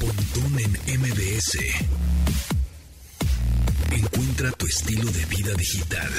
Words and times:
Pontón 0.00 0.58
en 0.58 1.00
MBS. 1.00 1.58
Encuentra 3.92 4.50
tu 4.52 4.66
estilo 4.66 5.10
de 5.10 5.24
vida 5.24 5.54
digital. 5.54 6.10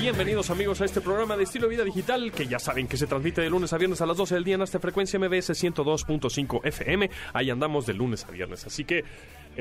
Bienvenidos 0.00 0.48
amigos 0.50 0.80
a 0.80 0.86
este 0.86 1.00
programa 1.02 1.36
de 1.36 1.44
estilo 1.44 1.68
de 1.68 1.76
vida 1.76 1.84
digital 1.84 2.32
que 2.32 2.46
ya 2.46 2.58
saben 2.58 2.88
que 2.88 2.96
se 2.96 3.06
transmite 3.06 3.42
de 3.42 3.50
lunes 3.50 3.72
a 3.72 3.78
viernes 3.78 4.00
a 4.00 4.06
las 4.06 4.16
12 4.16 4.36
del 4.36 4.44
día 4.44 4.54
en 4.54 4.62
esta 4.62 4.80
frecuencia 4.80 5.18
MBS 5.18 5.50
102.5 5.50 6.60
FM. 6.64 7.10
Ahí 7.34 7.50
andamos 7.50 7.84
de 7.84 7.92
lunes 7.92 8.24
a 8.24 8.30
viernes. 8.30 8.66
Así 8.66 8.84
que 8.84 9.04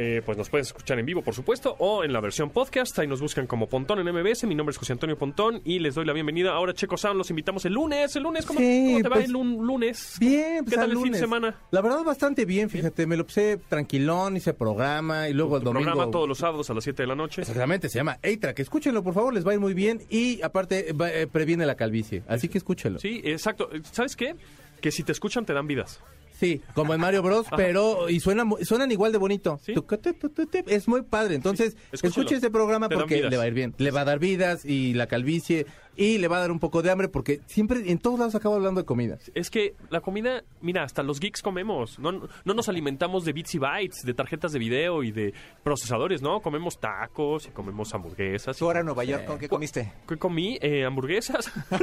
eh, 0.02 0.22
pues 0.26 0.38
nos 0.38 0.50
pueden 0.50 0.62
escuchar 0.66 0.98
en 0.98 1.06
vivo, 1.06 1.22
por 1.22 1.34
supuesto, 1.36 1.76
o 1.80 2.06
en 2.06 2.14
la 2.14 2.22
versión 2.22 2.52
podcast. 2.52 2.98
Ahí 3.00 3.08
nos 3.08 3.20
buscan 3.20 3.48
como 3.48 3.68
Pontón 3.68 4.00
en 4.00 4.16
MBS. 4.16 4.46
Mi 4.46 4.56
nombre 4.56 4.72
es 4.72 4.78
José 4.78 4.94
Antonio 4.94 5.18
Pontón 5.18 5.62
y 5.66 5.80
les 5.80 5.94
doy 5.96 6.06
la 6.06 6.14
bienvenida. 6.14 6.52
Ahora, 6.54 6.74
Checo 6.74 6.96
Sound, 6.96 7.18
los 7.18 7.30
invitamos 7.30 7.66
el 7.66 7.74
lunes. 7.74 8.16
El 8.16 8.24
lunes, 8.24 8.46
¿cómo, 8.46 8.62
Sí, 8.62 8.86
cómo 8.94 8.98
te 9.04 9.10
va 9.10 9.16
pues, 9.18 9.26
el 9.26 9.32
lun- 9.34 9.66
lunes? 9.66 10.16
Bien, 10.18 10.60
pues 10.64 10.70
¿Qué 10.70 10.76
tal 10.78 10.86
al 10.86 10.92
el 10.98 11.04
fin 11.04 11.12
de 11.12 11.20
semana? 11.20 11.56
La 11.72 11.82
verdad, 11.82 12.04
bastante 12.06 12.46
bien, 12.46 12.70
fíjate. 12.70 13.06
Me 13.06 13.18
lo 13.18 13.26
puse 13.26 13.58
tranquilón, 13.68 14.38
hice 14.38 14.54
programa 14.54 15.28
y 15.28 15.34
luego 15.34 15.58
el 15.58 15.64
domingo. 15.64 15.84
programa 15.92 16.10
todos 16.12 16.30
los 16.30 16.38
sábados 16.38 16.70
a 16.70 16.74
las 16.74 16.84
7 16.86 17.04
de 17.04 17.08
la 17.08 17.16
noche. 17.16 17.42
Exactamente, 17.42 17.90
se 17.90 17.98
llama 18.00 18.20
A-Track. 18.24 18.60
Escúchenlo, 18.60 19.04
por 19.04 19.14
favor, 19.14 19.34
les 19.34 19.46
va 19.46 19.52
a 19.52 19.54
ir 19.56 19.60
muy 19.60 19.74
bien. 19.74 20.02
Y 20.10 20.42
aparte, 20.42 20.94
va- 20.94 21.12
eh, 21.12 21.28
previene 21.28 21.66
la 21.66 21.76
calvicie. 21.76 22.24
Así 22.28 22.48
que 22.48 22.58
escúchenlo. 22.58 23.00
Sí, 23.00 23.22
exacto. 23.26 23.70
¿Sabes 23.92 24.16
qué? 24.16 24.36
Que 24.80 24.92
si 24.92 25.04
te 25.04 25.12
escuchan 25.12 25.46
te 25.46 25.52
dan 25.54 25.68
vidas. 25.68 26.00
Sí, 26.40 26.62
como 26.74 26.94
en 26.94 27.02
Mario 27.02 27.22
Bros, 27.22 27.48
pero 27.58 28.10
y 28.10 28.20
suenan, 28.22 28.48
mu- 28.48 28.58
suenan 28.64 28.92
igual 28.92 29.12
de 29.12 29.18
bonito. 29.18 29.60
Sí. 29.66 29.74
Es 30.68 30.88
muy 30.88 31.02
padre. 31.02 31.36
Entonces, 31.36 31.76
escúchelo. 31.92 32.10
escuche 32.22 32.36
este 32.36 32.50
programa 32.50 32.88
porque 32.90 33.24
le 33.30 33.38
va 33.38 33.44
a 33.44 33.48
ir 33.48 33.54
bien. 33.54 33.76
Le 33.78 33.92
va 33.92 34.02
a 34.02 34.06
dar 34.06 34.20
vidas 34.20 34.64
y 34.66 34.94
la 34.94 35.08
calvicie 35.08 35.66
y 36.00 36.18
le 36.18 36.30
va 36.30 36.38
a 36.38 36.40
dar 36.40 36.52
un 36.52 36.60
poco 36.60 36.82
de 36.82 36.90
hambre 36.90 37.10
porque 37.10 37.42
siempre 37.46 37.92
en 37.92 38.00
todos 38.00 38.18
lados 38.18 38.34
acabo 38.34 38.56
hablando 38.56 38.80
de 38.80 38.86
comida. 38.86 39.18
Es 39.34 39.50
que 39.50 39.76
la 39.90 40.00
comida, 40.00 40.44
mira, 40.62 40.84
hasta 40.84 41.04
los 41.04 41.20
geeks 41.20 41.42
comemos. 41.42 42.00
No, 42.00 42.14
no 42.14 42.54
nos 42.54 42.70
alimentamos 42.70 43.26
de 43.26 43.34
bits 43.34 43.56
y 43.56 43.60
bytes, 43.60 44.04
de 44.06 44.14
tarjetas 44.14 44.54
de 44.54 44.60
video 44.60 45.04
y 45.04 45.12
de 45.12 45.34
procesadores, 45.62 46.22
¿no? 46.22 46.40
Comemos 46.40 46.80
tacos 46.80 47.48
y 47.48 47.50
comemos 47.52 47.94
hamburguesas. 47.94 48.56
Tú 48.56 48.66
ahora 48.66 48.80
en 48.80 48.86
Nueva 48.86 49.04
York, 49.04 49.26
¿con 49.26 49.38
qué 49.38 49.50
comiste? 49.50 49.92
¿Qué 50.08 50.16
comí? 50.16 50.58
Eh, 50.62 50.86
hamburguesas. 50.86 51.52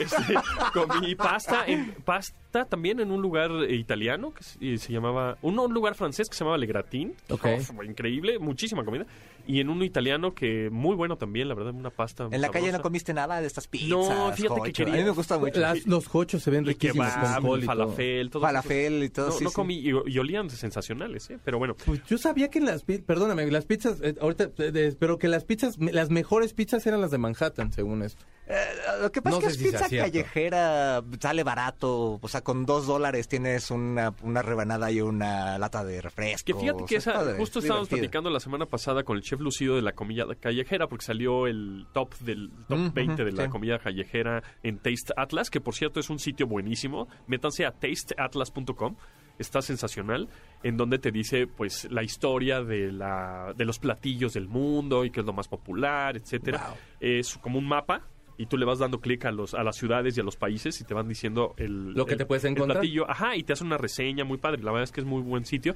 Este, 0.00 0.34
comí 0.72 1.14
pasta, 1.14 1.64
en, 1.66 1.92
pasta 2.04 2.64
también 2.64 3.00
en 3.00 3.12
un 3.12 3.22
lugar 3.22 3.50
italiano 3.70 4.32
que 4.34 4.42
se, 4.42 4.78
se 4.78 4.92
llamaba, 4.92 5.36
un, 5.40 5.58
un 5.58 5.72
lugar 5.72 5.94
francés 5.94 6.28
que 6.28 6.34
se 6.34 6.40
llamaba 6.40 6.58
Le 6.58 6.66
Gratin. 6.66 7.14
Ok. 7.30 7.46
Uf, 7.58 7.70
increíble, 7.84 8.38
muchísima 8.38 8.84
comida. 8.84 9.06
Y 9.46 9.60
en 9.60 9.68
uno 9.68 9.84
italiano 9.84 10.34
que 10.34 10.70
muy 10.70 10.94
bueno 10.96 11.18
también, 11.18 11.48
la 11.48 11.54
verdad, 11.54 11.74
una 11.74 11.90
pasta. 11.90 12.28
En 12.30 12.40
la 12.40 12.48
calle 12.48 12.72
no 12.72 12.80
comiste 12.80 13.12
nada 13.12 13.40
de 13.40 13.46
estas 13.46 13.66
pizzas. 13.68 13.88
No, 13.90 14.32
fíjate 14.32 14.60
que 14.62 14.72
quería- 14.72 14.94
A 14.94 14.96
mí 14.96 15.04
me 15.04 15.10
gusta 15.10 15.38
mucho. 15.38 15.60
Las- 15.60 15.86
los 15.86 16.08
cochos 16.08 16.42
se 16.42 16.50
ven 16.50 16.60
El 16.60 16.66
riquísimos 16.68 17.08
kebab, 17.12 17.42
con 17.42 17.60
y 17.60 17.62
falafel, 17.62 18.30
todo 18.30 18.42
Falafel 18.42 19.02
y 19.02 19.10
todo, 19.10 19.26
No, 19.26 19.32
sí, 19.32 19.44
no 19.44 19.50
sí. 19.50 19.54
comí 19.56 19.74
y, 19.76 19.88
y 20.06 20.18
olían 20.18 20.48
sensacionales, 20.48 21.28
¿eh? 21.30 21.38
Pero 21.44 21.58
bueno, 21.58 21.76
Pues 21.84 22.02
yo 22.06 22.16
sabía 22.16 22.48
que 22.48 22.60
las 22.60 22.84
pizzas, 22.84 23.04
perdóname, 23.04 23.50
las 23.50 23.66
pizzas, 23.66 24.00
eh, 24.02 24.14
ahorita, 24.20 24.50
eh, 24.58 24.70
de- 24.72 24.92
pero 24.92 25.18
que 25.18 25.28
las 25.28 25.44
pizzas, 25.44 25.78
me- 25.78 25.92
las 25.92 26.08
mejores 26.10 26.54
pizzas 26.54 26.86
eran 26.86 27.00
las 27.02 27.10
de 27.10 27.18
Manhattan, 27.18 27.72
según 27.72 28.02
esto. 28.02 28.24
Eh, 28.46 28.64
lo 29.00 29.10
que 29.10 29.22
pasa 29.22 29.38
No 29.38 29.40
es 29.40 29.44
que 29.44 29.50
es 29.52 29.58
si 29.58 29.64
pizza 29.72 29.88
callejera, 29.88 31.02
sale 31.18 31.42
barato. 31.44 32.18
O 32.20 32.28
sea, 32.28 32.42
con 32.42 32.66
dos 32.66 32.86
dólares 32.86 33.26
tienes 33.26 33.70
una, 33.70 34.14
una 34.22 34.42
rebanada 34.42 34.90
y 34.92 35.00
una 35.00 35.56
lata 35.58 35.82
de 35.84 36.00
refresco. 36.02 36.44
que 36.44 36.54
fíjate 36.54 36.82
O 36.82 36.86
que 36.86 37.00
sea, 37.00 37.12
esa, 37.14 37.20
padre, 37.24 37.38
justo 37.38 37.58
es 37.60 37.64
estábamos 37.64 37.88
platicando 37.88 38.28
la 38.30 38.40
semana 38.40 38.66
pasada 38.66 39.02
con 39.02 39.16
el 39.16 39.22
chef 39.22 39.40
Lucido 39.40 39.76
de 39.76 39.82
la 39.82 39.92
comida 39.92 40.26
callejera, 40.38 40.88
porque 40.88 41.06
salió 41.06 41.46
el 41.46 41.86
top 41.92 42.14
del 42.18 42.50
top 42.68 42.78
Mm, 42.78 42.92
20 42.92 43.24
de 43.24 43.32
la 43.32 43.44
sí. 43.44 43.50
comida 43.50 43.78
callejera 43.78 44.42
en 44.62 44.76
Taste 44.78 45.12
Atlas, 45.16 45.48
que 45.50 45.60
por 45.60 45.74
cierto 45.74 46.00
es 46.00 46.10
un 46.10 46.18
sitio 46.18 46.46
buenísimo. 46.46 47.08
Métanse 47.26 47.64
a 47.64 47.72
tasteatlas.com. 47.72 48.96
Está 49.36 49.62
sensacional, 49.62 50.28
en 50.62 50.76
donde 50.76 50.98
te 51.00 51.10
dice 51.10 51.48
pues 51.48 51.90
la 51.90 52.04
historia 52.04 52.62
de 52.62 52.92
la 52.92 53.52
de 53.56 53.64
los 53.64 53.80
platillos 53.80 54.32
del 54.34 54.46
mundo 54.46 55.04
y 55.04 55.10
qué 55.10 55.20
es 55.20 55.26
lo 55.26 55.32
más 55.32 55.48
popular, 55.48 56.16
etcétera. 56.16 56.68
Wow. 56.68 56.76
Es 57.00 57.36
como 57.38 57.58
un 57.58 57.66
mapa 57.66 58.02
y 58.36 58.46
tú 58.46 58.56
le 58.56 58.64
vas 58.64 58.78
dando 58.80 59.00
clic 59.00 59.24
a 59.26 59.30
los 59.32 59.54
a 59.54 59.62
las 59.62 59.76
ciudades 59.76 60.16
y 60.16 60.20
a 60.20 60.24
los 60.24 60.36
países 60.36 60.80
y 60.80 60.84
te 60.84 60.94
van 60.94 61.08
diciendo 61.08 61.54
el 61.56 61.92
Lo 61.92 62.04
que 62.06 62.12
el- 62.12 62.18
te 62.18 62.26
puedes 62.26 62.44
el 62.44 62.52
encontrar. 62.52 62.80
platillo. 62.80 63.08
Ajá, 63.10 63.36
y 63.36 63.42
te 63.44 63.52
hace 63.52 63.64
una 63.64 63.78
reseña 63.78 64.24
muy 64.24 64.38
padre. 64.38 64.62
La 64.62 64.70
verdad 64.72 64.84
es 64.84 64.92
que 64.92 65.00
es 65.00 65.06
muy 65.06 65.22
buen 65.22 65.44
sitio. 65.44 65.74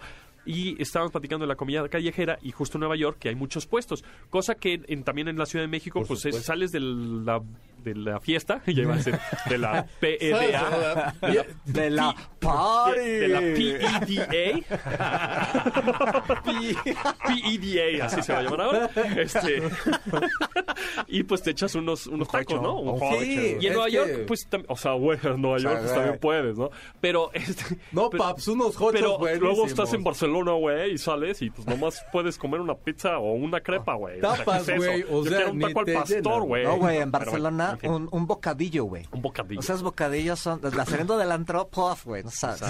Y 0.50 0.80
estábamos 0.80 1.12
platicando 1.12 1.44
de 1.44 1.48
la 1.48 1.56
comida 1.56 1.86
callejera 1.88 2.38
y 2.40 2.52
justo 2.52 2.78
en 2.78 2.80
Nueva 2.80 2.96
York 2.96 3.18
que 3.20 3.28
hay 3.28 3.34
muchos 3.34 3.66
puestos. 3.66 4.02
Cosa 4.30 4.54
que 4.54 4.80
en- 4.88 5.04
también 5.04 5.28
en 5.28 5.36
la 5.36 5.44
Ciudad 5.44 5.62
de 5.64 5.68
México, 5.68 5.98
Por 6.00 6.08
pues 6.08 6.24
es- 6.24 6.42
sales 6.42 6.72
de 6.72 6.80
la, 6.80 7.42
de 7.84 7.94
la 7.94 8.18
fiesta, 8.20 8.62
ya 8.66 8.82
iba 8.82 8.94
a 8.94 9.02
ser, 9.02 9.20
de 9.48 9.58
la 9.58 9.86
PEDA. 10.00 11.14
de 11.20 11.30
la- 11.30 11.46
De 11.66 11.90
la 11.90 12.16
party. 12.40 12.98
de, 13.00 13.28
la 13.28 13.40
PEDA. 13.40 14.00
PEDA, 17.26 18.06
así 18.06 18.22
se 18.22 18.32
va 18.32 18.38
a 18.38 18.42
llamar 18.42 18.60
ahora. 18.60 18.90
Este, 19.16 19.62
y 21.08 21.22
pues 21.24 21.42
te 21.42 21.50
echas 21.50 21.74
unos, 21.74 22.06
unos 22.06 22.28
tacos. 22.28 22.60
¿no? 22.60 22.78
Un. 22.80 22.98
Sí, 23.20 23.56
y 23.60 23.66
en 23.66 23.72
Nueva 23.72 23.86
que- 23.86 23.92
York, 23.92 24.10
pues, 24.26 24.48
o 24.68 24.76
sea, 24.76 24.92
güey, 24.92 25.18
en 25.22 25.40
Nueva 25.40 25.58
York 25.58 25.78
pues, 25.80 25.94
también 25.94 26.18
puedes, 26.18 26.56
¿no? 26.58 26.70
Pero, 27.00 27.30
este, 27.34 27.78
No, 27.92 28.10
pero- 28.10 28.24
paps, 28.24 28.48
unos 28.48 28.76
hochos 28.76 28.92
pero 28.92 29.18
luego 29.38 29.66
estás 29.66 29.92
en 29.92 30.02
Barcelona, 30.04 30.37
güey, 30.56 30.92
y 30.92 30.98
sales 30.98 31.42
y 31.42 31.50
pues 31.50 31.66
nomás 31.66 32.04
puedes 32.12 32.38
comer 32.38 32.60
una 32.60 32.74
pizza 32.74 33.18
o 33.18 33.32
una 33.34 33.60
crepa, 33.60 33.94
güey. 33.94 34.18
O 34.18 34.20
sea, 34.20 34.32
¿qué 34.32 34.38
Tapas, 34.38 34.62
es 34.62 34.68
eso? 34.68 34.76
güey, 34.76 35.02
o 35.02 35.24
Yo 35.24 35.24
sea, 35.24 35.36
quiero 35.38 35.52
un 35.52 35.58
ni 35.58 35.64
taco 35.66 35.80
al 35.80 35.86
pastor, 35.92 36.42
güey. 36.44 36.64
No, 36.64 36.76
güey, 36.78 36.96
en 36.98 37.10
Pero 37.10 37.24
Barcelona 37.24 37.70
en 37.72 37.78
fin, 37.78 37.90
un, 37.90 38.08
un 38.10 38.26
bocadillo, 38.26 38.84
güey. 38.84 39.06
un 39.12 39.22
bocadillo. 39.22 39.60
Esos 39.60 39.82
bocadillos 39.82 40.38
son 40.38 40.60
la 40.62 40.84
saliendo 40.86 41.16
del 41.18 41.32
antro, 41.32 41.68
puff, 41.68 42.04
güey, 42.06 42.22
no 42.24 42.30
sabes. 42.30 42.62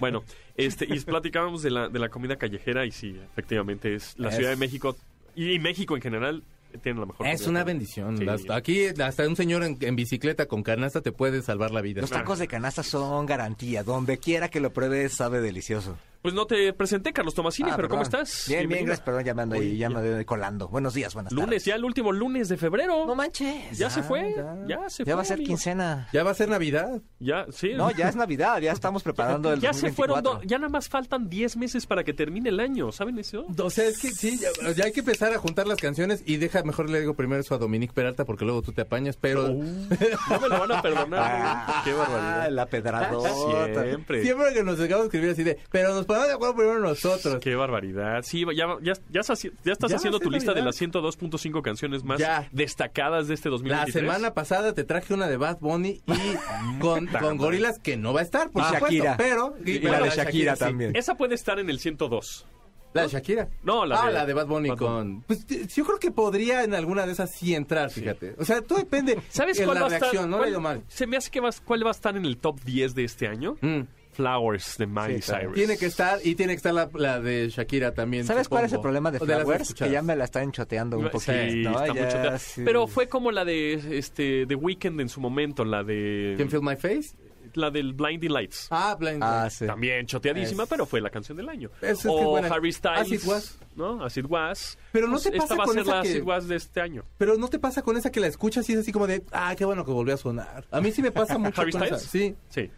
Bueno, 0.00 0.22
este, 0.56 0.86
y 0.88 1.00
platicábamos 1.00 1.62
de 1.62 1.70
la, 1.70 1.88
de 1.88 1.98
la 1.98 2.08
comida 2.08 2.36
callejera 2.36 2.84
y 2.86 2.90
sí, 2.90 3.18
efectivamente 3.32 3.94
es 3.94 4.14
la 4.18 4.28
Es- 4.28 4.36
Ciudad 4.36 4.50
de 4.50 4.56
México 4.56 4.96
y 5.36 5.58
México 5.58 5.96
en 5.96 6.02
general 6.02 6.42
tiene 6.82 6.98
la 6.98 7.06
mejor 7.06 7.26
Es 7.28 7.42
comida. 7.42 7.50
una 7.50 7.64
bendición. 7.64 8.18
Sí. 8.18 8.28
Hasta 8.28 8.56
aquí, 8.56 8.86
hasta 8.86 9.28
un 9.28 9.36
señor 9.36 9.62
en, 9.62 9.78
en 9.80 9.94
bicicleta 9.94 10.46
con 10.46 10.62
canasta 10.64 11.00
te 11.02 11.12
puede 11.12 11.40
salvar 11.42 11.70
la 11.70 11.80
vida. 11.80 12.00
Los 12.00 12.10
tacos 12.10 12.40
de 12.40 12.48
canasta 12.48 12.82
son 12.82 13.26
garantía. 13.26 13.84
Donde 13.84 14.18
quiera 14.18 14.48
que 14.48 14.58
lo 14.60 14.72
pruebes, 14.72 15.12
sabe 15.14 15.40
delicioso. 15.40 15.96
Pues 16.24 16.32
no 16.32 16.46
te 16.46 16.72
presenté, 16.72 17.12
Carlos 17.12 17.34
Tomasini, 17.34 17.68
Ah, 17.70 17.74
pero 17.76 17.86
¿cómo 17.90 18.00
estás? 18.02 18.46
Bien, 18.48 18.66
bien, 18.66 18.86
gracias. 18.86 19.04
Perdón, 19.04 19.24
ya 19.24 19.34
me 19.34 19.42
ando 19.42 19.56
ahí, 19.56 19.60
Oye, 19.60 19.76
ya 19.76 19.90
me 19.90 20.00
voy 20.14 20.24
colando. 20.24 20.68
Buenos 20.68 20.94
días, 20.94 21.12
buenas 21.12 21.34
Lunes, 21.34 21.48
tardes. 21.48 21.64
ya 21.66 21.74
el 21.74 21.84
último 21.84 22.12
lunes 22.12 22.48
de 22.48 22.56
febrero. 22.56 23.04
No 23.04 23.14
manches. 23.14 23.76
ya, 23.76 23.90
se 23.90 24.02
fue, 24.02 24.32
ya. 24.34 24.56
ya, 24.66 24.88
se 24.88 25.04
fue. 25.04 25.10
Ya 25.10 25.16
va 25.16 25.20
a 25.20 25.24
ser 25.26 25.34
amigo. 25.34 25.48
quincena. 25.48 26.08
¿Ya 26.14 26.24
va 26.24 26.30
a 26.30 26.34
ser 26.34 26.48
Navidad? 26.48 27.02
Ya, 27.20 27.44
sí. 27.52 27.72
No, 27.74 27.90
ya 27.90 28.08
es 28.08 28.16
Navidad, 28.16 28.58
ya 28.62 28.72
estamos 28.72 29.02
preparando 29.04 29.52
el 29.52 29.60
ya 29.60 29.74
se 29.74 29.92
fueron, 29.92 30.22
2024. 30.22 30.48
ya 30.48 30.58
nada 30.58 30.70
más 30.70 30.88
faltan 30.88 31.28
10 31.28 31.58
meses 31.58 31.84
para 31.84 32.04
que 32.04 32.14
termine 32.14 32.48
el 32.48 32.58
año, 32.58 32.90
¿saben 32.90 33.18
eso? 33.18 33.44
O 33.62 33.68
sea, 33.68 33.84
es 33.86 33.98
que 34.00 34.10
sí, 34.10 34.38
ya, 34.40 34.48
ya 34.72 34.84
hay 34.86 34.92
que 34.92 35.00
empezar 35.00 35.30
a 35.34 35.36
juntar 35.38 35.66
las 35.66 35.76
canciones 35.76 36.22
y 36.24 36.38
deja, 36.38 36.62
mejor 36.62 36.88
le 36.88 37.00
digo 37.00 37.12
primero 37.12 37.42
eso 37.42 37.54
a 37.54 37.58
Dominique 37.58 37.92
Peralta 37.92 38.24
porque 38.24 38.46
luego 38.46 38.62
tú 38.62 38.72
te 38.72 38.80
apañas, 38.80 39.18
pero 39.18 39.50
Uh, 39.52 39.62
no 39.62 40.40
me 40.40 40.48
lo 40.48 40.58
van 40.58 40.72
a 40.72 40.80
perdonar. 40.80 41.66
Qué 41.84 41.90
Ah, 41.90 41.96
barbaridad. 41.98 42.48
la 42.50 42.64
pedradota. 42.64 43.28
Siempre. 43.84 44.22
siempre 44.22 44.54
que 44.54 44.62
nos 44.64 44.78
llegamos 44.78 45.02
a 45.02 45.06
escribir 45.08 45.30
así 45.32 45.42
de, 45.44 45.58
pero 45.70 45.92
nos 45.92 46.06
ponemos 46.14 46.28
de 46.28 46.34
acuerdo 46.34 46.54
primero 46.56 46.80
nosotros. 46.80 47.38
Qué 47.40 47.54
barbaridad. 47.54 48.22
Sí, 48.22 48.44
ya, 48.56 48.66
ya, 48.82 48.92
ya, 49.10 49.20
estás 49.20 49.38
haci- 49.44 49.52
ya 49.64 49.72
estás 49.72 49.90
Ya 49.90 49.96
haciendo 49.96 50.18
tu 50.20 50.30
lista 50.30 50.54
de 50.54 50.62
las 50.62 50.76
102.5 50.80 51.62
canciones 51.62 52.04
más 52.04 52.18
Ya. 52.18 52.48
destacadas 52.52 53.28
de 53.28 53.34
este 53.34 53.48
La 53.48 53.52
2023. 53.52 53.94
semana 53.94 54.34
pasada 54.34 54.72
te 54.74 54.84
traje 54.84 55.14
una 55.14 55.26
de 55.28 55.36
Bad 55.36 55.58
Bunny 55.60 56.00
y 56.06 56.12
con, 56.80 57.06
con 57.06 57.36
gorilas 57.36 57.78
que 57.78 57.96
no 57.96 58.12
va 58.12 58.20
a 58.20 58.22
estar, 58.24 58.50
por 58.50 58.62
Ah, 58.62 58.66
supuesto, 58.74 58.86
Shakira. 58.86 59.16
pero... 59.16 59.54
Y 59.64 59.78
pero 59.78 59.92
la 59.92 60.00
de 60.04 60.10
Shakira 60.10 60.56
sí. 60.56 60.60
también. 60.64 60.96
Esa 60.96 61.14
puede 61.16 61.34
estar 61.34 61.58
en 61.58 61.70
el 61.70 61.78
102. 61.78 62.46
¿La 62.92 63.02
de 63.02 63.08
Shakira? 63.08 63.48
No, 63.64 63.84
la 63.84 64.00
ah, 64.02 64.06
de- 64.06 64.12
la 64.12 64.24
de 64.24 64.34
Bad 64.34 64.46
Bunny 64.46 64.68
Bad 64.68 64.78
con... 64.78 65.22
Pues 65.22 65.44
yo 65.46 65.84
creo 65.84 65.98
que 65.98 66.12
podría 66.12 66.62
en 66.62 66.74
alguna 66.74 67.04
de 67.06 67.10
esas 67.12 67.32
sí 67.34 67.52
entrar, 67.52 67.90
fíjate. 67.90 68.36
O 68.38 68.44
sea, 68.44 68.62
todo 68.62 68.78
depende 68.78 69.18
¿Sabes 69.30 69.58
en 69.58 69.64
cuál 69.64 69.74
la 69.74 69.80
va 69.80 69.86
a 69.88 69.94
estar? 69.94 70.02
reacción, 70.12 70.30
no 70.30 70.36
le 70.36 70.40
cuál- 70.42 70.46
ha 70.48 70.50
ido 70.52 70.60
mal. 70.60 70.82
Se 70.86 71.06
me 71.08 71.16
hace 71.16 71.28
que 71.30 71.40
va, 71.40 71.50
cuál 71.64 71.84
va 71.84 71.88
a 71.88 71.90
estar 71.90 72.16
en 72.16 72.24
el 72.24 72.36
top 72.36 72.60
10 72.62 72.94
de 72.94 73.02
este 73.04 73.26
año. 73.26 73.56
Mm. 73.60 73.80
Flowers 74.14 74.76
de 74.78 74.86
Miley 74.86 75.20
Sí. 75.22 75.32
Cyrus. 75.32 75.54
Tiene 75.54 75.76
que 75.76 75.86
estar, 75.86 76.18
y 76.24 76.34
tiene 76.34 76.52
que 76.54 76.56
estar 76.56 76.72
la, 76.72 76.88
la 76.94 77.20
de 77.20 77.48
Shakira 77.50 77.92
también. 77.92 78.24
¿Sabes 78.24 78.48
cuál 78.48 78.64
es 78.64 78.72
el 78.72 78.80
problema 78.80 79.10
de 79.10 79.18
Flowers? 79.18 79.62
escuchadas. 79.62 79.88
que 79.90 79.92
ya 79.92 80.02
me 80.02 80.16
la 80.16 80.24
están 80.24 80.52
choteando 80.52 80.98
un 80.98 81.04
Sí, 81.04 81.10
poquito. 81.10 81.70
¿no? 81.70 81.82
está 81.82 81.86
Ya, 81.94 82.04
mucho 82.04 82.30
te- 82.30 82.38
sí. 82.38 82.62
Pero 82.64 82.86
fue 82.86 83.08
como 83.08 83.30
la 83.32 83.44
de 83.44 83.98
este 83.98 84.46
The 84.46 84.54
Weeknd 84.54 85.00
en 85.00 85.08
su 85.08 85.20
momento, 85.20 85.64
la 85.64 85.82
de 85.84 86.34
¿Can 86.38 86.48
Feel 86.48 86.62
My 86.62 86.76
Face? 86.76 87.16
la 87.54 87.70
del 87.70 87.92
Blinding 87.92 88.32
Lights. 88.32 88.66
Ah, 88.72 88.96
Blind 88.98 89.22
Ah, 89.22 89.48
sí. 89.48 89.64
También 89.64 90.06
choteadísima, 90.06 90.64
Es- 90.64 90.68
pero 90.68 90.86
fue 90.86 91.00
la 91.00 91.08
canción 91.10 91.36
del 91.36 91.48
año. 91.48 91.70
Es- 91.80 92.00
es 92.00 92.06
o 92.06 92.30
buena. 92.30 92.48
Harry 92.48 92.72
Styles. 92.72 92.98
As 93.02 93.12
It 93.12 93.24
Was. 93.24 93.58
¿No? 93.76 94.04
As 94.04 94.16
It 94.16 94.26
Was. 94.28 94.76
Pero 94.90 95.06
no 95.06 95.12
Pues 95.12 95.22
te 95.24 95.28
Esta 95.28 95.40
pasa 95.42 95.54
va 95.54 95.62
a 95.62 95.66
con 95.66 95.74
ser 95.74 95.82
esa 95.84 95.92
la 95.94 96.00
As 96.00 96.08
que- 96.08 96.16
It 96.16 96.24
Was 96.24 96.48
de 96.48 96.56
este 96.56 96.80
año. 96.80 97.04
Pero 97.16 97.36
no 97.36 97.46
te 97.46 97.60
pasa 97.60 97.82
con 97.82 97.96
esa 97.96 98.10
que 98.10 98.18
la 98.18 98.26
escuchas 98.26 98.68
y 98.70 98.72
es 98.72 98.80
así 98.80 98.90
como 98.90 99.06
de, 99.06 99.22
ah, 99.30 99.54
qué 99.56 99.64
bueno 99.64 99.84
que 99.84 99.92
volvió 99.92 100.14
a 100.14 100.16
sonar. 100.16 100.66
A 100.72 100.80
mí 100.80 100.90
sí 100.90 101.00
me 101.00 101.12
pasa 101.12 101.38
mucho 101.38 101.60
¿Harry 101.60 101.70
con 101.70 101.84
esa. 101.84 101.98
Styles? 102.00 102.10
Sí. 102.10 102.34
Sí. 102.48 102.70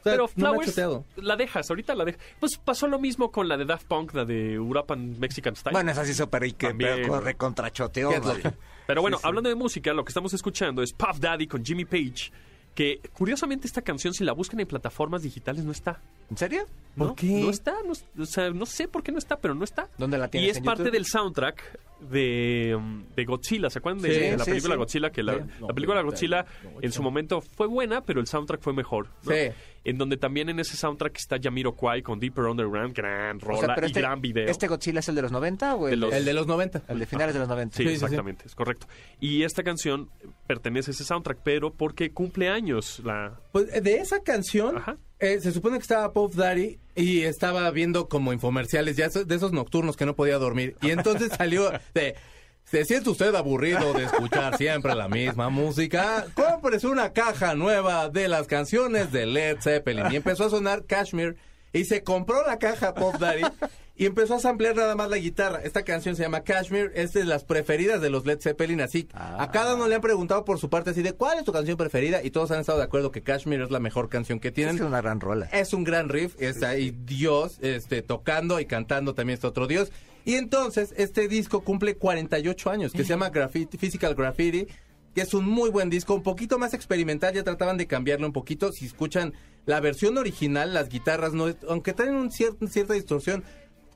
O 0.00 0.02
sea, 0.02 0.12
Pero 0.12 0.22
no 0.36 0.54
Flowers 0.62 0.80
la 1.16 1.36
dejas, 1.36 1.68
ahorita 1.70 1.94
la 1.94 2.04
dejas. 2.04 2.20
Pues 2.40 2.56
pasó 2.56 2.86
lo 2.88 2.98
mismo 2.98 3.30
con 3.30 3.48
la 3.48 3.56
de 3.56 3.64
Daft 3.66 3.86
Punk, 3.86 4.14
la 4.14 4.24
de 4.24 4.58
Urapan 4.58 5.18
Mexican 5.20 5.54
Style. 5.54 5.72
Bueno, 5.72 5.90
es 5.90 5.98
así 5.98 6.14
súper 6.14 6.44
y 6.44 6.52
que 6.52 6.68
También, 6.68 7.02
pero 7.02 7.20
recontrachoteó. 7.20 8.08
¿Qué 8.10 8.16
es 8.16 8.52
Pero 8.86 9.02
bueno, 9.02 9.18
Sí, 9.18 9.22
sí. 9.22 9.28
hablando 9.28 9.48
de 9.50 9.54
música, 9.54 9.92
lo 9.92 10.04
que 10.04 10.10
estamos 10.10 10.32
escuchando 10.34 10.82
es 10.82 10.92
Puff 10.92 11.18
Daddy 11.20 11.46
con 11.46 11.64
Jimmy 11.64 11.84
Page, 11.84 12.32
que 12.74 13.00
curiosamente 13.12 13.66
esta 13.66 13.82
canción, 13.82 14.14
si 14.14 14.24
la 14.24 14.32
buscan 14.32 14.58
en 14.60 14.66
plataformas 14.66 15.22
digitales, 15.22 15.64
no 15.64 15.72
está. 15.72 16.00
¿En 16.30 16.36
serio? 16.36 16.66
¿Por 16.96 17.08
¿no? 17.08 17.14
qué? 17.14 17.26
No 17.42 17.50
está, 17.50 17.74
no, 17.84 17.92
o 18.22 18.26
sea, 18.26 18.50
no 18.50 18.64
sé 18.66 18.88
por 18.88 19.02
qué 19.02 19.12
no 19.12 19.18
está, 19.18 19.36
pero 19.38 19.54
no 19.54 19.64
está. 19.64 19.88
¿Dónde 19.98 20.16
la 20.18 20.26
Y 20.26 20.30
tienes? 20.30 20.50
es 20.52 20.56
¿En 20.58 20.64
parte 20.64 20.84
YouTube? 20.84 20.92
del 20.94 21.06
soundtrack 21.06 21.78
de, 22.10 22.74
um, 22.76 23.04
de 23.14 23.24
Godzilla. 23.24 23.68
¿Se 23.70 23.78
acuerdan 23.80 24.02
de, 24.02 24.14
Sí, 24.14 24.20
de 24.20 24.36
la 24.36 24.44
sí, 24.44 24.50
película 24.52 24.74
sí. 24.74 24.78
Godzilla? 24.78 25.10
Que 25.10 25.22
la, 25.22 25.34
Sí. 25.34 25.40
la 25.66 25.74
película 25.74 26.02
Godzilla 26.02 26.46
en 26.80 26.92
su 26.92 27.02
momento 27.02 27.40
fue 27.40 27.66
buena, 27.66 28.00
pero 28.02 28.20
el 28.20 28.26
soundtrack 28.26 28.60
fue 28.60 28.72
mejor. 28.72 29.08
¿no? 29.24 29.32
En 29.82 29.96
donde 29.96 30.18
también 30.18 30.50
en 30.50 30.60
ese 30.60 30.76
soundtrack 30.76 31.16
está 31.16 31.38
Yamiro 31.38 31.72
Kwai 31.74 32.02
con 32.02 32.20
Deeper 32.20 32.44
Underground, 32.44 32.94
gran 32.94 33.38
O 33.38 33.40
rola 33.40 33.60
sea, 33.60 33.74
pero 33.74 33.86
y 33.86 33.90
este, 33.90 34.00
gran 34.02 34.20
video. 34.20 34.46
¿Este 34.46 34.66
Godzilla 34.68 35.00
es 35.00 35.08
el 35.08 35.14
de 35.14 35.22
los 35.22 35.32
90 35.32 35.74
o 35.74 35.86
el 35.88 35.92
De 35.92 35.96
los- 35.96 36.12
El 36.12 36.24
de 36.26 36.34
los 36.34 36.46
90. 36.46 36.82
el 36.88 36.98
de 36.98 37.06
finales 37.06 37.32
de 37.32 37.40
los 37.40 37.48
90? 37.48 37.76
Sí, 37.78 37.82
Sí, 37.84 37.88
sí, 37.88 37.96
sí. 37.98 38.04
exactamente, 38.04 38.44
es 38.46 38.54
correcto. 38.54 38.86
Y 39.20 39.42
esta 39.44 39.62
canción 39.62 40.10
pertenece 40.46 40.90
a 40.90 40.92
ese 40.92 41.04
soundtrack, 41.04 41.38
pero 41.42 41.72
porque 41.72 42.12
cumple 42.12 42.50
años 42.50 43.00
la... 43.04 43.40
Pues 43.52 43.82
de 43.82 43.96
esa 43.96 44.22
canción, 44.22 44.76
Ajá. 44.76 44.98
eh, 45.18 45.40
se 45.40 45.50
supone 45.50 45.78
que 45.78 45.82
estaba 45.82 46.12
Puff 46.12 46.34
Daddy 46.36 46.78
y 46.94 47.22
estaba 47.22 47.70
viendo 47.70 48.08
como 48.08 48.34
infomerciales, 48.34 48.98
ya 48.98 49.08
de 49.08 49.34
esos 49.34 49.52
nocturnos 49.52 49.96
que 49.96 50.04
no 50.04 50.14
podía 50.14 50.36
dormir. 50.38 50.76
Y 50.82 50.90
entonces 50.90 51.30
salió 51.38 51.70
de... 51.94 52.16
¿Se 52.70 52.84
siente 52.84 53.10
usted 53.10 53.34
aburrido 53.34 53.92
de 53.94 54.04
escuchar 54.04 54.56
siempre 54.56 54.94
la 54.94 55.08
misma 55.08 55.48
música? 55.48 56.26
Cómprese 56.34 56.86
una 56.86 57.12
caja 57.12 57.56
nueva 57.56 58.08
de 58.10 58.28
las 58.28 58.46
canciones 58.46 59.10
de 59.10 59.26
Led 59.26 59.58
Zeppelin. 59.60 60.04
Y 60.12 60.16
empezó 60.16 60.44
a 60.44 60.50
sonar 60.50 60.84
Kashmir 60.84 61.36
y 61.72 61.84
se 61.86 62.04
compró 62.04 62.46
la 62.46 62.60
caja 62.60 62.94
Pop 62.94 63.16
Daddy 63.18 63.42
y 63.96 64.06
empezó 64.06 64.36
a 64.36 64.38
samplear 64.38 64.76
nada 64.76 64.94
más 64.94 65.10
la 65.10 65.16
guitarra. 65.16 65.60
Esta 65.64 65.82
canción 65.82 66.14
se 66.14 66.22
llama 66.22 66.42
Kashmir, 66.42 66.92
es 66.94 67.12
de 67.12 67.24
las 67.24 67.42
preferidas 67.42 68.00
de 68.00 68.08
los 68.08 68.24
Led 68.24 68.40
Zeppelin, 68.40 68.80
así. 68.80 69.08
A 69.14 69.50
cada 69.50 69.74
uno 69.74 69.88
le 69.88 69.96
han 69.96 70.00
preguntado 70.00 70.44
por 70.44 70.60
su 70.60 70.70
parte 70.70 70.90
así 70.90 71.02
de 71.02 71.12
¿cuál 71.12 71.38
es 71.38 71.44
tu 71.44 71.52
canción 71.52 71.76
preferida? 71.76 72.22
Y 72.22 72.30
todos 72.30 72.52
han 72.52 72.60
estado 72.60 72.78
de 72.78 72.84
acuerdo 72.84 73.10
que 73.10 73.22
Kashmir 73.22 73.62
es 73.62 73.72
la 73.72 73.80
mejor 73.80 74.08
canción 74.08 74.38
que 74.38 74.52
tienen. 74.52 74.76
es 74.76 74.80
una 74.80 75.00
gran 75.00 75.18
rola. 75.18 75.46
Es 75.46 75.74
un 75.74 75.82
gran 75.82 76.08
riff, 76.08 76.40
está 76.40 76.68
ahí 76.68 76.96
Dios 77.04 77.58
este, 77.62 78.02
tocando 78.02 78.60
y 78.60 78.66
cantando 78.66 79.14
también 79.14 79.34
está 79.34 79.48
otro 79.48 79.66
Dios. 79.66 79.90
Y 80.24 80.34
entonces 80.34 80.92
este 80.96 81.28
disco 81.28 81.62
cumple 81.62 81.96
48 81.96 82.70
años, 82.70 82.92
que 82.92 83.02
se 83.04 83.10
llama 83.10 83.30
Graffiti, 83.30 83.78
Physical 83.78 84.14
Graffiti, 84.14 84.66
que 85.14 85.22
es 85.22 85.34
un 85.34 85.44
muy 85.48 85.70
buen 85.70 85.90
disco, 85.90 86.14
un 86.14 86.22
poquito 86.22 86.58
más 86.58 86.72
experimental, 86.74 87.34
ya 87.34 87.42
trataban 87.42 87.76
de 87.76 87.86
cambiarlo 87.86 88.26
un 88.26 88.32
poquito. 88.32 88.70
Si 88.72 88.86
escuchan 88.86 89.32
la 89.66 89.80
versión 89.80 90.16
original, 90.18 90.72
las 90.74 90.88
guitarras, 90.88 91.32
no, 91.32 91.46
aunque 91.68 91.92
traen 91.92 92.14
un 92.14 92.30
cier- 92.30 92.56
cierta 92.68 92.94
distorsión, 92.94 93.42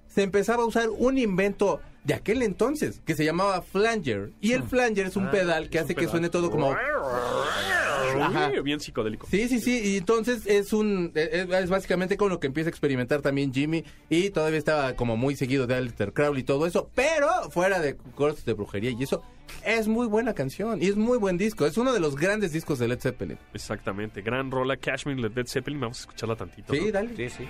se 0.09 0.23
empezaba 0.23 0.62
a 0.62 0.67
usar 0.67 0.88
un 0.91 1.19
invento 1.19 1.81
de 2.05 2.15
aquel 2.15 2.43
entonces 2.43 3.00
que 3.05 3.15
se 3.17 3.25
llamaba 3.25 3.62
flanger. 3.62 4.31
Y 4.41 4.53
el 4.53 4.62
flanger 4.62 5.06
es 5.06 5.17
un 5.17 5.27
Ah, 5.27 5.31
pedal 5.31 5.70
que 5.70 5.79
hace 5.79 5.94
que 5.94 6.06
suene 6.09 6.29
todo 6.31 6.50
como... 6.50 6.77
Ajá. 8.23 8.51
Bien 8.63 8.81
psicodélico. 8.81 9.27
Sí, 9.31 9.49
sí, 9.49 9.61
sí, 9.61 9.81
y 9.85 9.97
entonces 9.99 10.47
es 10.47 10.73
un 10.73 11.13
es, 11.15 11.49
es 11.49 11.71
básicamente 11.71 12.17
con 12.17 12.29
lo 12.29 12.41
que 12.41 12.47
empieza 12.47 12.69
a 12.69 12.71
experimentar 12.71 13.23
también 13.23 13.53
Jimmy 13.53 13.85
y 14.09 14.31
todavía 14.31 14.59
estaba 14.59 14.95
como 14.95 15.17
muy 15.17 15.37
seguido 15.37 15.67
de 15.67 15.75
Alistair 15.75 16.13
Crowley 16.13 16.43
y 16.43 16.45
todo 16.45 16.67
eso, 16.67 16.91
pero 16.95 17.29
fuera 17.51 17.81
de 17.81 17.97
cortes 18.15 18.45
de 18.45 18.53
brujería 18.53 18.91
y 18.91 19.03
eso 19.03 19.23
es 19.65 19.89
muy 19.89 20.07
buena 20.07 20.35
canción 20.35 20.83
y 20.83 20.87
es 20.87 20.97
muy 20.97 21.19
buen 21.19 21.37
disco, 21.37 21.67
es 21.67 21.77
uno 21.77 21.93
de 21.93 22.01
los 22.01 22.17
grandes 22.17 22.53
discos 22.53 22.79
de 22.79 22.89
Led 22.89 23.01
Zeppelin. 23.01 23.39
Exactamente, 23.53 24.23
gran 24.23 24.51
rola, 24.51 24.77
Cashmere, 24.77 25.21
Led 25.21 25.33
Led 25.35 25.47
Zeppelin, 25.47 25.81
vamos 25.81 25.99
a 25.99 26.01
escucharla 26.03 26.37
tantito. 26.37 26.73
Sí, 26.73 26.81
¿no? 26.87 26.93
dale. 26.93 27.17
Sí, 27.17 27.29
sí. 27.31 27.45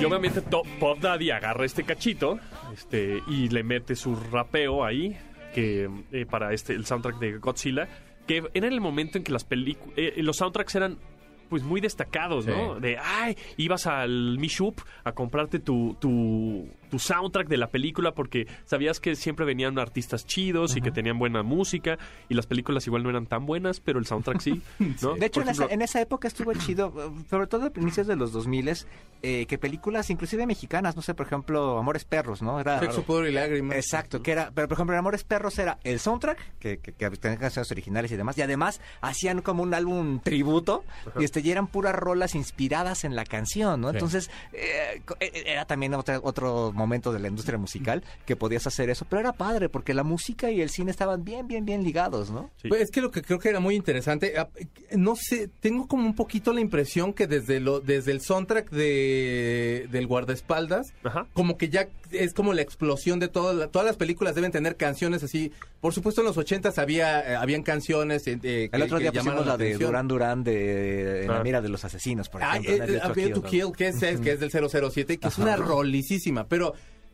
Y 0.00 0.04
obviamente 0.04 0.40
Top 0.40 0.66
Pop 0.78 0.98
Daddy 0.98 1.30
agarra 1.30 1.66
este 1.66 1.84
cachito 1.84 2.38
este, 2.72 3.20
y 3.28 3.50
le 3.50 3.62
mete 3.62 3.94
su 3.94 4.16
rapeo 4.16 4.82
ahí 4.82 5.14
que 5.54 5.90
eh, 6.12 6.24
para 6.24 6.54
este 6.54 6.72
el 6.72 6.86
soundtrack 6.86 7.18
de 7.18 7.38
Godzilla, 7.38 7.86
que 8.26 8.44
era 8.54 8.68
el 8.68 8.80
momento 8.80 9.18
en 9.18 9.24
que 9.24 9.32
las 9.32 9.44
películas, 9.44 9.96
los 10.16 10.36
soundtracks 10.38 10.74
eran 10.76 10.98
pues 11.50 11.64
muy 11.64 11.80
destacados, 11.80 12.46
¿no? 12.46 12.78
De, 12.78 12.96
ay, 12.96 13.36
ibas 13.56 13.86
al 13.88 14.38
Mishup 14.38 14.80
a 15.04 15.12
comprarte 15.12 15.58
tu, 15.58 15.96
tu, 16.00 16.68
tu 16.90 16.98
soundtrack 16.98 17.48
de 17.48 17.56
la 17.56 17.68
película 17.68 18.12
porque 18.12 18.46
sabías 18.66 19.00
que 19.00 19.16
siempre 19.16 19.44
venían 19.44 19.78
artistas 19.78 20.26
chidos 20.26 20.76
y 20.76 20.80
que 20.80 20.90
tenían 20.90 21.18
buena 21.18 21.42
música 21.42 21.98
y 22.28 22.34
las 22.34 22.46
películas 22.46 22.86
igual 22.86 23.02
no 23.02 23.10
eran 23.10 23.26
tan 23.26 23.46
buenas, 23.46 23.80
pero 23.80 23.98
el 23.98 24.06
soundtrack 24.06 24.40
sí, 24.40 24.62
¿no? 25.02 25.14
De 25.14 25.26
hecho, 25.26 25.40
en, 25.40 25.48
esa, 25.48 25.52
ejemplo, 25.62 25.74
en 25.74 25.82
esa 25.82 26.00
época 26.00 26.28
estuvo 26.28 26.52
chido, 26.54 26.92
sobre 27.28 27.46
todo 27.46 27.66
a 27.66 27.80
inicios 27.80 28.06
de 28.06 28.16
los 28.16 28.32
2000 28.32 28.60
eh, 29.22 29.44
que 29.46 29.58
películas, 29.58 30.08
inclusive 30.08 30.46
mexicanas, 30.46 30.96
no 30.96 31.02
sé, 31.02 31.12
por 31.14 31.26
ejemplo, 31.26 31.78
Amores 31.78 32.04
Perros, 32.04 32.40
¿no? 32.40 32.58
Era, 32.58 32.80
Sexo, 32.80 33.02
pudor 33.02 33.28
y 33.28 33.32
lágrimas. 33.32 33.76
Exacto, 33.76 34.22
que 34.22 34.32
era, 34.32 34.50
pero 34.54 34.66
por 34.66 34.76
ejemplo, 34.76 34.94
en 34.94 34.98
Amores 34.98 35.24
Perros 35.24 35.58
era 35.58 35.78
el 35.84 36.00
soundtrack, 36.00 36.58
que, 36.58 36.78
que, 36.78 36.92
que 36.92 37.10
tenía 37.10 37.38
canciones 37.38 37.70
originales 37.70 38.10
y 38.12 38.16
demás, 38.16 38.38
y 38.38 38.42
además 38.42 38.80
hacían 39.02 39.42
como 39.42 39.62
un 39.62 39.74
álbum 39.74 40.20
tributo, 40.20 40.84
y, 41.18 41.24
este, 41.24 41.40
y 41.40 41.50
eran 41.50 41.66
puras 41.66 41.94
rolas 41.94 42.34
inspiradas 42.34 43.04
en 43.04 43.14
la 43.14 43.24
canción, 43.24 43.82
¿no? 43.82 43.90
Sí. 43.90 43.96
Entonces, 43.96 44.30
eh, 44.54 45.02
eh, 45.20 45.42
era 45.46 45.66
también 45.66 45.92
otro, 45.92 46.18
otro 46.22 46.72
momento 46.80 47.12
de 47.12 47.20
la 47.20 47.28
industria 47.28 47.58
musical 47.58 48.02
que 48.26 48.34
podías 48.36 48.66
hacer 48.66 48.90
eso, 48.90 49.06
pero 49.08 49.20
era 49.20 49.32
padre, 49.32 49.68
porque 49.68 49.94
la 49.94 50.02
música 50.02 50.50
y 50.50 50.60
el 50.60 50.70
cine 50.70 50.90
estaban 50.90 51.24
bien, 51.24 51.46
bien, 51.46 51.64
bien 51.64 51.84
ligados, 51.84 52.30
¿no? 52.30 52.50
Sí. 52.60 52.68
Pues 52.68 52.82
es 52.82 52.90
que 52.90 53.00
lo 53.00 53.10
que 53.10 53.22
creo 53.22 53.38
que 53.38 53.48
era 53.50 53.60
muy 53.60 53.74
interesante, 53.76 54.34
ah, 54.38 54.48
no 54.96 55.14
sé, 55.16 55.48
tengo 55.60 55.86
como 55.86 56.06
un 56.06 56.14
poquito 56.14 56.52
la 56.52 56.60
impresión 56.60 57.12
que 57.12 57.26
desde 57.26 57.60
lo 57.60 57.80
desde 57.80 58.12
el 58.12 58.20
soundtrack 58.20 58.70
de 58.70 59.86
del 59.90 60.06
guardaespaldas, 60.06 60.92
Ajá. 61.04 61.26
como 61.32 61.56
que 61.56 61.68
ya 61.68 61.88
es 62.10 62.34
como 62.34 62.52
la 62.52 62.62
explosión 62.62 63.20
de 63.20 63.28
todas 63.28 63.54
la- 63.56 63.68
todas 63.68 63.86
las 63.86 63.96
películas 63.96 64.34
deben 64.34 64.50
tener 64.50 64.76
canciones 64.76 65.22
así. 65.22 65.52
Por 65.80 65.94
supuesto 65.94 66.20
en 66.22 66.26
los 66.26 66.36
ochentas 66.36 66.78
había 66.78 67.20
eh, 67.20 67.36
habían 67.36 67.62
canciones 67.62 68.26
eh, 68.26 68.32
eh, 68.42 68.68
que- 68.70 68.76
El 68.76 68.82
otro 68.82 68.98
día 68.98 69.12
pusimos 69.12 69.46
la 69.46 69.56
de. 69.56 69.74
Durán 69.78 70.08
Durán 70.08 70.42
de 70.44 71.24
en 71.24 71.30
Ah. 71.30 71.34
la 71.34 71.42
mira 71.44 71.60
de 71.62 71.68
los 71.68 71.84
asesinos, 71.84 72.28
por 72.28 72.42
Ah, 72.42 72.56
ejemplo. 72.56 72.84
eh, 72.84 73.00
Nadie 73.04 73.26
eh, 73.26 73.30
to 73.30 73.42
Kill, 73.42 73.72
que 73.76 73.88
es, 73.88 74.02
es- 74.02 74.20
que 74.20 74.32
es 74.32 74.40
del 74.40 74.50
007, 74.50 75.18
que 75.18 75.28
es 75.28 75.38
una 75.38 75.56
rolicísima, 75.56 76.46
pero 76.46 76.69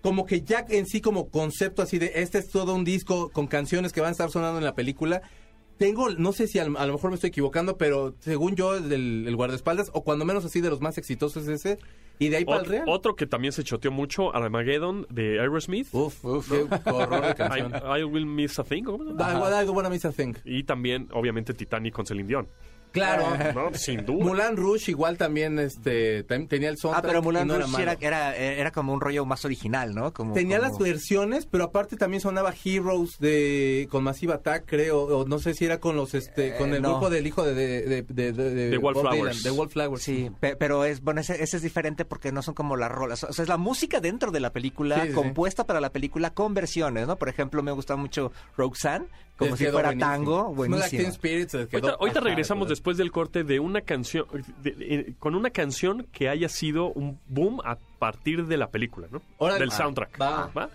como 0.06 0.24
que 0.24 0.42
ya 0.42 0.64
en 0.68 0.86
sí 0.86 1.00
como 1.00 1.30
concepto 1.30 1.82
así 1.82 1.98
de 1.98 2.12
este 2.14 2.38
es 2.38 2.48
todo 2.48 2.76
un 2.76 2.84
disco 2.84 3.28
con 3.30 3.48
canciones 3.48 3.92
que 3.92 4.00
van 4.00 4.10
a 4.10 4.12
estar 4.12 4.30
sonando 4.30 4.58
en 4.58 4.64
la 4.64 4.76
película. 4.76 5.20
Tengo, 5.78 6.10
no 6.10 6.32
sé 6.32 6.46
si 6.46 6.60
a, 6.60 6.62
a 6.62 6.86
lo 6.86 6.92
mejor 6.92 7.10
me 7.10 7.16
estoy 7.16 7.28
equivocando, 7.30 7.76
pero 7.76 8.14
según 8.20 8.54
yo, 8.54 8.76
el, 8.76 8.88
del- 8.88 9.24
el 9.26 9.34
guardaespaldas, 9.34 9.90
o 9.94 10.04
cuando 10.04 10.24
menos 10.24 10.44
así 10.44 10.60
de 10.60 10.70
los 10.70 10.80
más 10.80 10.96
exitosos 10.96 11.48
es 11.48 11.66
ese, 11.66 11.78
y 12.20 12.28
de 12.28 12.36
ahí 12.36 12.44
para 12.44 12.60
el 12.60 12.66
real. 12.66 12.84
otro 12.86 13.16
que 13.16 13.26
también 13.26 13.50
se 13.52 13.64
choteó 13.64 13.90
mucho, 13.90 14.32
Armageddon 14.32 15.08
de 15.10 15.40
Aerosmith. 15.40 15.88
Uf, 15.92 16.24
uf, 16.24 16.48
qué 16.48 16.90
horror 16.90 17.22
de 17.26 17.30
I, 17.32 17.34
canción. 17.34 17.72
I 17.74 18.04
Will 18.04 18.26
Miss 18.26 18.58
a 18.60 18.64
Thing. 18.64 18.84
I 18.84 19.64
wanna 19.68 19.90
miss 19.90 20.04
a 20.04 20.12
thing. 20.12 20.34
Y 20.44 20.62
también, 20.62 21.08
obviamente, 21.12 21.52
Titanic 21.52 21.92
con 21.92 22.06
Celine 22.06 22.28
Dion. 22.28 22.48
Claro. 22.92 23.26
No, 23.54 23.74
sin 23.74 24.06
duda. 24.06 24.24
Mulan 24.24 24.56
Rouge 24.56 24.90
igual 24.90 25.18
también 25.18 25.58
este 25.58 26.26
tam- 26.26 26.48
tenía 26.48 26.68
el 26.70 26.76
Ah, 26.76 26.80
soundtrack 26.80 27.04
pero 27.06 27.18
y 27.18 27.22
Mulan 27.22 27.46
malo. 27.48 27.66
era, 27.78 27.92
era, 28.00 28.36
era 28.36 28.70
como 28.70 28.92
un 28.94 29.00
rollo 29.00 29.26
más 29.26 29.44
original, 29.44 29.94
¿no? 29.94 30.12
Como, 30.14 30.32
Tenía 30.32 30.58
como- 30.58 30.70
las 30.70 30.78
versiones, 30.78 31.46
pero 31.46 31.64
aparte 31.64 31.96
también 31.96 32.20
sonaba 32.20 32.54
Heroes 32.64 33.18
de 33.18 33.86
con 33.90 34.02
Massive 34.04 34.32
Attack, 34.34 34.64
creo, 34.66 35.02
o 35.04 35.26
no 35.26 35.38
sé 35.38 35.52
si 35.54 35.64
era 35.66 35.78
con 35.78 35.96
los 35.96 36.14
este 36.14 36.56
con 36.56 36.72
el 36.74 36.80
no. 36.82 36.92
grupo 36.92 37.10
del 37.10 37.26
hijo 37.26 37.44
de 37.44 37.54
de 37.54 38.02
de 38.02 38.32
de, 38.32 38.78
Wallflowers. 38.78 39.14
Dylan, 39.38 39.42
de 39.42 39.50
Wallflowers. 39.50 40.02
Sí, 40.02 40.30
pe- 40.40 40.56
pero 40.56 40.84
es 40.84 41.02
bueno, 41.02 41.20
ese, 41.20 41.42
ese 41.42 41.58
es 41.58 41.62
diferente 41.62 42.04
porque 42.04 42.32
no 42.32 42.42
son 42.42 42.54
como 42.54 42.76
las 42.76 42.90
rolas. 42.90 43.24
O 43.24 43.32
sea, 43.32 43.42
es 43.42 43.48
la 43.48 43.56
música 43.58 44.00
dentro 44.00 44.30
de 44.30 44.40
la 44.40 44.52
película, 44.52 44.96
Sí, 44.96 45.02
sí, 45.02 45.08
sí. 45.08 45.14
compuesta 45.14 45.64
para 45.66 45.80
la 45.80 45.90
película 45.90 46.30
con 46.30 46.54
versiones, 46.54 47.06
¿no? 47.06 47.16
Por 47.16 47.28
ejemplo, 47.28 47.62
me 47.62 47.72
gusta 47.72 47.96
mucho 47.96 48.32
Roxanne, 48.56 49.06
como 49.36 49.50
Les 49.50 49.58
si 49.58 49.64
fuera 49.66 49.88
buenísimo. 49.88 50.10
tango, 50.12 50.54
buenísimo. 50.54 51.12
Spirits, 51.12 51.54
Ahorita, 51.54 51.90
ahorita 52.00 52.20
regresamos 52.20 52.68
después 52.68 52.96
del 52.96 53.12
corte 53.12 53.44
de 53.44 53.60
una 53.60 53.82
canción, 53.82 54.26
de- 54.62 54.76
eh, 54.78 55.12
con 55.18 55.34
una 55.34 55.50
canción 55.50 56.06
que 56.12 56.28
haya 56.28 56.48
sido 56.48 56.86
un 56.92 57.18
boom 57.28 57.60
a 57.64 57.76
partir 57.98 58.46
de 58.46 58.56
la 58.56 58.68
película, 58.70 59.08
¿no? 59.10 59.20
Órale. 59.38 59.60
Del 59.60 59.72
soundtrack. 59.72 60.20
va. 60.20 60.70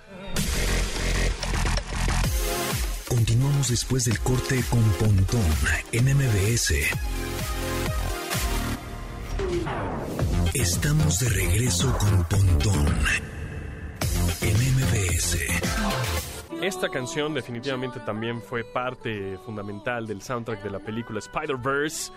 Continuamos 3.07 3.69
después 3.69 4.05
del 4.05 4.19
corte 4.19 4.63
con 4.69 4.81
Pontón 4.93 5.41
en 5.91 6.05
MBS. 6.15 6.73
Estamos 10.53 11.19
de 11.19 11.29
regreso 11.29 11.95
con 11.97 12.23
Pontón 12.25 12.85
Esta 16.61 16.89
canción 16.89 17.33
definitivamente 17.33 17.99
también 18.01 18.41
fue 18.41 18.63
parte 18.63 19.37
fundamental 19.45 20.05
del 20.05 20.21
soundtrack 20.21 20.61
de 20.63 20.69
la 20.69 20.79
película 20.79 21.19
Spider-Verse. 21.19 22.11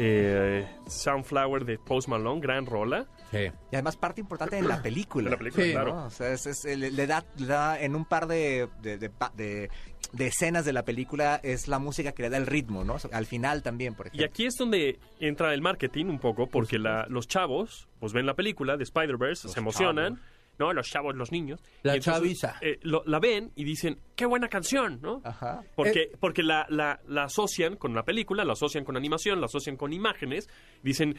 Eh, 0.00 0.64
Soundflower 0.86 1.64
de 1.64 1.76
Post 1.78 2.06
Malone, 2.06 2.40
gran 2.40 2.64
rola. 2.66 3.06
Sí. 3.32 3.38
Y 3.72 3.74
además 3.74 3.96
parte 3.96 4.20
importante 4.20 4.56
en 4.56 4.68
la 4.68 4.80
película. 4.80 5.24
De 5.24 5.30
la 5.32 5.36
película, 5.38 5.64
Sí. 5.64 5.72
claro. 5.72 5.94
¿no? 5.96 6.04
O 6.06 6.10
sea, 6.10 6.30
es- 6.32 6.46
es- 6.46 6.64
le, 6.64 7.06
da, 7.08 7.24
le 7.36 7.46
da 7.46 7.80
en 7.80 7.96
un 7.96 8.04
par 8.04 8.28
de, 8.28 8.68
de, 8.80 8.96
de 8.98 9.10
de- 9.36 9.68
de 10.12 10.26
escenas 10.26 10.64
de 10.64 10.72
la 10.72 10.84
película, 10.84 11.40
es 11.42 11.66
la 11.66 11.80
música 11.80 12.12
que 12.12 12.22
le 12.22 12.30
da 12.30 12.36
el 12.36 12.46
ritmo, 12.46 12.84
¿no? 12.84 12.96
Al 13.12 13.26
final 13.26 13.62
también, 13.64 13.94
por 13.94 14.06
Y 14.06 14.10
ejemplo. 14.10 14.26
aquí 14.30 14.46
es 14.46 14.54
donde 14.56 15.00
entra 15.18 15.52
el 15.52 15.60
marketing 15.60 16.06
un 16.06 16.20
poco, 16.20 16.46
porque 16.46 16.78
la- 16.78 17.06
los 17.10 17.26
chavos 17.26 17.88
pues 17.98 18.12
ven 18.12 18.24
la 18.24 18.34
película 18.34 18.76
de 18.76 18.84
Spider-Verse, 18.84 19.48
se 19.48 19.58
emocionan 19.58 20.20
¿no? 20.58 20.72
Los 20.72 20.88
chavos, 20.88 21.14
los 21.14 21.30
niños. 21.32 21.60
La 21.82 21.94
entonces, 21.94 22.14
chaviza. 22.40 22.58
eh, 22.60 22.78
lo- 22.82 23.02
la 23.06 23.18
ven 23.20 23.52
y 23.54 23.64
dicen, 23.64 23.98
qué 24.16 24.26
buena 24.26 24.48
canción, 24.48 25.00
¿no? 25.00 25.20
Ajá. 25.24 25.62
Porque, 25.74 26.02
Eh, 26.02 26.12
porque 26.20 26.42
la, 26.42 26.66
la, 26.68 27.00
la 27.08 27.24
asocian 27.24 27.76
con 27.76 27.94
la 27.94 28.02
película, 28.04 28.44
la 28.44 28.52
asocian 28.54 28.84
con 28.84 28.96
animación, 28.96 29.40
la 29.40 29.46
asocian 29.46 29.76
con 29.76 29.92
imágenes. 29.92 30.48
Dicen, 30.82 31.16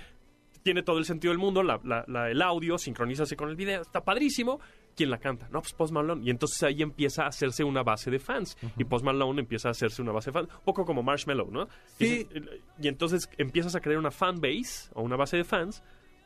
tiene 0.64 0.84
todo 0.84 0.98
el 0.98 1.06
sentido 1.06 1.32
del 1.32 1.40
mundo, 1.40 1.64
la, 1.64 1.80
la- 1.84 2.04
la- 2.08 2.30
el 2.30 2.42
audio, 2.42 2.78
sincronízase 2.78 3.36
con 3.38 3.50
el 3.50 3.56
video, 3.56 3.82
está 3.82 4.02
padrísimo. 4.04 4.60
¿Quién 4.96 5.10
la 5.12 5.18
canta? 5.20 5.48
No, 5.50 5.62
pues 5.62 5.72
Post 5.72 5.94
Malone. 5.94 6.22
Y 6.26 6.30
entonces 6.30 6.62
ahí 6.64 6.82
empieza 6.82 7.24
a 7.24 7.28
hacerse 7.28 7.64
una 7.64 7.84
base 7.84 8.12
de 8.12 8.20
fans. 8.20 8.58
Y 8.78 8.84
Post 8.84 9.06
Malone 9.06 9.40
empieza 9.40 9.70
a 9.70 9.72
hacerse 9.72 10.02
una 10.02 10.12
base 10.12 10.32
de 10.32 10.34
fans. 10.34 10.50
Un 10.54 10.64
poco 10.66 10.84
como 10.84 11.02
Marshmallow, 11.02 11.50
¿no? 11.50 11.70
Sí. 11.98 12.28
Y, 12.36 12.84
y 12.86 12.88
entonces 12.90 13.30
empiezas 13.38 13.74
a 13.76 13.80
crear 13.80 13.98
una 13.98 14.12
fan 14.12 14.42
base 14.42 14.90
o 14.94 15.02
una 15.02 15.16
base 15.16 15.38
de 15.38 15.46
fans 15.46 15.82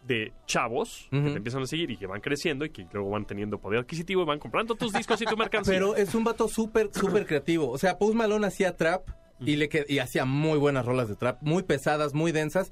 de 0.08 0.34
chavos 0.46 1.08
que 1.12 1.20
te 1.22 1.38
empiezan 1.38 1.62
a 1.64 1.66
seguir 1.68 1.90
y 1.92 1.98
que 1.98 2.08
van 2.08 2.20
creciendo 2.20 2.66
y 2.66 2.70
que 2.72 2.86
luego 2.92 3.10
van 3.10 3.26
teniendo 3.26 3.60
poder 3.60 3.80
adquisitivo 3.80 4.24
y 4.24 4.26
van 4.26 4.40
comprando 4.40 4.76
tus 4.76 4.92
discos 4.92 5.22
y 5.22 5.26
tu 5.26 5.38
mercancía. 5.38 5.74
Pero 5.74 5.96
es 5.96 6.14
un 6.14 6.24
vato 6.24 6.48
súper, 6.48 6.90
súper 6.94 7.26
creativo. 7.26 7.70
O 7.70 7.78
sea, 7.78 7.98
Post 7.98 8.16
Malone 8.16 8.46
hacía 8.48 8.76
trap 8.76 9.08
y, 9.40 9.56
le 9.56 9.70
y 9.88 10.00
hacía 10.00 10.26
muy 10.26 10.58
buenas 10.60 10.86
rolas 10.86 11.08
de 11.08 11.16
trap, 11.16 11.42
muy 11.42 11.64
pesadas, 11.64 12.14
muy 12.14 12.32
densas. 12.32 12.72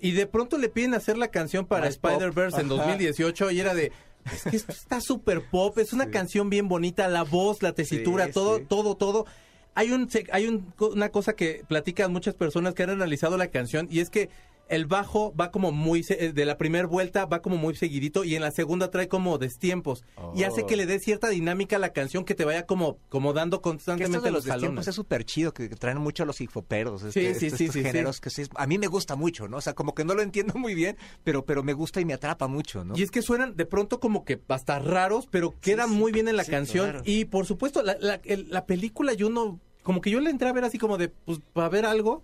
Y 0.00 0.10
de 0.12 0.26
pronto 0.26 0.58
le 0.58 0.68
piden 0.68 0.94
hacer 0.94 1.16
la 1.16 1.28
canción 1.28 1.66
para. 1.66 1.86
Spider-Verse 1.86 2.60
en 2.60 2.66
Ajá. 2.66 2.74
2018 2.74 3.50
y 3.52 3.60
era 3.60 3.74
de... 3.74 3.92
Es 4.32 4.42
que 4.44 4.56
esto 4.56 4.72
está 4.72 5.00
súper 5.00 5.42
pop, 5.50 5.78
es 5.78 5.92
una 5.92 6.10
canción 6.10 6.48
bien 6.50 6.68
bonita, 6.68 7.06
la 7.08 7.22
voz, 7.22 7.62
la 7.62 7.72
tesitura, 7.72 8.26
Sí, 8.26 8.32
todo, 8.32 8.58
sí. 8.58 8.64
todo, 8.68 8.96
todo. 8.96 9.26
Hay, 9.74 9.90
un, 9.92 10.10
se- 10.10 10.26
hay 10.32 10.46
un- 10.46 10.72
una 10.78 11.08
cosa 11.10 11.32
que 11.34 11.64
platican 11.68 12.12
muchas 12.12 12.34
personas 12.34 12.74
que 12.74 12.82
han 12.82 12.90
analizado 12.90 13.36
la 13.36 13.48
canción 13.48 13.88
y 13.90 14.00
es 14.00 14.10
que 14.10 14.28
el 14.72 14.86
bajo 14.86 15.34
va 15.38 15.50
como 15.50 15.70
muy, 15.70 16.04
eh, 16.08 16.32
de 16.34 16.44
la 16.44 16.58
primera 16.58 16.86
vuelta 16.86 17.26
va 17.26 17.42
como 17.42 17.56
muy 17.56 17.74
seguidito 17.76 18.24
y 18.24 18.34
en 18.34 18.42
la 18.42 18.50
segunda 18.50 18.90
trae 18.90 19.06
como 19.08 19.38
destiempos 19.38 20.04
y 20.34 20.42
hace 20.44 20.62
Oh. 20.62 20.66
que 20.66 20.76
le 20.76 20.86
dé 20.86 20.98
cierta 20.98 21.28
dinámica 21.28 21.76
a 21.76 21.78
la 21.78 21.92
canción 21.92 22.24
que 22.24 22.34
te 22.34 22.44
vaya 22.44 22.66
como, 22.66 22.98
como 23.08 23.32
dando 23.32 23.58
Que 23.58 23.62
constantemente 23.62 24.16
esto 24.18 24.24
de 24.26 24.30
los 24.32 24.44
los 24.44 24.44
tiempos 24.44 24.62
salones. 24.62 24.88
es 24.88 24.94
súper 24.94 25.24
chido, 25.24 25.52
que, 25.52 25.68
que 25.68 25.76
traen 25.76 25.98
mucho 25.98 26.24
los 26.24 26.40
hifoperos, 26.40 27.02
este, 27.04 27.12
Sí, 27.34 27.40
sí, 27.40 27.46
este- 27.46 27.56
sí, 27.58 27.64
estos 27.64 27.74
sí, 27.74 27.80
sí. 27.80 27.84
géneros 27.84 28.20
que 28.20 28.30
sí, 28.30 28.42
a 28.56 28.66
mí 28.66 28.78
me 28.78 28.86
gusta 28.88 29.14
mucho, 29.16 29.48
¿no? 29.48 29.58
O 29.58 29.60
sea, 29.60 29.74
como 29.74 29.94
que 29.94 30.04
no 30.04 30.14
lo 30.14 30.22
entiendo 30.22 30.54
muy 30.54 30.74
bien, 30.74 30.96
pero, 31.24 31.44
pero 31.44 31.62
me 31.62 31.72
gusta 31.72 32.00
y 32.00 32.04
me 32.04 32.14
atrapa 32.14 32.48
mucho, 32.48 32.84
¿no? 32.84 32.96
Y 32.96 33.02
es 33.02 33.10
que 33.10 33.22
suenan 33.22 33.56
de 33.56 33.66
pronto 33.66 34.00
como 34.00 34.24
que 34.24 34.40
hasta 34.48 34.78
raros, 34.78 35.28
pero 35.30 35.54
quedan 35.60 35.90
muy 35.90 36.12
bien 36.12 36.28
en 36.28 36.36
la 36.36 36.44
canción. 36.44 36.90
claro. 36.90 37.02
Y 37.04 37.26
por 37.26 37.46
supuesto, 37.46 37.82
la, 37.82 37.96
la, 38.00 38.20
el- 38.24 38.48
la 38.50 38.66
película 38.66 39.12
yo 39.12 39.28
no... 39.30 39.60
Como 39.82 40.00
que 40.00 40.10
yo 40.10 40.20
le 40.20 40.30
entré 40.30 40.48
a 40.48 40.52
ver 40.52 40.62
así 40.64 40.78
como 40.78 40.96
de, 40.96 41.08
pues, 41.08 41.40
para 41.52 41.68
ver 41.68 41.84
algo. 41.86 42.22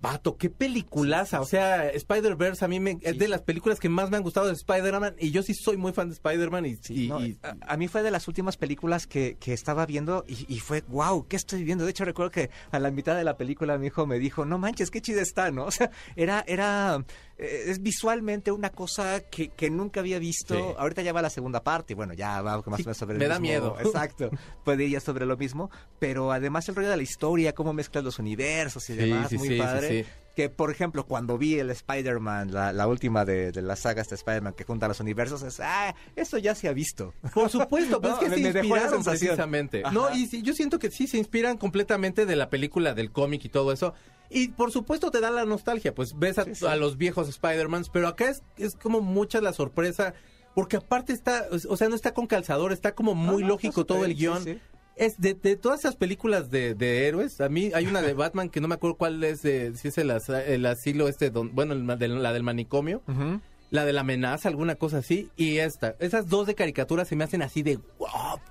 Vato, 0.00 0.36
qué 0.36 0.48
peliculaza. 0.48 1.40
O 1.40 1.44
sea, 1.44 1.88
Spider-Verse 1.90 2.64
a 2.64 2.68
mí 2.68 2.78
me, 2.78 2.98
es 3.02 3.18
de 3.18 3.26
las 3.26 3.42
películas 3.42 3.80
que 3.80 3.88
más 3.88 4.10
me 4.10 4.16
han 4.16 4.22
gustado 4.22 4.46
de 4.46 4.52
Spider-Man. 4.52 5.16
Y 5.18 5.32
yo 5.32 5.42
sí 5.42 5.54
soy 5.54 5.76
muy 5.76 5.92
fan 5.92 6.08
de 6.08 6.14
Spider-Man. 6.14 6.66
Y, 6.66 6.78
y- 6.88 7.08
No, 7.08 7.24
y- 7.24 7.36
a, 7.42 7.56
a 7.72 7.76
mí 7.76 7.88
fue 7.88 8.02
de 8.02 8.10
las 8.12 8.28
últimas 8.28 8.56
películas 8.56 9.06
que, 9.08 9.36
que 9.40 9.52
estaba 9.52 9.86
viendo 9.86 10.24
y, 10.28 10.46
y 10.52 10.60
fue, 10.60 10.82
wow, 10.88 11.26
¿qué 11.26 11.34
estoy 11.36 11.64
viendo? 11.64 11.84
De 11.84 11.90
hecho, 11.90 12.04
recuerdo 12.04 12.30
que 12.30 12.50
a 12.70 12.78
la 12.78 12.90
mitad 12.92 13.16
de 13.16 13.24
la 13.24 13.36
película 13.36 13.76
mi 13.78 13.88
hijo 13.88 14.06
me 14.06 14.18
dijo, 14.20 14.44
no 14.44 14.58
manches, 14.58 14.90
qué 14.90 15.00
chida 15.02 15.20
está, 15.22 15.50
¿no? 15.50 15.64
O 15.68 15.70
sea, 15.72 15.90
era, 16.16 16.44
era, 16.46 17.04
es 17.38 17.82
visualmente 17.82 18.50
una 18.50 18.70
cosa 18.70 19.20
que, 19.20 19.48
que 19.48 19.70
nunca 19.70 20.00
había 20.00 20.18
visto. 20.18 20.54
Sí. 20.54 20.60
Ahorita 20.76 21.02
ya 21.02 21.12
va 21.12 21.22
la 21.22 21.30
segunda 21.30 21.62
parte 21.62 21.92
y 21.92 21.96
bueno, 21.96 22.12
ya 22.14 22.42
va 22.42 22.56
más 22.66 22.76
Sí, 22.78 22.82
o 22.82 22.86
menos 22.86 22.96
sobre 22.96 23.14
el 23.14 23.18
me 23.20 23.28
da 23.28 23.38
mismo- 23.38 23.42
miedo. 23.42 23.76
Exacto, 23.80 24.30
puede 24.64 24.84
ir 24.84 24.90
ya 24.90 25.00
sobre 25.00 25.24
lo 25.26 25.36
mismo, 25.36 25.70
pero 25.98 26.32
además 26.32 26.68
el 26.68 26.74
rollo 26.74 26.90
de 26.90 26.96
la 26.96 27.02
historia, 27.02 27.54
cómo 27.54 27.72
mezclas 27.72 28.02
los 28.04 28.18
universos 28.18 28.90
y 28.90 28.94
Sí, 28.94 28.98
demás, 28.98 29.28
sí, 29.30 29.38
muy 29.38 29.48
sí, 29.48 29.54
sí, 29.54 29.60
padre. 29.60 30.04
sí. 30.04 30.10
Que, 30.34 30.48
por 30.48 30.70
ejemplo, 30.70 31.04
cuando 31.04 31.36
vi 31.36 31.58
el 31.58 31.68
Spider-Man, 31.70 32.52
la, 32.54 32.72
la 32.72 32.86
última 32.86 33.24
de, 33.24 33.50
de 33.50 33.60
la 33.60 33.74
saga 33.74 34.04
de 34.04 34.14
Spider-Man 34.14 34.52
que 34.54 34.62
junta 34.62 34.86
los 34.86 35.00
universos, 35.00 35.42
es, 35.42 35.58
ah, 35.58 35.94
eso 36.14 36.38
ya 36.38 36.54
se 36.54 36.68
ha 36.68 36.72
visto. 36.72 37.12
Por 37.34 37.50
supuesto, 37.50 38.00
pues 38.00 38.12
No, 38.14 38.18
es 38.18 38.24
que 38.24 38.28
me- 38.30 38.36
se 38.36 38.42
me 38.42 38.52
dejó 38.52 38.66
inspiraron 38.66 38.94
sensación. 39.02 39.28
precisamente. 39.30 39.82
Ajá. 39.84 39.92
No, 39.92 40.14
y 40.14 40.26
sí, 40.26 40.42
yo 40.42 40.54
siento 40.54 40.78
que 40.78 40.92
sí 40.92 41.08
se 41.08 41.18
inspiran 41.18 41.56
completamente 41.58 42.24
de 42.24 42.36
la 42.36 42.50
película, 42.50 42.94
del 42.94 43.10
cómic 43.10 43.44
y 43.46 43.48
todo 43.48 43.72
eso. 43.72 43.94
Y 44.30 44.48
por 44.48 44.70
supuesto 44.72 45.10
te 45.10 45.20
da 45.20 45.30
la 45.30 45.44
nostalgia, 45.44 45.94
pues 45.94 46.18
ves 46.18 46.38
a, 46.38 46.44
Sí, 46.44 46.54
sí. 46.54 46.66
a 46.66 46.76
los 46.76 46.96
viejos 46.98 47.28
Spider-Mans, 47.28 47.88
pero 47.90 48.08
acá 48.08 48.28
es, 48.30 48.42
es 48.56 48.74
como 48.74 49.00
mucha 49.00 49.40
la 49.40 49.52
sorpresa, 49.52 50.14
porque 50.54 50.76
aparte 50.76 51.12
está, 51.12 51.46
o 51.68 51.76
sea, 51.76 51.88
no 51.88 51.94
está 51.94 52.12
con 52.12 52.26
calzador, 52.26 52.72
está 52.72 52.94
como 52.94 53.14
muy 53.14 53.42
no, 53.42 53.48
lógico 53.48 53.84
todo 53.86 54.04
el 54.04 54.14
guion. 54.14 54.44
sí. 54.44 54.58
Es 54.96 55.20
de, 55.20 55.34
de 55.34 55.54
todas 55.54 55.78
esas 55.78 55.94
películas 55.94 56.50
de, 56.50 56.74
de 56.74 57.06
héroes, 57.06 57.40
a 57.40 57.48
mí 57.48 57.70
hay 57.72 57.86
una 57.86 58.02
de 58.02 58.12
Batman 58.14 58.48
que 58.50 58.60
no 58.60 58.66
me 58.66 58.74
acuerdo 58.74 58.96
cuál 58.96 59.22
es, 59.22 59.42
de, 59.42 59.76
si 59.76 59.88
es 59.88 59.98
el, 59.98 60.10
as- 60.10 60.28
el 60.28 60.66
asilo 60.66 61.06
este, 61.06 61.30
don- 61.30 61.54
bueno, 61.54 61.72
el 61.74 61.86
del- 62.00 62.20
la 62.20 62.32
del 62.32 62.42
manicomio. 62.42 63.02
Ujú. 63.06 63.40
La 63.70 63.84
de 63.84 63.92
la 63.92 64.00
amenaza, 64.00 64.48
alguna 64.48 64.76
cosa 64.76 64.98
así. 64.98 65.30
Y 65.36 65.58
esta. 65.58 65.94
Esas 65.98 66.28
dos 66.28 66.46
de 66.46 66.54
caricaturas 66.54 67.06
se 67.08 67.16
me 67.16 67.24
hacen 67.24 67.42
así 67.42 67.62
de 67.62 67.76
wow. 67.98 68.08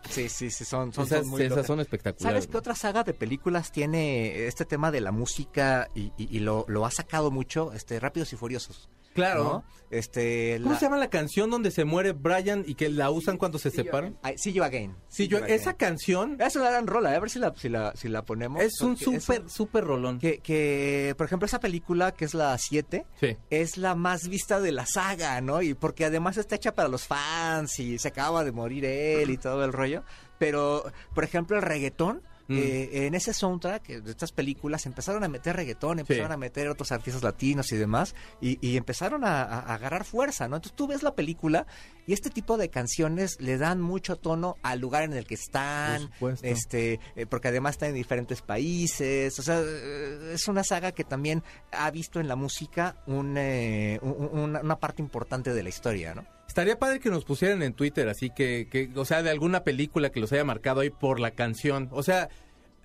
Sí, 0.10 0.30
sí, 0.30 0.52
sí, 0.52 0.64
son, 0.64 0.94
son, 0.94 1.06
Esas, 1.06 1.20
son 1.22 1.28
muy 1.30 1.42
esas 1.42 1.66
son 1.66 1.80
espectaculares. 1.80 2.44
¿Sabes 2.44 2.48
qué 2.52 2.58
otra 2.58 2.76
saga 2.76 3.04
de 3.04 3.14
películas 3.14 3.72
tiene 3.72 4.46
este 4.48 4.64
tema 4.66 4.92
de 4.92 5.02
la 5.02 5.12
música 5.12 5.90
y, 5.96 6.12
y- 6.18 6.38
y 6.38 6.40
lo, 6.40 6.66
lo 6.68 6.86
ha 6.86 6.92
sacado 6.92 7.32
mucho? 7.32 7.74
Este, 7.74 8.00
Rápidos 8.00 8.32
y 8.34 8.36
Furiosos. 8.36 8.90
Claro. 9.18 9.44
¿no? 9.44 9.64
Este, 9.90 10.60
¿Cómo 10.62 10.74
la- 10.74 10.80
se 10.80 10.86
llama 10.86 10.98
la 10.98 11.10
canción 11.10 11.50
donde 11.50 11.72
se 11.72 11.86
muere 11.86 12.12
Brian 12.12 12.64
y 12.68 12.76
que 12.76 12.90
la 12.90 13.10
usan 13.10 13.38
cuando 13.38 13.58
se 13.58 13.72
separan? 13.72 14.18
Ay, 14.22 14.38
See 14.38 14.52
You 14.54 14.64
Again. 14.64 14.96
Sí, 15.08 15.28
yo, 15.28 15.40
You 15.40 15.46
esa 15.46 15.72
Again. 15.72 15.78
canción 15.78 16.38
Es 16.42 16.56
una 16.58 16.70
gran 16.70 16.88
rola, 16.88 17.12
a 17.14 17.20
ver 17.20 17.30
si 17.30 17.40
la, 17.40 17.54
si 17.56 17.70
la, 17.70 17.94
si 17.96 18.10
la 18.10 18.24
ponemos. 18.24 18.62
es 18.62 18.80
un 18.82 18.98
súper, 18.98 19.50
súper 19.50 19.86
rolón. 19.86 20.20
Que, 20.20 20.40
que, 20.40 21.16
por 21.18 21.26
ejemplo, 21.26 21.46
esa 21.46 21.60
película, 21.60 22.12
que 22.14 22.26
es 22.26 22.34
la 22.34 22.58
7, 22.58 23.06
Sí. 23.20 23.38
es 23.50 23.78
la 23.78 23.96
más 23.96 24.28
vista 24.28 24.60
de 24.60 24.72
la 24.74 24.86
saga, 24.86 25.40
¿no? 25.42 25.62
Y 25.62 25.74
porque 25.74 26.06
además 26.06 26.38
está 26.38 26.56
hecha 26.56 26.76
para 26.76 26.90
los 26.90 27.08
fans 27.08 27.80
y 27.80 27.98
se 27.98 28.10
acaba 28.10 28.44
de 28.44 28.52
morir 28.52 28.84
él 28.86 29.30
y 29.30 29.38
todo 29.38 29.64
el 29.64 29.72
rollo. 29.74 30.04
Pero, 30.38 30.84
por 31.16 31.24
ejemplo, 31.24 31.56
el 31.56 31.64
reggaetón, 31.64 32.22
Mm. 32.50 32.58
eh, 32.58 32.90
en 33.08 33.16
ese 33.16 33.34
soundtrack 33.34 33.90
eh, 33.90 34.02
de 34.02 34.12
estas 34.12 34.32
películas 34.32 34.86
empezaron 34.86 35.24
a 35.24 35.28
meter 35.28 35.56
reggaetón, 35.56 36.00
empezaron 36.00 36.30
Sí. 36.30 36.34
a 36.34 36.38
meter 36.38 36.70
otros 36.70 36.92
artistas 36.92 37.22
latinos 37.24 37.72
y 37.72 37.78
demás, 37.78 38.16
y, 38.42 38.58
y 38.66 38.78
empezaron 38.78 39.24
a, 39.26 39.44
a- 39.44 39.74
agarrar 39.74 40.06
fuerza, 40.06 40.48
¿no? 40.48 40.56
Entonces 40.56 40.76
tú 40.76 40.88
ves 40.88 41.04
la 41.04 41.14
película 41.14 41.68
y 42.06 42.14
este 42.14 42.30
tipo 42.30 42.58
de 42.58 42.70
canciones 42.70 43.40
le 43.42 43.58
dan 43.58 43.82
mucho 43.82 44.16
tono 44.16 44.56
al 44.64 44.80
lugar 44.80 45.04
en 45.04 45.14
el 45.14 45.26
que 45.28 45.34
están, 45.36 46.10
Por 46.20 46.36
este, 46.42 47.00
eh, 47.16 47.26
porque 47.26 47.50
además 47.50 47.76
está 47.76 47.88
en 47.88 47.96
diferentes 47.96 48.42
países, 48.42 49.38
o 49.40 49.42
sea, 49.44 49.60
eh, 49.62 50.32
es 50.34 50.48
una 50.48 50.64
saga 50.64 50.92
que 50.94 51.04
también 51.04 51.44
ha 51.72 51.92
visto 51.92 52.20
en 52.20 52.28
la 52.28 52.36
música 52.38 52.96
un, 53.08 53.38
un- 53.38 54.00
un- 54.02 54.40
una, 54.40 54.62
una 54.62 54.80
parte 54.80 55.02
importante 55.02 55.54
de 55.54 55.64
la 55.64 55.70
historia, 55.70 56.16
¿no? 56.16 56.26
Estaría 56.48 56.80
padre 56.80 57.00
que 57.00 57.10
nos 57.10 57.26
pusieran 57.26 57.62
en 57.62 57.74
Twitter, 57.74 58.08
así 58.10 58.30
que, 58.30 58.68
que, 58.72 58.90
o 58.96 59.06
sea, 59.06 59.22
de 59.22 59.30
alguna 59.30 59.64
película 59.64 60.10
que 60.10 60.20
los 60.20 60.32
haya 60.32 60.44
marcado 60.44 60.82
ahí 60.82 60.90
por 60.90 61.20
la 61.20 61.32
canción. 61.32 61.90
O 61.92 62.02
sea, 62.04 62.30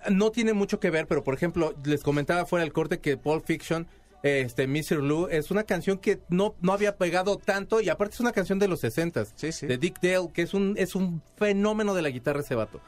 no 0.09 0.31
tiene 0.31 0.53
mucho 0.53 0.79
que 0.79 0.89
ver, 0.89 1.07
pero 1.07 1.23
por 1.23 1.33
ejemplo, 1.33 1.73
les 1.83 2.03
comentaba 2.03 2.45
fuera 2.45 2.63
del 2.63 2.73
corte 2.73 2.99
que 2.99 3.17
Pulp 3.17 3.45
Fiction, 3.45 3.87
este, 4.21 4.67
Mr. 4.67 5.01
Lou, 5.03 5.27
es 5.27 5.49
una 5.51 5.63
canción 5.63 5.97
que 5.97 6.19
no, 6.29 6.55
no 6.61 6.73
había 6.73 6.97
pegado 6.97 7.37
tanto 7.37 7.81
y 7.81 7.89
aparte 7.89 8.13
es 8.15 8.19
una 8.19 8.31
canción 8.31 8.59
de 8.59 8.67
los 8.67 8.79
60 8.81 9.25
Sí, 9.35 9.51
sí. 9.51 9.67
de 9.67 9.77
Dick 9.77 9.99
Dale, 10.01 10.29
que 10.33 10.43
es 10.43 10.53
un, 10.53 10.75
es 10.77 10.95
un 10.95 11.21
fenómeno 11.37 11.93
de 11.93 12.01
la 12.01 12.09
guitarra 12.09 12.41
ese 12.41 12.55
vato. 12.55 12.79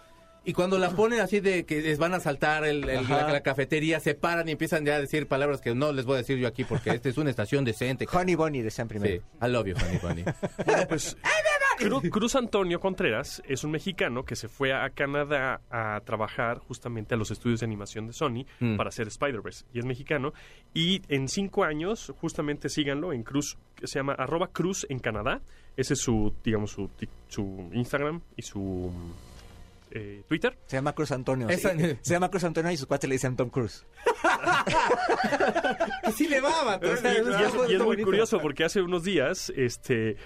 Y 0.46 0.54
cuando 0.54 0.78
la 0.78 0.92
ponen 0.92 1.20
así 1.22 1.40
de 1.40 1.66
que 1.66 1.82
les 1.82 1.98
van 1.98 2.14
a 2.14 2.20
saltar 2.20 2.64
el- 2.66 2.82
la, 2.82 3.02
la 3.32 3.42
cafetería, 3.42 4.00
se 4.00 4.14
paran 4.14 4.48
y 4.48 4.52
empiezan 4.52 4.86
ya 4.86 4.96
a 4.96 5.00
decir 5.02 5.28
palabras 5.28 5.60
que 5.60 5.74
no 5.74 5.92
les 5.92 6.06
voy 6.06 6.16
a 6.16 6.18
decir 6.20 6.38
yo 6.38 6.48
aquí 6.48 6.64
porque 6.64 6.92
esta 6.92 7.10
es 7.10 7.18
una 7.18 7.30
estación 7.32 7.66
decente. 7.66 8.08
Honey 8.12 8.36
Bunny 8.36 8.62
decían 8.62 8.88
Sí, 8.88 8.90
primero. 8.90 9.24
I 9.42 9.48
love 9.50 9.66
you, 9.68 9.76
honey 9.76 9.98
bunny. 10.02 10.24
Bueno, 10.66 10.84
pues 10.88 11.18
Cru- 11.80 12.10
Cruz 12.10 12.36
Antonio 12.36 12.80
Contreras 12.80 13.42
es 13.48 13.64
un 13.64 13.72
mexicano 13.72 14.24
que 14.24 14.36
se 14.36 14.48
fue 14.48 14.72
a 14.72 14.90
Canadá 14.92 15.62
a 15.70 16.00
trabajar 16.06 16.60
justamente 16.60 17.16
a 17.16 17.18
los 17.18 17.32
estudios 17.32 17.60
de 17.62 17.66
animación 17.66 18.08
de 18.08 18.14
Sony 18.14 18.46
Mm. 18.60 18.78
para 18.78 18.90
hacer 18.90 19.08
Spider-Verse. 19.08 19.66
Y 19.74 19.80
es 19.80 19.86
mexicano. 19.86 20.34
Y 20.74 21.02
en 21.10 21.28
cinco 21.28 21.64
años, 21.64 22.14
justamente 22.22 22.70
síganlo 22.70 23.12
en 23.14 23.24
Cruz, 23.24 23.58
que 23.76 23.88
se 23.88 24.00
llama 24.00 24.14
arroba 24.14 24.48
Cruz 24.54 24.86
en 24.90 25.00
Canadá. 25.00 25.42
Ese 25.76 25.94
es 25.96 26.00
su, 26.00 26.34
digamos, 26.44 26.72
su, 26.72 26.90
su 27.28 27.70
Instagram 27.74 28.22
y 28.38 28.44
su 28.44 28.92
eh, 29.96 30.24
Twitter. 30.28 30.56
Se 30.68 30.78
llama 30.78 30.94
Cruz 30.94 31.12
Antonio. 31.12 31.50
Esa-. 31.50 31.76
Se 31.78 32.14
llama 32.14 32.30
Cruz 32.30 32.44
Antonio 32.44 32.72
y 32.72 32.78
sus 32.78 32.86
cuates 32.86 33.10
le 33.10 33.16
dicen 33.16 33.36
Tom 33.36 33.50
Cruise. 33.50 33.84
sí 36.16 36.28
le 36.28 36.42
va, 36.42 36.64
vato. 36.64 36.92
o 36.92 36.96
sea, 36.98 37.14
y, 37.14 37.18
es- 37.18 37.28
y 37.28 37.30
es, 37.30 37.42
está 37.54 37.58
y 37.70 37.74
es 37.74 37.78
muy 37.80 37.86
bonito. 37.88 38.06
curioso 38.06 38.40
porque 38.40 38.64
hace 38.64 38.82
unos 38.82 39.04
días 39.04 39.52
este 39.56 40.18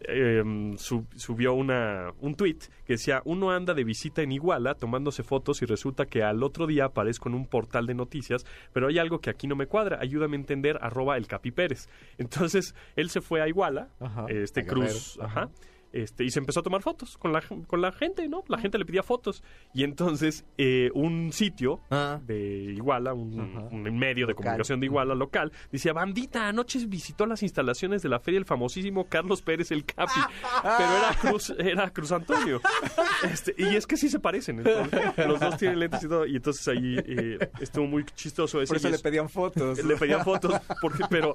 em, 0.00 0.76
sub- 0.78 1.08
subió 1.16 1.54
una, 1.54 2.12
un 2.20 2.34
tweet 2.34 2.58
que 2.84 2.94
decía 2.94 3.22
uno 3.24 3.50
anda 3.50 3.74
de 3.74 3.84
visita 3.84 4.22
en 4.22 4.32
Iguala 4.32 4.74
tomándose 4.74 5.22
fotos 5.22 5.62
y 5.62 5.66
resulta 5.66 6.06
que 6.06 6.22
al 6.22 6.42
otro 6.42 6.66
día 6.66 6.86
aparezco 6.86 7.28
en 7.28 7.34
un 7.34 7.46
portal 7.46 7.86
de 7.86 7.94
noticias 7.94 8.44
pero 8.72 8.88
hay 8.88 8.98
algo 8.98 9.20
que 9.20 9.30
aquí 9.30 9.46
no 9.46 9.56
me 9.56 9.66
cuadra 9.66 9.98
ayúdame 10.00 10.36
a 10.36 10.40
entender 10.40 10.78
arroba 10.82 11.16
el 11.16 11.26
Capi 11.26 11.50
Pérez 11.50 11.88
entonces 12.18 12.74
él 12.94 13.08
se 13.10 13.20
fue 13.22 13.40
a 13.40 13.48
Iguala 13.48 13.88
Ajá, 13.98 14.26
este 14.28 14.60
a 14.60 14.66
Cruz 14.66 15.18
ajá, 15.20 15.48
Este, 15.92 16.24
y 16.24 16.30
se 16.30 16.38
empezó 16.40 16.60
a 16.60 16.62
tomar 16.62 16.82
fotos 16.82 17.16
con 17.16 17.32
la, 17.32 17.40
con 17.66 17.80
la 17.80 17.90
gente, 17.92 18.28
¿no? 18.28 18.44
La 18.48 18.58
gente 18.58 18.76
le 18.78 18.84
pedía 18.84 19.02
fotos. 19.02 19.42
Y 19.72 19.84
entonces 19.84 20.44
eh, 20.58 20.90
un 20.94 21.32
sitio 21.32 21.80
Ah. 21.90 22.20
de 22.26 22.36
Iguala, 22.76 23.14
un, 23.14 23.38
un 23.70 23.98
medio 23.98 24.26
de 24.26 24.32
Local. 24.32 24.44
comunicación 24.44 24.80
de 24.80 24.86
Iguala 24.86 25.14
local, 25.14 25.52
decía, 25.72 25.92
bandita, 25.92 26.48
anoche 26.48 26.78
visitó 26.86 27.24
las 27.26 27.42
instalaciones 27.42 28.02
de 28.02 28.08
la 28.08 28.20
feria 28.20 28.38
el 28.38 28.44
famosísimo 28.44 29.08
Carlos 29.08 29.42
Pérez 29.42 29.70
el 29.70 29.84
Capi, 29.84 30.12
pero 30.62 30.96
era 30.96 31.14
Cruz, 31.20 31.54
era 31.58 31.90
Cruz 31.90 32.12
Antonio. 32.12 32.60
Este, 33.22 33.54
y 33.56 33.76
es 33.76 33.86
que 33.86 33.96
sí 33.96 34.08
se 34.08 34.18
parecen, 34.20 34.58
entonces, 34.58 35.26
los 35.26 35.40
dos 35.40 35.56
tienen 35.56 35.78
lentes 35.78 36.02
y 36.04 36.08
todo, 36.08 36.26
y 36.26 36.36
entonces 36.36 36.66
ahí 36.68 36.96
eh, 37.06 37.38
estuvo 37.60 37.86
muy 37.86 38.04
chistoso 38.14 38.60
ese. 38.60 38.68
Por 38.68 38.76
eso 38.78 38.88
le 38.88 38.96
es- 38.96 39.02
pedían 39.02 39.28
fotos. 39.28 39.82
le 39.84 39.96
pedían 39.96 40.24
fotos, 40.24 40.52
porque, 40.80 41.04
pero... 41.08 41.34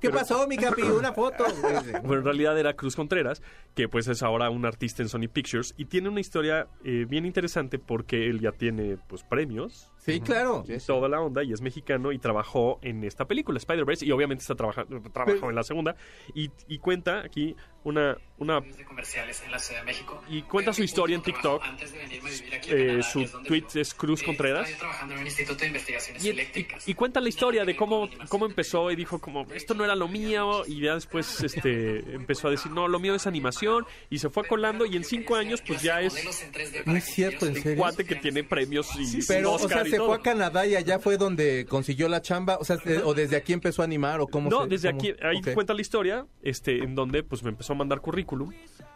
¿Qué 0.00 0.08
pero- 0.08 0.14
pasó, 0.14 0.46
mi 0.46 0.56
capi? 0.56 0.82
Una 0.82 1.12
foto. 1.12 1.44
bueno, 2.02 2.18
en 2.18 2.24
realidad 2.24 2.58
era 2.58 2.74
Cruz 2.74 2.96
Contreras, 2.96 3.42
que 3.74 3.87
pues 3.88 4.08
es 4.08 4.22
ahora 4.22 4.50
un 4.50 4.64
artista 4.66 5.02
en 5.02 5.08
Sony 5.08 5.28
Pictures 5.32 5.74
y 5.76 5.86
tiene 5.86 6.08
una 6.08 6.20
historia 6.20 6.68
eh, 6.84 7.06
bien 7.08 7.26
interesante 7.26 7.78
porque 7.78 8.28
él 8.28 8.40
ya 8.40 8.52
tiene 8.52 8.96
pues 9.08 9.22
premios 9.22 9.90
Sí, 10.14 10.20
claro. 10.20 10.64
y 10.68 10.78
toda 10.78 11.08
la 11.08 11.20
onda 11.20 11.42
y 11.44 11.52
es 11.52 11.60
mexicano 11.60 12.12
y 12.12 12.18
trabajó 12.18 12.78
en 12.82 13.04
esta 13.04 13.26
película 13.26 13.58
Spider-Verse 13.58 14.04
y 14.06 14.10
obviamente 14.12 14.42
está 14.42 14.54
trabajando 14.54 15.00
trabajó 15.12 15.34
Pero- 15.34 15.50
en 15.50 15.56
la 15.56 15.62
segunda 15.62 15.96
y, 16.34 16.50
y 16.68 16.78
cuenta 16.78 17.20
aquí 17.20 17.54
una 17.84 18.16
una 18.38 18.60
de 18.60 18.84
comerciales 18.84 19.42
en 19.44 19.50
la 19.50 19.58
Ciudad 19.58 19.80
de 19.80 19.86
México. 19.86 20.22
Y 20.28 20.42
cuenta 20.42 20.72
su 20.72 20.84
historia 20.84 21.16
en 21.16 21.22
TikTok. 21.22 21.60
Antes 21.64 21.90
de 21.92 21.98
venirme 21.98 22.28
a 22.30 22.32
vivir 22.32 22.54
aquí 22.54 22.70
Eh, 22.70 22.86
Canadá, 22.86 23.02
su 23.02 23.24
tweet 23.42 23.60
vivo, 23.60 23.68
es 23.80 23.94
Cruz 23.94 24.22
eh, 24.22 24.26
Contreras. 24.26 24.70
trabajando 24.78 25.14
en 25.14 25.20
un 25.20 25.26
instituto 25.26 25.58
de 25.60 25.66
investigaciones 25.66 26.24
y, 26.24 26.28
y- 26.28 26.30
eléctricas. 26.30 26.88
y 26.88 26.94
cuenta 26.94 27.20
la 27.20 27.28
historia 27.28 27.64
de 27.64 27.74
cómo, 27.74 28.08
cómo 28.28 28.46
empezó 28.46 28.90
y 28.92 28.96
dijo 28.96 29.18
como 29.20 29.44
esto 29.52 29.74
no 29.74 29.84
era 29.84 29.96
lo 29.96 30.06
mío 30.06 30.62
y 30.66 30.80
ya 30.82 30.94
después 30.94 31.42
este 31.42 32.14
empezó 32.14 32.46
a 32.48 32.50
decir 32.52 32.70
no 32.70 32.86
lo 32.86 33.00
mío 33.00 33.14
es 33.16 33.26
animación 33.26 33.84
y 34.10 34.18
se 34.18 34.28
fue 34.30 34.46
colando 34.46 34.86
y 34.86 34.96
en 34.96 35.02
cinco 35.04 35.34
años 35.34 35.60
pues 35.66 35.82
ya 35.82 36.00
es 36.00 36.12
Modelos 36.12 36.42
en 36.42 36.52
3D 36.52 36.82
No 36.86 36.94
es 36.96 37.04
cierto, 37.06 37.46
¿en 37.46 37.54
serio? 37.60 37.78
cuate 37.78 38.04
que 38.04 38.14
tiene 38.16 38.44
premios 38.44 38.88
y 38.98 39.20
Pero, 39.26 39.52
o 39.52 39.54
Oscar 39.56 39.80
sea, 39.80 39.88
y 39.88 39.90
se 39.98 40.06
fue 40.06 40.16
a 40.16 40.18
Canadá 40.20 40.66
y 40.66 40.74
allá 40.74 40.98
fue 40.98 41.16
donde 41.16 41.66
consiguió 41.68 42.08
la 42.08 42.22
chamba. 42.22 42.56
O 42.60 42.64
sea, 42.64 42.78
o 43.04 43.14
desde 43.14 43.36
aquí 43.36 43.52
empezó 43.52 43.82
a 43.82 43.84
animar 43.84 44.20
o 44.20 44.26
cómo 44.26 44.48
No, 44.50 44.62
se- 44.62 44.68
desde 44.68 44.88
cómo? 44.90 45.00
aquí, 45.00 45.14
ahí 45.22 45.38
Ok. 45.38 45.54
cuenta 45.54 45.74
la 45.74 45.80
historia, 45.80 46.26
este, 46.42 46.82
en 46.82 46.94
donde 46.94 47.22
pues 47.22 47.42
me 47.42 47.50
empezó 47.50 47.72
a 47.74 47.76
mandar 47.76 48.00
currículum 48.00 48.52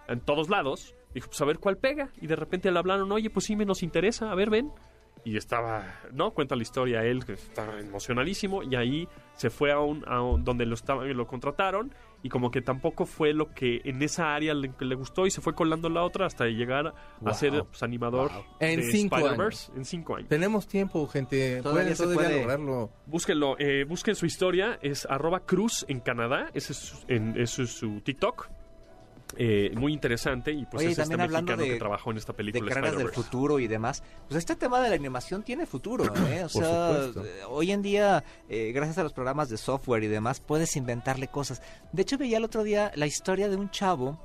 en 0.08 0.20
todos 0.20 0.48
lados. 0.48 0.94
Dijo, 1.14 1.28
pues 1.28 1.40
a 1.40 1.44
ver 1.44 1.58
cuál 1.58 1.76
pega. 1.76 2.10
Y 2.20 2.26
de 2.26 2.36
repente 2.36 2.70
le 2.70 2.78
hablaron, 2.78 3.10
oye, 3.12 3.28
pues 3.30 3.46
sí 3.46 3.54
me 3.56 3.64
nos 3.66 3.82
interesa, 3.82 4.30
a 4.32 4.34
ver, 4.34 4.48
ven. 4.50 4.70
Y 5.24 5.36
estaba, 5.36 6.00
¿no? 6.12 6.32
Cuenta 6.32 6.56
la 6.56 6.62
historia 6.62 7.04
él, 7.04 7.24
que 7.24 7.34
estaba 7.34 7.78
emocionalísimo. 7.78 8.62
Y 8.64 8.74
ahí 8.74 9.08
se 9.36 9.50
fue 9.50 9.70
a 9.70 9.78
un, 9.78 10.04
a 10.08 10.20
un- 10.22 10.42
donde 10.42 10.66
lo, 10.66 10.74
estaba, 10.74 11.04
lo 11.04 11.26
contrataron. 11.26 11.94
Y 12.24 12.28
como 12.28 12.50
que 12.52 12.62
tampoco 12.62 13.04
fue 13.04 13.32
lo 13.32 13.52
que 13.52 13.80
en 13.84 14.00
esa 14.02 14.34
área 14.34 14.54
le, 14.54 14.72
le 14.78 14.94
gustó. 14.94 15.26
Y 15.26 15.30
se 15.32 15.40
fue 15.40 15.54
colando 15.54 15.88
la 15.88 16.04
otra 16.04 16.26
hasta 16.26 16.46
llegar 16.46 16.94
a 17.24 17.34
ser 17.34 17.64
pues, 17.64 17.82
animador 17.82 18.30
En 18.60 18.80
de 18.80 18.90
cinco 18.92 19.16
Spider-Verse 19.16 19.72
en 19.74 19.84
cinco 19.84 20.16
años. 20.16 20.28
Tenemos 20.28 20.68
tiempo, 20.68 21.06
gente. 21.08 21.60
Todavía 21.62 21.94
Pueden 21.94 21.96
se 21.96 22.14
puede. 22.14 22.36
lograrlo. 22.42 22.90
Búsquenlo, 23.06 23.56
eh, 23.58 23.84
busquen 23.84 24.14
su 24.14 24.26
historia, 24.26 24.78
es 24.82 25.04
arroba 25.06 25.40
cruz 25.40 25.84
en 25.88 25.98
Canadá, 26.00 26.48
ese 26.54 26.72
es, 26.72 26.78
su- 26.78 27.04
en, 27.08 27.40
ese 27.40 27.64
es 27.64 27.70
su 27.70 28.00
TikTok. 28.02 28.48
Eh, 29.36 29.72
muy 29.76 29.92
interesante 29.92 30.52
y 30.52 30.64
pues 30.66 30.80
Oye, 30.80 30.90
y 30.90 30.92
es 30.92 30.98
este 30.98 31.02
también 31.02 31.20
hablando 31.22 31.52
mexicano 31.52 31.62
de- 31.62 31.68
que 31.74 31.78
trabajó 31.78 32.10
en 32.10 32.16
esta 32.18 32.32
de 32.32 32.36
película 32.36 32.74
carreras 32.74 32.98
del 32.98 33.08
futuro 33.10 33.58
y 33.58 33.66
demás. 33.68 34.02
Pues 34.28 34.38
este 34.38 34.56
tema 34.56 34.80
de 34.80 34.90
la 34.90 34.94
animación 34.94 35.42
tiene 35.42 35.66
futuro, 35.66 36.04
¿eh? 36.28 36.44
O 36.44 36.48
Por 36.48 36.64
sea, 36.64 36.96
supuesto. 37.06 37.24
eh, 37.24 37.44
hoy 37.48 37.72
en 37.72 37.82
día, 37.82 38.24
eh, 38.48 38.72
gracias 38.74 38.98
a 38.98 39.02
los 39.02 39.12
programas 39.12 39.48
de 39.48 39.56
software 39.56 40.02
y 40.04 40.08
demás, 40.08 40.40
puedes 40.40 40.76
inventarle 40.76 41.28
cosas. 41.28 41.62
De 41.92 42.02
hecho, 42.02 42.18
veía 42.18 42.36
el 42.38 42.44
otro 42.44 42.62
día 42.62 42.92
la 42.94 43.06
historia 43.06 43.48
de 43.48 43.56
un 43.56 43.70
chavo 43.70 44.18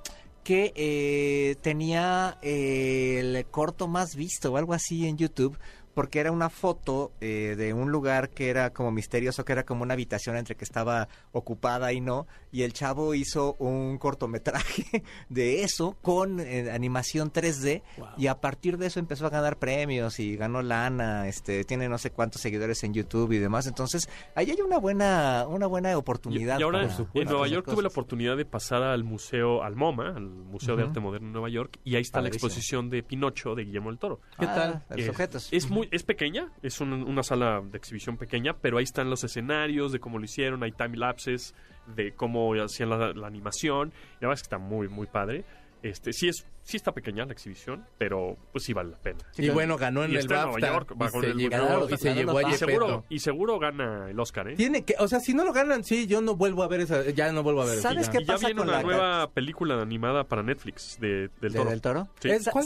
que 0.43 0.71
eh, 0.75 1.55
tenía 1.61 2.37
eh, 2.41 3.17
el 3.19 3.45
corto 3.47 3.87
más 3.89 4.15
visto 4.15 4.53
o 4.53 4.57
algo 4.57 4.73
así 4.73 5.05
en 5.07 5.17
YouTube. 5.17 5.57
Porque 5.97 6.19
era 6.19 6.31
una 6.31 6.51
foto 6.51 7.11
eh, 7.21 7.55
de 7.57 7.73
un 7.73 7.91
lugar 7.91 8.29
que 8.29 8.51
era 8.51 8.69
como 8.71 8.91
misterioso, 8.91 9.43
que 9.43 9.51
era 9.53 9.65
como 9.65 9.81
una 9.81 9.95
habitación 9.95 10.37
entre 10.37 10.53
que 10.55 10.63
estaba 10.63 11.07
ocupada 11.31 11.91
y 11.91 12.01
no. 12.01 12.27
Y 12.51 12.61
el 12.61 12.71
chavo 12.71 13.15
hizo 13.15 13.55
un 13.57 13.97
cortometraje 13.97 15.01
de 15.29 15.63
eso 15.63 15.97
con 16.03 16.39
eh, 16.39 16.69
animación 16.71 17.33
3D. 17.33 17.81
Y 18.15 18.27
a 18.27 18.39
partir 18.39 18.77
de 18.77 18.85
eso 18.85 18.99
empezó 18.99 19.25
a 19.25 19.31
ganar 19.31 19.57
premios 19.57 20.19
y 20.19 20.35
ganó 20.35 20.61
lana. 20.61 21.27
Este, 21.27 21.63
tiene 21.63 21.89
no 21.89 21.97
sé 21.97 22.11
cuántos 22.11 22.41
seguidores 22.43 22.83
en 22.83 22.93
YouTube 22.93 23.31
y 23.31 23.39
demás. 23.39 23.65
Entonces, 23.65 24.07
ahí 24.35 24.51
hay 24.51 24.61
una 24.61 24.77
buena, 24.77 25.45
una 25.49 25.65
buena 25.65 25.97
oportunidad. 25.97 26.59
y 26.59 26.63
ahora 26.63 26.81
para- 26.87 26.95
en 26.95 27.05
para 27.07 27.25
Nueva 27.31 27.47
York 27.47 27.65
tuve 27.71 27.81
la 27.81 27.87
oportunidad 27.89 28.37
de 28.37 28.45
pasar 28.45 28.83
al 28.83 29.03
museo, 29.03 29.63
al 29.63 29.75
MoMA, 29.75 30.09
al 30.15 30.27
Museo 30.29 30.75
de. 30.75 30.83
Arte 30.83 30.99
Moderno 30.99 31.29
de 31.29 31.33
Nueva 31.33 31.49
York, 31.49 31.79
y 31.83 31.95
ahí 31.95 32.01
está 32.03 32.21
la 32.21 32.27
exposición 32.27 32.91
de 32.91 33.01
Pinocho 33.01 33.55
de 33.55 33.65
Guillermo 33.65 33.89
del 33.89 33.97
Toro. 33.97 34.21
¿Qué 34.39 34.45
Ah, 34.45 34.53
tal? 34.55 34.83
de 34.89 34.97
los 34.97 35.07
Eh, 35.07 35.09
objetos. 35.09 35.47
Es 35.51 35.69
muy, 35.69 35.86
es 35.91 36.03
pequeña, 36.03 36.51
es 36.61 36.79
un- 36.81 36.93
una 37.03 37.23
sala 37.23 37.61
de 37.61 37.77
exhibición 37.77 38.17
pequeña, 38.17 38.53
pero 38.57 38.77
ahí 38.77 38.83
están 38.83 39.09
los 39.09 39.23
escenarios, 39.23 39.91
de 39.91 39.99
cómo 39.99 40.19
lo 40.19 40.25
hicieron, 40.25 40.63
hay 40.63 40.71
time 40.71 40.97
lapses, 40.97 41.53
de 41.95 42.13
cómo 42.13 42.53
hacían 42.55 42.89
la, 42.89 43.13
la 43.13 43.27
animación, 43.27 43.89
y 43.89 44.13
la 44.21 44.27
verdad 44.27 44.33
es 44.33 44.41
que 44.41 44.45
está 44.45 44.57
muy, 44.57 44.87
muy 44.87 45.07
padre. 45.07 45.45
Este, 45.83 46.11
sí 46.13 46.27
es, 46.27 46.45
sí 46.63 46.77
está 46.77 46.91
pequeña 46.91 47.25
la 47.25 47.33
exhibición, 47.33 47.85
pero 47.97 48.35
pues 48.51 48.63
sí 48.65 48.73
vale 48.73 48.91
la 48.91 48.97
pena. 48.97 49.19
y 49.37 49.49
bueno, 49.49 49.77
ganó 49.77 50.03
en 50.03 50.11
Y 50.11 50.15
el 50.15 50.21
en 50.21 50.27
Nueva 50.27 50.45
BAFTA. 50.47 50.67
York, 50.67 50.95
va 51.01 51.07
y 51.07 51.09
con 51.11 51.21
se 51.21 51.27
el 51.29 51.37
llevó, 51.37 51.49
ganador, 51.51 51.91
y 51.91 51.97
se 51.97 52.13
llevó 52.13 52.37
a 52.37 52.41
Y 52.41 52.45
BAFTA. 52.45 52.57
seguro, 52.65 53.05
y 53.09 53.19
seguro 53.19 53.59
gana 53.59 54.09
el 54.09 54.19
Oscar, 54.19 54.49
¿eh? 54.49 54.55
Tiene 54.55 54.83
que, 54.83 54.95
o 54.99 55.07
sea, 55.07 55.19
si 55.19 55.33
no 55.33 55.45
lo 55.45 55.53
ganan, 55.53 55.83
sí, 55.83 56.07
yo 56.07 56.19
no 56.21 56.35
vuelvo 56.35 56.63
a 56.63 56.67
ver 56.67 56.81
esa, 56.81 57.09
ya 57.11 57.31
no 57.31 57.43
vuelvo 57.43 57.61
a 57.61 57.65
ver 57.65 57.77
esa, 57.79 57.89
¿Sabes 57.89 58.09
qué 58.09 58.17
Y 58.21 58.25
ya 58.25 58.33
pasa 58.33 58.47
viene 58.47 58.59
con 58.59 58.69
una 58.69 58.77
la- 58.77 58.83
nueva 58.83 59.31
película 59.31 59.81
animada 59.81 60.23
para 60.25 60.43
Netflix 60.43 60.97
de, 60.99 61.29
del 61.41 61.51
¿De 61.53 61.57
Toro. 61.57 61.69
del 61.69 61.81
toro? 61.81 62.07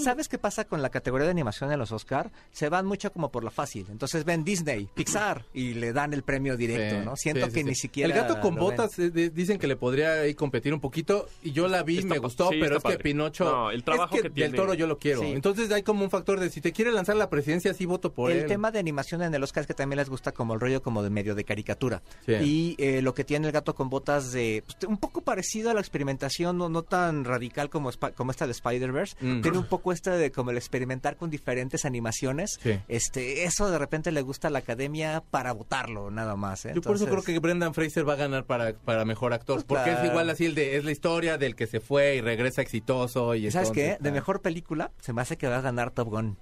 ¿Sabes 0.04 0.28
qué 0.30 0.38
pasa 0.38 0.65
con 0.65 0.82
la 0.82 0.89
categoría 0.89 1.26
de 1.26 1.32
animación 1.32 1.71
en 1.71 1.78
los 1.80 1.91
Oscar? 1.91 2.32
Se 2.52 2.69
van 2.69 2.86
mucho 2.86 3.12
como 3.12 3.32
por 3.32 3.43
la 3.43 3.52
fácil. 3.52 3.86
Entonces 3.91 4.26
ven 4.26 4.43
Disney, 4.43 4.88
Pixar 4.95 5.45
y 5.54 5.74
le 5.76 5.93
dan 5.93 6.13
el 6.13 6.24
premio 6.24 6.58
directo, 6.58 7.00
Sí, 7.00 7.06
¿no? 7.06 7.15
Siento 7.15 7.45
sí, 7.45 7.52
sí, 7.52 7.54
que 7.56 7.62
sí. 7.62 7.67
ni 7.69 7.76
siquiera. 7.76 8.08
El 8.13 8.19
gato 8.19 8.39
con 8.39 8.56
ven. 8.56 8.63
botas 8.63 8.97
eh, 9.00 9.10
de- 9.12 9.30
dicen 9.30 9.60
que 9.60 9.67
le 9.67 9.76
podría 9.76 10.13
ahí 10.21 10.34
competir 10.34 10.74
un 10.74 10.80
poquito. 10.80 11.28
Y 11.43 11.52
yo 11.52 11.67
la 11.67 11.84
vi, 11.84 12.00
Está 12.00 12.13
me 12.15 12.17
gustó, 12.19 12.50
pero 12.50 12.78
es 12.78 12.84
que. 12.84 12.97
Pinocho. 13.03 13.45
No, 13.45 13.71
el 13.71 13.83
trabajo 13.83 14.15
es 14.15 14.21
que 14.23 14.29
Del 14.29 14.33
tiene- 14.33 14.57
toro 14.57 14.73
yo 14.73 14.87
lo 14.87 14.97
quiero. 14.97 15.21
Sí. 15.21 15.27
Entonces 15.31 15.71
hay 15.71 15.83
como 15.83 16.03
un 16.03 16.09
factor 16.09 16.39
de 16.39 16.49
si 16.49 16.61
te 16.61 16.71
quiere 16.71 16.91
lanzar 16.91 17.15
la 17.15 17.29
presidencia, 17.29 17.73
sí 17.73 17.85
voto 17.85 18.13
por 18.13 18.31
el 18.31 18.39
él. 18.39 18.45
tema 18.47 18.71
de 18.71 18.79
animación 18.79 19.21
en 19.21 19.33
el 19.33 19.43
Oscar 19.43 19.61
es 19.61 19.67
que 19.67 19.73
también 19.73 19.97
les 19.97 20.09
gusta 20.09 20.31
como 20.31 20.53
el 20.53 20.59
rollo 20.59 20.81
como 20.81 21.03
de 21.03 21.09
medio 21.09 21.35
de 21.35 21.43
caricatura. 21.43 22.01
Sí. 22.25 22.33
Y 22.33 22.75
eh, 22.79 23.01
lo 23.01 23.13
que 23.13 23.23
tiene 23.23 23.47
el 23.47 23.53
gato 23.53 23.75
con 23.75 23.89
botas 23.89 24.31
de 24.31 24.63
pues, 24.65 24.77
un 24.89 24.97
poco 24.97 25.21
parecido 25.21 25.69
a 25.69 25.73
la 25.73 25.79
experimentación, 25.79 26.57
no, 26.57 26.69
no 26.69 26.83
tan 26.83 27.25
radical 27.25 27.69
como, 27.69 27.91
como 28.15 28.31
esta 28.31 28.45
de 28.45 28.51
Spider-Verse. 28.51 29.15
Mm. 29.19 29.41
Tiene 29.41 29.57
un 29.57 29.65
poco 29.67 29.91
este 29.91 30.11
de 30.11 30.31
como 30.31 30.51
el 30.51 30.57
experimentar 30.57 31.17
con 31.17 31.29
diferentes 31.29 31.85
animaciones. 31.85 32.59
Sí. 32.61 32.79
Este, 32.87 33.43
eso 33.43 33.69
de 33.69 33.77
repente 33.77 34.11
le 34.11 34.21
gusta 34.21 34.47
a 34.47 34.51
la 34.51 34.59
academia 34.59 35.23
para 35.31 35.51
votarlo, 35.53 36.11
nada 36.11 36.35
más. 36.35 36.65
¿eh? 36.65 36.71
Yo 36.75 36.81
por 36.81 36.95
eso 36.95 37.07
creo 37.07 37.23
que 37.23 37.37
Brendan 37.39 37.73
Fraser 37.73 38.07
va 38.07 38.13
a 38.13 38.17
ganar 38.17 38.45
para, 38.45 38.73
para 38.73 39.05
mejor 39.05 39.33
actor. 39.33 39.55
Pues 39.57 39.65
porque 39.65 39.91
es 39.91 40.05
igual 40.09 40.29
así 40.29 40.45
el 40.45 40.55
de, 40.55 40.77
es 40.77 40.85
la 40.85 40.91
historia 40.91 41.37
del 41.37 41.55
que 41.55 41.67
se 41.67 41.79
fue 41.79 42.15
y 42.15 42.21
regresa 42.21 42.61
exitoso. 42.61 42.90
Y 43.36 43.47
¿Y 43.47 43.51
¿Sabes 43.51 43.71
qué? 43.71 43.97
De 43.99 44.12
mejor 44.12 44.41
película 44.41 44.91
se 44.99 45.13
me 45.13 45.21
hace 45.21 45.38
que 45.38 45.47
va 45.47 45.58
a 45.58 45.62
ganar 45.62 45.91
Top 45.91 46.10
Gun. 46.10 46.38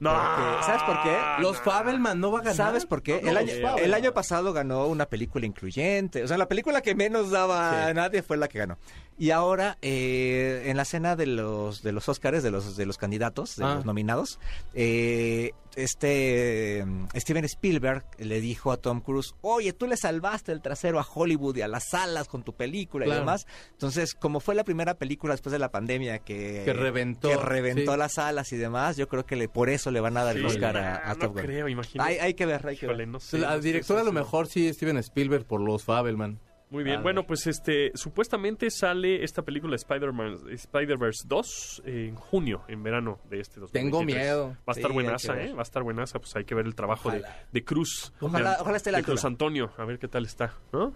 No. 0.00 0.10
Porque- 0.14 0.64
¿Sabes 0.64 0.82
por 0.84 1.02
qué? 1.02 1.16
Los 1.40 1.58
Fabelman 1.58 2.18
no 2.20 2.32
va 2.32 2.38
a 2.38 2.42
ganar. 2.42 2.56
¿Sabes 2.56 2.86
por 2.86 3.02
qué? 3.02 3.20
No, 3.22 3.30
el, 3.30 3.36
año, 3.36 3.52
Fabelman. 3.60 3.78
el 3.84 3.92
año 3.94 4.14
pasado 4.14 4.52
ganó 4.54 4.86
una 4.86 5.04
película 5.06 5.44
incluyente. 5.44 6.22
O 6.24 6.26
sea, 6.28 6.38
la 6.38 6.48
película 6.48 6.80
que 6.80 6.94
menos 6.94 7.30
daba 7.30 7.70
Sí. 7.84 7.90
a 7.90 7.94
nadie 7.94 8.22
fue 8.22 8.38
la 8.38 8.48
que 8.48 8.58
ganó. 8.60 8.78
Y 9.20 9.32
ahora, 9.32 9.76
eh, 9.82 10.62
en 10.66 10.76
la 10.78 10.84
cena 10.86 11.14
de 11.14 11.26
los 11.26 11.82
de 11.82 11.92
los 11.92 12.08
Oscars, 12.08 12.42
de 12.42 12.50
los 12.50 12.76
de 12.76 12.86
los 12.86 12.96
candidatos, 12.96 13.54
de 13.56 13.64
Ah. 13.66 13.74
los 13.74 13.84
nominados, 13.84 14.40
eh, 14.74 15.52
este 15.76 16.82
mm, 16.86 17.08
Steven 17.14 17.44
Spielberg 17.44 18.04
le 18.18 18.40
dijo 18.40 18.72
a 18.72 18.78
Tom 18.78 19.00
Cruise, 19.00 19.34
oye, 19.42 19.72
tú 19.72 19.86
le 19.86 19.96
salvaste 19.96 20.52
el 20.52 20.62
trasero 20.62 20.98
a 20.98 21.06
Hollywood 21.06 21.56
y 21.56 21.62
a 21.62 21.68
las 21.68 21.90
salas 21.90 22.28
con 22.28 22.42
tu 22.42 22.54
película 22.54 23.04
Claro. 23.04 23.18
y 23.18 23.20
demás. 23.22 23.46
Entonces, 23.72 24.14
como 24.14 24.40
fue 24.40 24.54
la 24.54 24.64
primera 24.64 24.94
película 24.94 25.34
después 25.34 25.52
de 25.52 25.58
la 25.58 25.70
pandemia 25.70 26.20
que, 26.20 26.62
Que 26.64 26.72
reventó, 26.72 27.28
que 27.28 27.36
reventó 27.36 27.92
sí. 27.92 27.98
las 27.98 28.14
salas 28.14 28.50
y 28.52 28.56
demás, 28.56 28.96
yo 28.96 29.06
creo 29.08 29.26
que 29.26 29.36
le, 29.36 29.48
por 29.48 29.68
eso 29.70 29.90
le 29.90 30.00
van 30.00 30.16
a 30.16 30.24
dar 30.24 30.36
el 30.36 30.46
Oscar 30.46 30.76
a, 30.78 30.96
a 31.10 31.14
no 31.14 31.18
Top 31.20 31.34
Gun. 31.34 31.42
creo, 31.42 31.68
imagínate. 31.68 32.10
Hay, 32.10 32.18
hay 32.18 32.34
que 32.34 32.46
ver, 32.46 32.66
hay 32.66 32.76
que 32.76 32.86
ver. 32.86 32.94
Híjole, 32.96 33.06
no 33.06 33.20
sé, 33.20 33.38
La 33.38 33.50
no 33.50 33.56
sé, 33.56 33.68
directora 33.68 34.00
a 34.00 34.04
lo 34.04 34.12
mejor 34.12 34.46
sí 34.48 34.72
Steven 34.72 34.96
Spielberg 34.96 35.44
por 35.44 35.60
los 35.60 35.84
Fabelman. 35.84 36.40
Muy 36.70 36.84
bien, 36.84 37.02
bueno, 37.02 37.26
pues 37.26 37.48
este, 37.48 37.90
supuestamente 37.96 38.70
sale 38.70 39.24
esta 39.24 39.42
película 39.42 39.74
Spider-Man, 39.74 40.38
Spider-Verse 40.52 41.24
2 41.26 41.82
en 41.84 42.14
junio, 42.14 42.62
en 42.68 42.82
verano 42.84 43.18
de 43.28 43.40
este 43.40 43.58
2023. 43.58 43.72
Tengo 43.72 44.04
miedo. 44.04 44.56
Va 44.68 44.72
a 44.72 44.72
estar 44.72 44.88
Sí, 44.90 44.94
buenaza. 44.94 45.42
¿eh? 45.42 45.52
Va 45.52 45.58
a 45.58 45.62
estar 45.62 45.82
buenaza, 45.82 46.20
pues 46.20 46.36
hay 46.36 46.44
que 46.44 46.54
ver 46.54 46.66
el 46.66 46.76
trabajo 46.76 47.10
de, 47.10 47.24
de 47.50 47.64
Cruz. 47.64 48.12
Ojalá- 48.20 48.54
de, 48.54 48.60
ojalá 48.62 48.76
esté 48.76 48.92
la 48.92 48.98
de 48.98 49.04
Cruz. 49.04 49.24
Antonio, 49.24 49.72
a 49.78 49.84
ver 49.84 49.98
qué 49.98 50.06
tal 50.06 50.24
está, 50.26 50.54
¿no? 50.72 50.94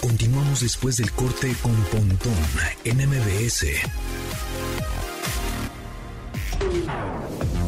Continuamos 0.00 0.60
después 0.60 0.96
del 0.96 1.12
corte 1.12 1.52
con 1.62 1.74
Pontón 1.84 2.34
en 2.84 2.96
MBS. 3.08 3.66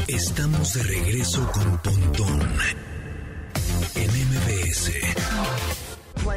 Estamos 0.08 0.74
de 0.74 0.82
regreso 0.82 1.48
con 1.52 1.78
Pontón 1.78 2.40
en 3.98 4.10
MBS. 4.10 4.92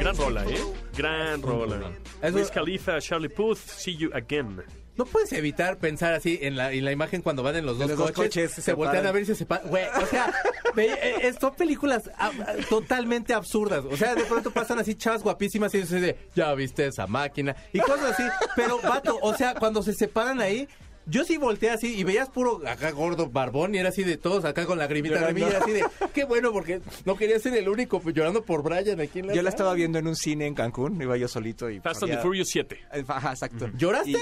Gran 0.00 0.16
rola, 0.16 0.44
¿eh? 0.44 0.58
Gran 0.96 1.42
rola. 1.42 1.92
Eso- 2.22 2.36
Wiz 2.36 2.50
Khalifa, 2.50 3.00
Charlie 3.00 3.28
Puth, 3.28 3.58
See 3.58 3.96
You 3.96 4.10
Again. 4.14 4.62
No 4.94 5.06
puedes 5.06 5.32
evitar 5.32 5.78
pensar 5.78 6.12
así 6.12 6.38
en 6.42 6.54
la, 6.56 6.70
en 6.72 6.84
la 6.84 6.92
imagen 6.92 7.22
cuando 7.22 7.42
van 7.42 7.56
en 7.56 7.64
los 7.64 7.78
dos, 7.78 7.88
los 7.88 7.96
dos 7.96 8.12
coches, 8.12 8.28
coches, 8.28 8.52
se, 8.52 8.60
se 8.62 8.72
voltean 8.74 8.96
paran. 8.96 9.06
a 9.08 9.12
ver 9.12 9.22
y 9.22 9.26
se 9.26 9.34
separan. 9.34 9.68
Güey, 9.68 9.84
o 10.02 10.06
sea, 10.06 10.34
ve, 10.76 10.86
eh, 10.92 11.14
eh, 11.28 11.32
son 11.40 11.54
películas 11.54 12.10
ah, 12.18 12.30
ah, 12.46 12.52
totalmente 12.68 13.32
absurdas. 13.32 13.84
O 13.90 13.96
sea, 13.96 14.14
de 14.14 14.24
pronto 14.24 14.50
pasan 14.50 14.78
así 14.80 14.94
chavas 14.94 15.22
guapísimas 15.22 15.72
y 15.74 15.78
dices 15.78 16.02
de, 16.02 16.18
ya 16.34 16.52
viste 16.54 16.86
esa 16.86 17.06
máquina 17.06 17.56
y 17.72 17.78
cosas 17.78 18.12
así. 18.12 18.22
Pero, 18.54 18.80
vato, 18.82 19.18
o 19.22 19.34
sea, 19.34 19.54
cuando 19.54 19.82
se 19.82 19.94
separan 19.94 20.42
ahí, 20.42 20.68
yo 21.06 21.24
sí 21.24 21.36
volteé 21.36 21.70
así 21.70 21.94
y 21.98 22.04
veías 22.04 22.28
puro 22.28 22.60
acá 22.66 22.90
gordo 22.92 23.28
barbón 23.28 23.74
y 23.74 23.78
era 23.78 23.88
así 23.90 24.04
de 24.04 24.16
todos 24.16 24.44
acá 24.44 24.66
con 24.66 24.78
lagrimita, 24.78 25.20
lagrimilla, 25.20 25.58
así 25.58 25.72
de, 25.72 25.84
qué 26.14 26.24
bueno 26.24 26.52
porque 26.52 26.80
no 27.04 27.16
quería 27.16 27.38
ser 27.38 27.54
el 27.54 27.68
único 27.68 28.00
pues, 28.00 28.14
llorando 28.14 28.44
por 28.44 28.62
Brian 28.62 29.00
aquí 29.00 29.18
en 29.20 29.28
la 29.28 29.34
Yo 29.34 29.42
la 29.42 29.48
estaba 29.50 29.74
viendo 29.74 29.98
en 29.98 30.06
un 30.06 30.16
cine 30.16 30.46
en 30.46 30.54
Cancún, 30.54 31.00
iba 31.02 31.16
yo 31.16 31.28
solito 31.28 31.68
y... 31.70 31.80
Fast 31.80 32.02
and 32.04 32.12
the 32.12 32.18
Furious 32.18 32.48
7. 32.50 32.78
Eh, 32.92 33.04
Ajá, 33.08 33.30
exacto. 33.30 33.68
¿Lloraste? 33.76 34.10
Y- 34.10 34.16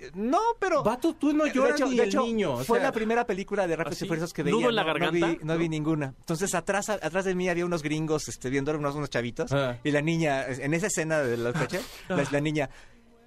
eh, 0.00 0.10
no, 0.14 0.38
pero... 0.60 0.84
Vato, 0.84 1.14
tú 1.14 1.32
no 1.32 1.44
De 1.44 1.52
lloras 1.52 1.74
hecho- 1.80 1.88
ni 1.90 1.96
de 1.96 2.02
el 2.04 2.08
hecho, 2.08 2.22
niño. 2.22 2.52
o 2.54 2.64
fue 2.64 2.78
sea. 2.78 2.86
la 2.88 2.92
primera 2.92 3.26
película 3.26 3.66
de 3.66 3.74
Rápidos 3.74 4.00
¿Ah, 4.00 4.04
y 4.04 4.08
Furiosos 4.08 4.32
que 4.32 4.44
¿Nudo 4.44 4.58
veía. 4.58 4.68
en 4.68 4.74
la 4.76 4.82
no, 4.84 4.86
no 4.86 4.94
garganta? 4.94 5.26
vi, 5.26 5.38
no 5.42 5.58
vi 5.58 5.68
ninguna. 5.68 6.14
Entonces, 6.20 6.54
atrás, 6.54 6.88
atrás 6.88 7.24
de 7.24 7.34
mí 7.34 7.48
había 7.48 7.64
unos 7.66 7.82
gringos 7.82 8.28
este, 8.28 8.48
viendo 8.48 8.72
unos, 8.76 8.94
unos 8.94 9.10
chavitos. 9.10 9.50
Ah. 9.52 9.76
Y 9.82 9.90
la 9.90 10.00
niña, 10.00 10.46
en 10.46 10.72
esa 10.74 10.86
escena 10.86 11.20
de 11.20 11.36
los 11.36 11.52
coches, 11.52 11.82
la, 12.08 12.24
la 12.30 12.40
niña... 12.40 12.70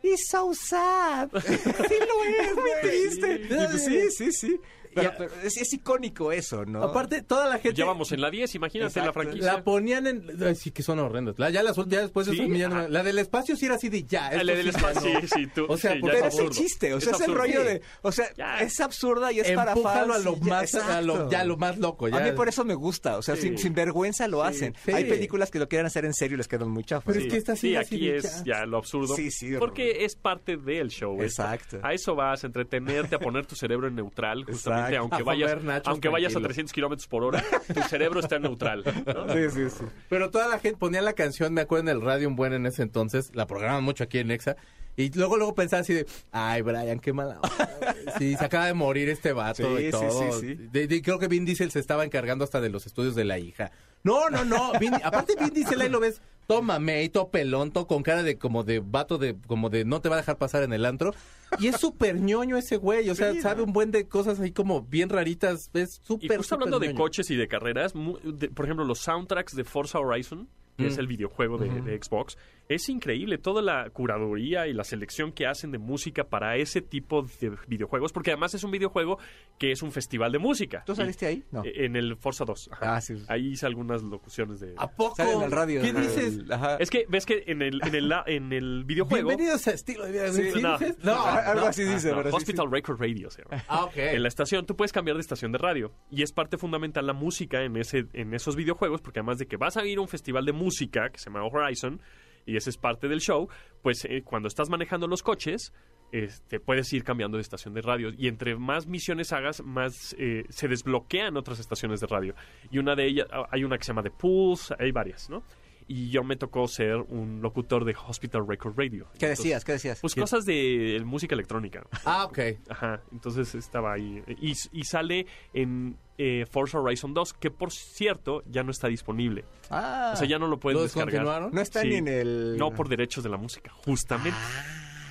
It's 0.03 0.29
so 0.29 0.53
sad. 0.53 1.29
sí 1.31 1.95
lo 1.99 2.23
es, 2.23 2.55
muy 2.55 2.71
triste. 2.81 3.41
Y 3.43 3.47
pues 3.47 3.85
sí, 3.85 4.11
sí, 4.11 4.31
sí. 4.31 4.59
Pero, 4.93 5.11
Ya. 5.11 5.17
pero 5.17 5.31
es, 5.43 5.57
es 5.57 5.73
icónico 5.73 6.31
eso, 6.31 6.65
¿no? 6.65 6.83
Aparte, 6.83 7.21
toda 7.21 7.47
la 7.47 7.59
gente... 7.59 7.73
Ya 7.77 7.85
vamos 7.85 8.11
en 8.11 8.21
la 8.21 8.29
10, 8.29 8.55
imagínate 8.55 8.99
la 8.99 9.05
Exacto. 9.07 9.21
franquicia. 9.21 9.53
La 9.53 9.63
ponían 9.63 10.07
en. 10.07 10.43
ay, 10.45 10.55
sí, 10.55 10.71
que 10.71 10.83
son 10.83 10.99
horrendas. 10.99 11.35
La, 11.37 11.49
ya, 11.49 11.63
las, 11.63 11.75
ya 11.87 12.01
después 12.01 12.27
de 12.27 12.33
Sí, 12.33 12.41
eso, 12.41 12.53
ya 12.55 12.69
no- 12.69 12.75
ah. 12.77 12.87
La 12.89 13.03
del 13.03 13.17
espacio 13.19 13.55
sí 13.55 13.65
era 13.65 13.75
así 13.75 13.89
de 13.89 14.03
ya. 14.03 14.27
Ah, 14.27 14.43
la 14.43 14.53
del 14.53 14.67
espacio, 14.69 15.01
sí, 15.21 15.27
sí, 15.27 15.47
tú. 15.47 15.65
O 15.69 15.77
sea, 15.77 15.93
sí, 15.93 15.99
por- 15.99 16.11
ya 16.11 16.15
Pero 16.17 16.27
es 16.27 16.33
es 16.35 16.39
el 16.39 16.49
chiste, 16.49 16.93
o 16.93 16.99
sea, 17.01 17.13
Es 17.13 17.21
es, 17.21 17.27
el 17.27 17.33
rollo 17.35 17.61
Sí. 17.61 17.67
de... 17.67 17.81
O 18.01 18.11
sea, 18.11 18.25
Ya. 18.37 18.59
es 18.61 18.79
absurda 18.79 19.31
y 19.31 19.39
es 19.39 19.51
para 19.51 19.71
Empújalo 19.73 20.13
a 20.13 20.15
fans 20.15 20.25
lo 20.25 20.33
y 20.33 20.39
ya- 20.41 20.45
más, 20.49 20.75
a 20.75 21.01
lo, 21.01 21.29
ya 21.29 21.43
lo 21.43 21.57
más 21.57 21.77
loco. 21.77 22.07
Ya. 22.07 22.17
A 22.17 22.19
mí 22.21 22.31
por 22.31 22.47
eso 22.49 22.63
me 22.65 22.73
gusta, 22.75 23.17
o 23.17 23.21
sea, 23.21 23.35
Sí. 23.35 23.43
sin, 23.43 23.57
sin 23.57 23.73
vergüenza 23.73 24.27
lo 24.27 24.43
hacen. 24.43 24.75
sí. 24.85 24.91
Hay 24.91 25.05
películas 25.05 25.49
que 25.51 25.59
lo 25.59 25.67
quieren 25.67 25.85
hacer 25.85 26.05
en 26.05 26.13
serio 26.13 26.35
y 26.35 26.37
les 26.37 26.47
quedan 26.47 26.69
muy 26.69 26.83
chafas. 26.83 27.05
Pero 27.13 27.19
es 27.25 27.31
que 27.31 27.37
esta 27.37 27.55
sí 27.55 27.75
aquí 27.75 28.09
es 28.09 28.43
ya. 28.43 28.59
ya 28.59 28.65
lo 28.65 28.77
absurdo. 28.77 29.15
Sí, 29.15 29.31
sí, 29.31 29.51
Porque 29.57 30.03
es 30.05 30.15
parte 30.15 30.57
del 30.57 30.89
show. 30.89 31.21
Exacto. 31.21 31.79
A 31.83 31.93
eso 31.93 32.15
vas, 32.15 32.43
a 32.43 32.47
entretenerte, 32.47 33.15
a 33.15 33.19
poner 33.19 33.45
tu 33.45 33.55
cerebro 33.55 33.87
en 33.87 33.95
neutral, 33.95 34.43
justamente, 34.47 34.80
Exacto. 34.89 34.99
aunque 34.99 35.21
A 35.21 35.23
vayas, 35.23 35.49
comer 35.51 35.63
nachos 35.65 35.87
aunque 35.87 36.09
vayas 36.09 36.31
a 36.31 36.33
tranquilo. 36.33 36.47
300 36.47 36.73
kilómetros 36.73 37.07
por 37.07 37.23
hora, 37.23 37.43
tu 37.73 37.81
cerebro 37.83 38.19
está 38.19 38.39
neutral. 38.39 38.83
¿no? 39.05 39.33
Sí, 39.33 39.49
sí, 39.49 39.69
sí. 39.69 39.85
Pero 40.09 40.29
toda 40.29 40.47
la 40.47 40.59
gente 40.59 40.77
ponía 40.77 41.01
la 41.01 41.13
canción, 41.13 41.53
me 41.53 41.61
acuerdo 41.61 41.89
en 41.89 41.97
el 41.97 42.01
radio 42.01 42.27
un 42.27 42.35
buen 42.35 42.53
en 42.53 42.65
ese 42.65 42.83
entonces, 42.83 43.31
la 43.33 43.47
programaban 43.47 43.83
mucho 43.83 44.03
aquí 44.03 44.19
en 44.19 44.27
Nexa. 44.27 44.55
Y 45.01 45.09
luego, 45.09 45.37
luego 45.37 45.53
pensaba 45.55 45.81
así 45.81 45.93
de, 45.93 46.05
ay, 46.31 46.61
Brian, 46.61 46.99
qué 46.99 47.13
mala 47.13 47.39
onda, 47.41 47.69
güey". 47.79 48.05
Sí, 48.17 48.35
se 48.37 48.45
acaba 48.45 48.65
de 48.67 48.73
morir 48.73 49.09
este 49.09 49.33
vato 49.33 49.77
Sí, 49.77 49.85
y 49.87 49.91
todo. 49.91 50.33
sí, 50.39 50.47
sí. 50.47 50.55
De- 50.71 50.87
de- 50.87 51.01
creo 51.01 51.19
que 51.19 51.27
Vin 51.27 51.45
Diesel 51.45 51.71
se 51.71 51.79
estaba 51.79 52.03
encargando 52.05 52.43
hasta 52.43 52.61
de 52.61 52.69
los 52.69 52.85
estudios 52.85 53.15
de 53.15 53.25
la 53.25 53.39
hija. 53.39 53.71
No, 54.03 54.29
no, 54.29 54.43
no. 54.45 54.73
Vin- 54.73 54.99
aparte, 55.03 55.35
Vin 55.39 55.53
Diesel 55.53 55.79
ahí 55.81 55.89
lo 55.89 55.99
ves, 55.99 56.21
todo 56.47 56.61
mamey, 56.63 57.09
todo 57.09 57.29
pelón, 57.29 57.71
todo 57.71 57.85
con 57.87 58.01
cara 58.03 58.23
de 58.23 58.37
como 58.37 58.63
de 58.63 58.79
vato 58.79 59.17
de, 59.17 59.35
como 59.47 59.69
de 59.69 59.85
no 59.85 60.01
te 60.01 60.09
va 60.09 60.15
a 60.15 60.19
dejar 60.19 60.37
pasar 60.37 60.63
en 60.63 60.73
el 60.73 60.85
antro. 60.85 61.13
Y 61.59 61.67
es 61.67 61.77
súper 61.77 62.19
ñoño 62.19 62.57
ese 62.57 62.77
güey, 62.77 63.09
o 63.09 63.15
sea, 63.15 63.39
sabe 63.41 63.61
un 63.61 63.73
buen 63.73 63.91
de 63.91 64.07
cosas 64.07 64.39
ahí 64.39 64.51
como 64.51 64.81
bien 64.81 65.09
raritas. 65.09 65.69
Es 65.73 66.01
Y 66.03 66.07
súper, 66.07 66.37
justo 66.37 66.55
súper 66.55 66.67
hablando 66.67 66.79
de 66.79 66.93
coches 66.95 67.29
y 67.29 67.35
de 67.35 67.47
carreras, 67.47 67.93
de- 67.93 68.49
por 68.49 68.65
ejemplo, 68.65 68.85
los 68.85 68.99
soundtracks 68.99 69.55
de 69.55 69.63
Forza 69.63 69.99
Horizon, 69.99 70.49
que 70.77 70.87
es 70.87 70.97
el 70.97 71.07
videojuego 71.07 71.57
de, 71.57 71.81
de 71.81 72.01
Xbox, 72.01 72.37
es 72.67 72.87
increíble 72.89 73.37
toda 73.37 73.61
la 73.61 73.89
curaduría 73.89 74.67
y 74.67 74.73
la 74.73 74.83
selección 74.83 75.31
que 75.31 75.45
hacen 75.45 75.71
de 75.71 75.77
música 75.77 76.23
para 76.23 76.55
ese 76.55 76.81
tipo 76.81 77.21
de 77.39 77.51
videojuegos, 77.67 78.11
porque 78.13 78.31
además 78.31 78.53
es 78.53 78.63
un 78.63 78.71
videojuego 78.71 79.19
que 79.57 79.71
es 79.71 79.81
un 79.83 79.91
festival 79.91 80.31
de 80.31 80.39
música. 80.39 80.83
¿Tú 80.85 80.95
saliste 80.95 81.25
Y- 81.25 81.27
ahí? 81.27 81.43
No. 81.51 81.63
eh, 81.65 81.85
En 81.85 81.95
el 81.95 82.15
Forza 82.15 82.45
2. 82.45 82.69
ajá. 82.71 82.95
Ah, 82.95 83.01
sí. 83.01 83.15
Ahí 83.27 83.47
hice 83.49 83.65
algunas 83.65 84.01
locuciones 84.03 84.59
de... 84.61 84.73
¿A 84.77 84.89
poco? 84.89 85.15
Sale 85.17 85.33
en 85.33 85.41
el 85.41 85.51
radio. 85.51 85.81
¿Qué 85.81 85.93
dices? 85.93 86.39
Ajá. 86.49 86.77
Es 86.77 86.89
que 86.89 87.05
ves 87.09 87.25
que 87.25 87.43
en 87.47 87.61
el, 87.61 87.81
en 87.85 87.95
el, 87.95 88.13
en 88.27 88.53
el 88.53 88.83
videojuego... 88.85 89.27
Bienvenidos 89.29 89.67
a 89.67 89.71
estilo 89.71 90.05
de 90.05 90.11
vida. 90.13 90.31
Sí, 90.31 90.51
¿Sí 90.51 90.61
no. 90.61 90.77
No, 91.03 91.15
No, 91.15 91.25
algo 91.25 91.61
no. 91.61 91.67
así 91.67 91.83
dice, 91.83 92.09
No, 92.11 92.17
pero 92.17 92.29
sí, 92.31 92.35
Hospital 92.37 92.71
Record 92.71 92.99
Radio 93.01 93.29
se 93.29 93.43
llama. 93.43 93.63
Ah, 93.67 93.85
ok. 93.85 93.97
En 93.97 94.21
la 94.23 94.27
estación 94.29 94.65
tú 94.65 94.75
puedes 94.75 94.93
cambiar 94.93 95.17
de 95.17 95.21
estación 95.21 95.51
de 95.51 95.57
radio 95.57 95.91
y 96.09 96.23
es 96.23 96.31
parte 96.31 96.57
fundamental 96.57 97.05
la 97.05 97.13
música 97.13 97.63
en 97.63 97.75
ese 97.77 98.05
en 98.13 98.33
esos 98.33 98.55
videojuegos 98.55 99.01
porque 99.01 99.19
además 99.19 99.37
de 99.37 99.47
que 99.47 99.57
vas 99.57 99.75
a 99.77 99.85
ir 99.85 99.97
a 99.97 100.01
un 100.01 100.07
festival 100.07 100.45
de 100.45 100.53
música 100.53 100.60
que 100.69 101.17
se 101.17 101.25
llama 101.25 101.45
Horizon 101.45 102.01
y 102.45 102.55
ese 102.55 102.69
es 102.69 102.77
parte 102.77 103.07
del 103.07 103.19
show, 103.19 103.47
pues 103.81 104.05
eh, 104.05 104.23
cuando 104.23 104.47
estás 104.47 104.69
manejando 104.69 105.07
los 105.07 105.23
coches 105.23 105.73
este, 106.11 106.59
puedes 106.59 106.91
ir 106.91 107.03
cambiando 107.03 107.37
de 107.37 107.41
estación 107.41 107.73
de 107.73 107.81
radio 107.81 108.09
y 108.17 108.27
entre 108.27 108.57
más 108.57 108.85
misiones 108.85 109.31
hagas 109.31 109.63
más 109.63 110.13
eh, 110.19 110.43
se 110.49 110.67
desbloquean 110.67 111.37
otras 111.37 111.59
estaciones 111.59 112.01
de 112.01 112.07
radio 112.07 112.35
y 112.69 112.79
una 112.79 112.95
de 112.95 113.05
ellas 113.05 113.27
ah, 113.31 113.47
hay 113.49 113.63
una 113.63 113.77
que 113.77 113.85
se 113.85 113.89
llama 113.89 114.03
The 114.03 114.11
Pulse, 114.11 114.75
hay 114.77 114.91
varias, 114.91 115.29
¿no? 115.29 115.43
Y 115.87 116.09
yo 116.09 116.23
me 116.23 116.37
tocó 116.37 116.67
ser 116.67 116.95
un 116.95 117.41
locutor 117.41 117.83
de 117.83 117.93
Hospital 118.07 118.47
Record 118.47 118.77
Radio. 118.77 119.07
¿Qué 119.07 119.25
Entonces, 119.25 119.39
decías? 119.39 119.65
¿Qué 119.65 119.71
decías? 119.73 119.99
Pues 119.99 120.15
cosas 120.15 120.45
de 120.45 121.01
música 121.03 121.35
electrónica. 121.35 121.85
Ah, 122.05 122.23
ok. 122.25 122.39
Ajá, 122.69 123.01
entonces 123.11 123.55
estaba 123.55 123.93
ahí. 123.93 124.23
Y, 124.39 124.53
y 124.71 124.83
sale 124.85 125.25
en 125.53 125.97
eh, 126.23 126.45
Forza 126.45 126.79
Horizon 126.79 127.15
2, 127.15 127.33
que 127.33 127.49
por 127.49 127.71
cierto 127.71 128.43
ya 128.45 128.61
no 128.61 128.69
está 128.69 128.87
disponible. 128.87 129.43
Ah, 129.71 130.11
O 130.13 130.17
sea, 130.17 130.27
ya 130.27 130.37
no 130.37 130.45
lo 130.47 130.59
pueden 130.59 130.77
¿Lo 130.77 130.83
descargar. 130.83 131.51
no 131.51 131.61
está 131.61 131.81
Sí. 131.81 131.87
ni 131.87 131.95
en 131.95 132.07
el... 132.07 132.57
No, 132.57 132.71
por 132.71 132.89
derechos 132.89 133.23
de 133.23 133.29
la 133.31 133.37
música, 133.37 133.71
justamente. 133.85 134.37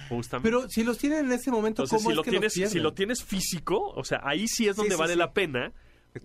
justamente. 0.08 0.48
Pero 0.48 0.68
si 0.68 0.84
los 0.84 0.98
tienen 0.98 1.26
en 1.26 1.32
ese 1.32 1.50
momento, 1.50 1.82
Entonces, 1.82 1.98
¿cómo 1.98 2.10
si 2.10 2.12
es 2.12 2.16
lo, 2.16 2.22
que 2.22 2.30
tienes, 2.30 2.56
los 2.56 2.70
si 2.70 2.78
lo 2.78 2.92
tienes 2.94 3.24
físico, 3.24 3.88
o 3.94 4.04
sea, 4.04 4.20
ahí 4.22 4.46
sí 4.46 4.68
es 4.68 4.76
donde 4.76 4.94
sí, 4.94 5.00
vale 5.00 5.14
sí. 5.14 5.18
la 5.18 5.32
pena 5.32 5.72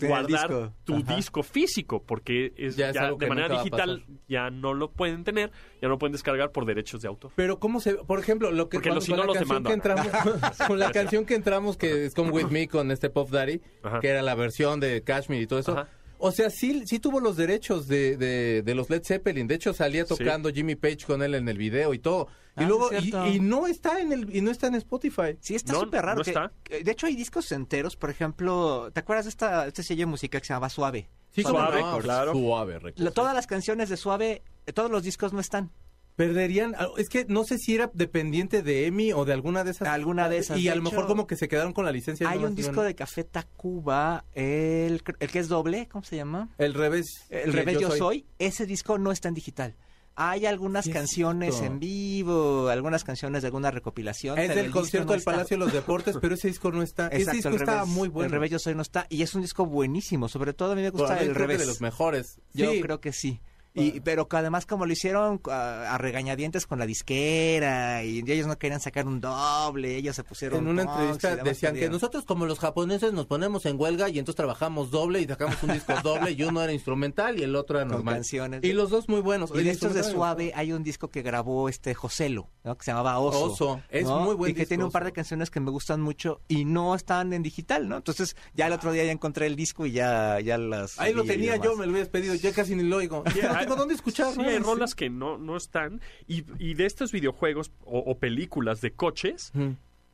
guardar 0.01 0.27
disco. 0.49 0.73
tu 0.83 0.95
Ajá. 0.95 1.15
disco 1.15 1.43
físico, 1.43 2.03
porque 2.03 2.53
es 2.57 2.75
Ya 2.75 2.85
ya, 2.85 2.91
es 2.91 2.97
algo 3.07 3.17
de 3.17 3.27
manera 3.27 3.57
digital 3.57 4.03
ya 4.27 4.49
no 4.49 4.73
lo 4.73 4.91
pueden 4.91 5.23
tener, 5.23 5.51
ya 5.81 5.87
no 5.87 5.89
lo 5.89 5.97
pueden 5.99 6.13
descargar 6.13 6.51
por 6.51 6.65
derechos 6.65 7.01
de 7.01 7.07
autor. 7.07 7.31
Pero 7.35 7.59
cómo 7.59 7.79
se, 7.79 7.93
por 7.95 8.19
ejemplo, 8.19 8.51
lo 8.51 8.69
que 8.69 8.77
Porque 8.77 8.89
cuando- 8.89 8.95
los- 8.95 9.03
si 9.05 9.11
con 9.11 9.17
no 9.17 9.23
la 9.23 9.27
los 9.27 9.37
canción 9.37 9.63
que 9.63 9.73
entramos, 9.73 10.07
con 10.67 10.79
la 10.79 10.91
canción 10.91 11.25
que 11.25 11.35
entramos 11.35 11.77
que 11.77 12.05
es 12.05 12.13
con 12.15 12.31
With 12.31 12.47
Me 12.47 12.67
con 12.67 12.89
este 12.91 13.09
Pop 13.09 13.29
Daddy, 13.29 13.61
Ajá. 13.83 13.99
que 13.99 14.07
era 14.09 14.21
la 14.21 14.35
versión 14.35 14.79
de 14.79 15.01
Kashmir 15.03 15.41
y 15.41 15.47
todo 15.47 15.59
eso. 15.59 15.73
Ajá. 15.73 15.89
O 16.27 16.31
sea, 16.31 16.49
sí, 16.49 16.83
sí 16.87 16.99
tuvo 16.99 17.19
los 17.19 17.37
derechos 17.37 17.87
de, 17.87 18.17
de, 18.17 18.61
de 18.63 18.75
los 18.75 18.89
Led 18.89 19.03
Zeppelin. 19.03 19.47
De 19.47 19.55
hecho, 19.55 19.73
salía 19.73 20.05
Sí. 20.05 20.15
tocando 20.17 20.49
Jimmy 20.49 20.75
Page 20.75 20.99
con 21.05 21.21
él 21.21 21.35
en 21.35 21.47
el 21.47 21.57
video 21.57 21.93
y 21.93 21.99
todo. 21.99 22.27
Y 22.57 22.63
Ah, 22.63 22.67
luego, 22.67 22.91
es 22.91 23.03
y, 23.05 23.09
y 23.35 23.39
no 23.39 23.67
está 23.67 23.99
en 23.99 24.11
el, 24.11 24.35
y 24.35 24.41
no 24.41 24.49
está 24.49 24.67
en 24.67 24.75
Spotify. 24.75 25.37
Sí, 25.39 25.55
está 25.55 25.73
No, 25.73 25.81
súper 25.81 26.01
raro. 26.03 26.17
no 26.19 26.23
que- 26.23 26.31
está. 26.31 26.51
que- 26.63 26.83
de 26.83 26.91
hecho, 26.91 27.05
hay 27.05 27.15
discos 27.15 27.51
enteros. 27.51 27.95
Por 27.95 28.09
ejemplo, 28.09 28.89
¿te 28.93 29.01
acuerdas 29.01 29.25
de 29.25 29.29
esta, 29.29 29.67
este 29.67 29.83
sello 29.83 30.07
musical 30.07 30.41
que 30.41 30.47
se 30.47 30.53
llamaba 30.53 30.69
Suave? 30.69 31.09
Sí, 31.31 31.43
Suave, 31.43 31.81
cómo 31.81 31.91
no, 31.91 31.99
claro. 31.99 32.31
Suave, 32.33 32.79
recuerdo. 32.79 33.11
Todas 33.11 33.35
las 33.35 33.45
canciones 33.45 33.89
de 33.89 33.97
Suave, 33.97 34.41
todos 34.73 34.89
los 34.89 35.03
discos 35.03 35.31
no 35.33 35.39
están. 35.41 35.69
Perderían, 36.15 36.75
ah, 36.77 36.87
es 36.97 37.09
que 37.09 37.25
no 37.27 37.43
sé 37.43 37.57
si 37.57 37.75
era 37.75 37.91
dependiente 37.93 38.61
de 38.61 38.85
EMI 38.87 39.11
o 39.13 39.25
de 39.25 39.33
alguna 39.33 39.63
de 39.63 39.71
esas. 39.71 39.87
Alguna 39.87 40.29
de 40.29 40.37
esas, 40.37 40.57
Y 40.57 40.63
de 40.63 40.71
a 40.71 40.75
lo 40.75 40.81
mejor 40.81 41.07
como 41.07 41.27
que 41.27 41.35
se 41.35 41.47
quedaron 41.47 41.73
con 41.73 41.83
la 41.85 41.91
licencia. 41.91 42.29
Hay 42.29 42.39
un 42.43 42.55
disco 42.55 42.81
de 42.83 42.95
Café 42.95 43.23
Tacuba, 43.25 44.23
el, 44.33 45.01
el 45.19 45.29
que 45.29 45.39
es 45.39 45.47
doble, 45.49 45.87
¿cómo 45.89 46.03
se 46.03 46.15
llama? 46.15 46.49
El 46.57 46.73
revés. 46.73 47.25
El 47.29 47.51
revés 47.53 47.79
yo 47.79 47.91
soy. 47.91 48.25
Ese 48.39 48.65
disco 48.65 48.97
no 48.97 49.11
está 49.11 49.27
en 49.27 49.33
digital. 49.33 49.75
Hay 50.17 50.45
algunas 50.45 50.87
canciones 50.87 51.59
en 51.59 51.77
vivo, 51.81 52.69
algunas 52.69 53.03
canciones 53.03 53.41
de 53.41 53.47
alguna 53.49 53.69
recopilación. 53.69 54.39
Es 54.39 54.55
del 54.55 54.71
concierto 54.71 55.11
del 55.11 55.19
está. 55.19 55.31
Palacio 55.31 55.57
de 55.57 55.65
los 55.65 55.73
Deportes, 55.73 56.15
pero 56.21 56.35
ese 56.35 56.47
disco 56.47 56.71
no 56.71 56.81
está. 56.81 57.09
ese 57.09 57.29
disco 57.33 57.49
el 57.49 57.55
estaba 57.55 57.81
revés, 57.81 57.93
muy 57.93 58.07
bueno. 58.07 58.27
El 58.27 58.31
revés 58.31 58.51
yo 58.51 58.59
soy 58.59 58.75
no 58.75 58.81
está 58.81 59.05
y 59.09 59.23
es 59.23 59.35
un 59.35 59.41
disco 59.41 59.65
buenísimo, 59.65 60.29
sobre 60.29 60.53
todo 60.53 60.71
a 60.71 60.75
mí 60.75 60.81
me 60.83 60.89
gusta 60.91 61.07
Probablemente 61.07 61.37
el 61.37 61.47
revés. 61.47 61.59
de 61.59 61.65
los 61.65 61.81
mejores. 61.81 62.39
Yo 62.53 62.71
Sí. 62.71 62.79
creo 62.81 63.01
que 63.01 63.11
sí. 63.11 63.41
Y, 63.77 63.99
pero 63.99 64.29
que 64.29 64.37
además 64.37 64.65
como 64.65 64.85
lo 64.85 64.93
hicieron 64.93 65.41
a, 65.51 65.93
a 65.93 65.97
regañadientes 65.97 66.65
con 66.65 66.79
la 66.79 66.85
disquera 66.85 68.03
y 68.03 68.19
ellos 68.25 68.47
no 68.47 68.57
querían 68.57 68.79
sacar 68.79 69.05
un 69.05 69.19
doble, 69.19 69.97
ellos 69.97 70.15
se 70.15 70.23
pusieron 70.23 70.59
En 70.59 70.67
una 70.67 70.83
entrevista 70.83 71.35
decían 71.35 71.75
que 71.75 71.89
nosotros 71.89 72.23
como 72.23 72.45
los 72.45 72.59
japoneses 72.59 73.11
nos 73.11 73.25
ponemos 73.25 73.65
en 73.65 73.79
huelga 73.79 74.09
y 74.09 74.17
entonces 74.17 74.37
trabajamos 74.37 74.91
doble 74.91 75.19
y 75.21 75.25
sacamos 75.27 75.61
un 75.61 75.73
disco 75.73 75.93
doble 76.03 76.31
y 76.31 76.43
uno 76.43 76.61
era 76.61 76.71
instrumental 76.71 77.37
y 77.37 77.43
el 77.43 77.55
otro 77.55 77.77
era 77.77 77.87
Con 77.87 77.97
normal. 77.97 78.15
canciones. 78.15 78.63
Y 78.63 78.71
los 78.73 78.89
dos 78.89 79.09
muy 79.09 79.19
buenos. 79.21 79.51
Y 79.53 79.63
de 79.63 79.71
estos 79.71 79.93
de 79.93 80.03
Suave 80.03 80.53
hay 80.55 80.71
un 80.71 80.83
disco 80.83 81.09
que 81.09 81.21
grabó 81.21 81.67
este 81.67 81.93
Joselo, 81.93 82.49
¿no? 82.65 82.77
que 82.77 82.83
se 82.83 82.91
llamaba 82.91 83.19
Oso. 83.19 83.45
Oso. 83.45 83.81
Es 83.89 84.05
¿no? 84.05 84.19
muy 84.21 84.35
buen 84.35 84.51
Y 84.51 84.53
que 84.53 84.61
disco, 84.61 84.69
tiene 84.69 84.83
un 84.83 84.91
par 84.91 85.05
de 85.05 85.13
canciones 85.13 85.49
que 85.49 85.59
me 85.59 85.71
gustan 85.71 86.01
mucho 86.01 86.41
y 86.47 86.65
no 86.65 86.95
están 86.95 87.31
en 87.31 87.43
digital, 87.43 87.87
¿no? 87.87 87.97
Entonces 87.97 88.35
ya 88.53 88.67
el 88.67 88.73
otro 88.73 88.91
día 88.91 89.05
ya 89.05 89.11
encontré 89.11 89.45
el 89.45 89.55
disco 89.55 89.85
y 89.85 89.91
ya, 89.91 90.39
ya 90.39 90.57
las... 90.57 90.99
Ahí 90.99 91.13
lo 91.13 91.23
tenía 91.23 91.55
yo, 91.57 91.77
me 91.77 91.85
lo 91.85 91.91
hubieras 91.91 92.09
pedido, 92.09 92.33
ya 92.35 92.51
casi 92.51 92.75
ni 92.75 92.83
lo 92.83 92.97
oigo. 92.97 93.23
Que 93.35 93.43
no 93.43 93.59
tengo 93.59 93.75
dónde 93.75 93.93
escuchar. 93.93 94.33
Sí, 94.33 94.41
¿no? 94.41 94.47
hay 94.47 94.59
rolas 94.59 94.95
que 94.95 95.09
no, 95.09 95.37
no 95.37 95.57
están. 95.57 96.01
Y, 96.27 96.45
y 96.57 96.73
de 96.73 96.85
estos 96.85 97.11
videojuegos 97.11 97.71
o, 97.83 97.99
o 97.99 98.17
películas 98.17 98.81
de 98.81 98.93
coches. 98.93 99.51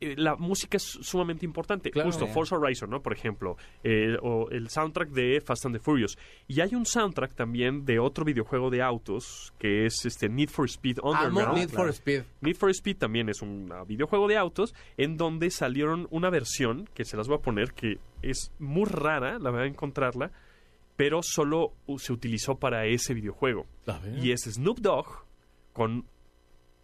Eh, 0.02 0.14
la 0.16 0.36
música 0.36 0.76
es 0.76 0.82
sumamente 0.82 1.46
importante. 1.46 1.90
Claro. 1.90 2.10
Justo, 2.10 2.26
Forza 2.26 2.56
Horizon, 2.56 2.90
¿no? 2.90 3.02
Por 3.02 3.12
ejemplo, 3.12 3.56
eh, 3.84 4.16
o 4.20 4.48
el 4.50 4.68
soundtrack 4.68 5.10
de 5.10 5.40
Fast 5.40 5.66
and 5.66 5.76
the 5.76 5.80
Furious. 5.80 6.18
Y 6.48 6.60
hay 6.60 6.74
un 6.74 6.84
soundtrack 6.84 7.34
también 7.34 7.84
de 7.84 7.98
otro 7.98 8.24
videojuego 8.24 8.70
de 8.70 8.82
autos 8.82 9.52
que 9.58 9.86
es 9.86 10.04
este 10.04 10.28
Need 10.28 10.48
for 10.48 10.66
Speed 10.68 10.98
Amo 11.00 11.12
Underground. 11.12 11.58
Need 11.58 11.70
for 11.70 11.88
Speed. 11.88 12.22
Need 12.40 12.56
for 12.56 12.70
Speed 12.70 12.96
también 12.96 13.28
es 13.28 13.42
un 13.42 13.70
ah, 13.72 13.84
videojuego 13.84 14.28
de 14.28 14.36
autos 14.36 14.74
en 14.96 15.16
donde 15.16 15.50
salieron 15.50 16.08
una 16.10 16.30
versión 16.30 16.88
que 16.94 17.04
se 17.04 17.16
las 17.16 17.28
voy 17.28 17.38
a 17.38 17.42
poner 17.42 17.72
que 17.72 17.98
es 18.22 18.52
muy 18.58 18.84
rara, 18.84 19.38
la 19.38 19.50
voy 19.50 19.62
a 19.62 19.66
encontrarla, 19.66 20.30
pero 20.96 21.20
solo 21.22 21.72
se 21.98 22.12
utilizó 22.12 22.56
para 22.56 22.86
ese 22.86 23.14
videojuego. 23.14 23.66
Y 24.20 24.30
es 24.30 24.42
Snoop 24.42 24.78
Dogg 24.78 25.06
con, 25.72 26.06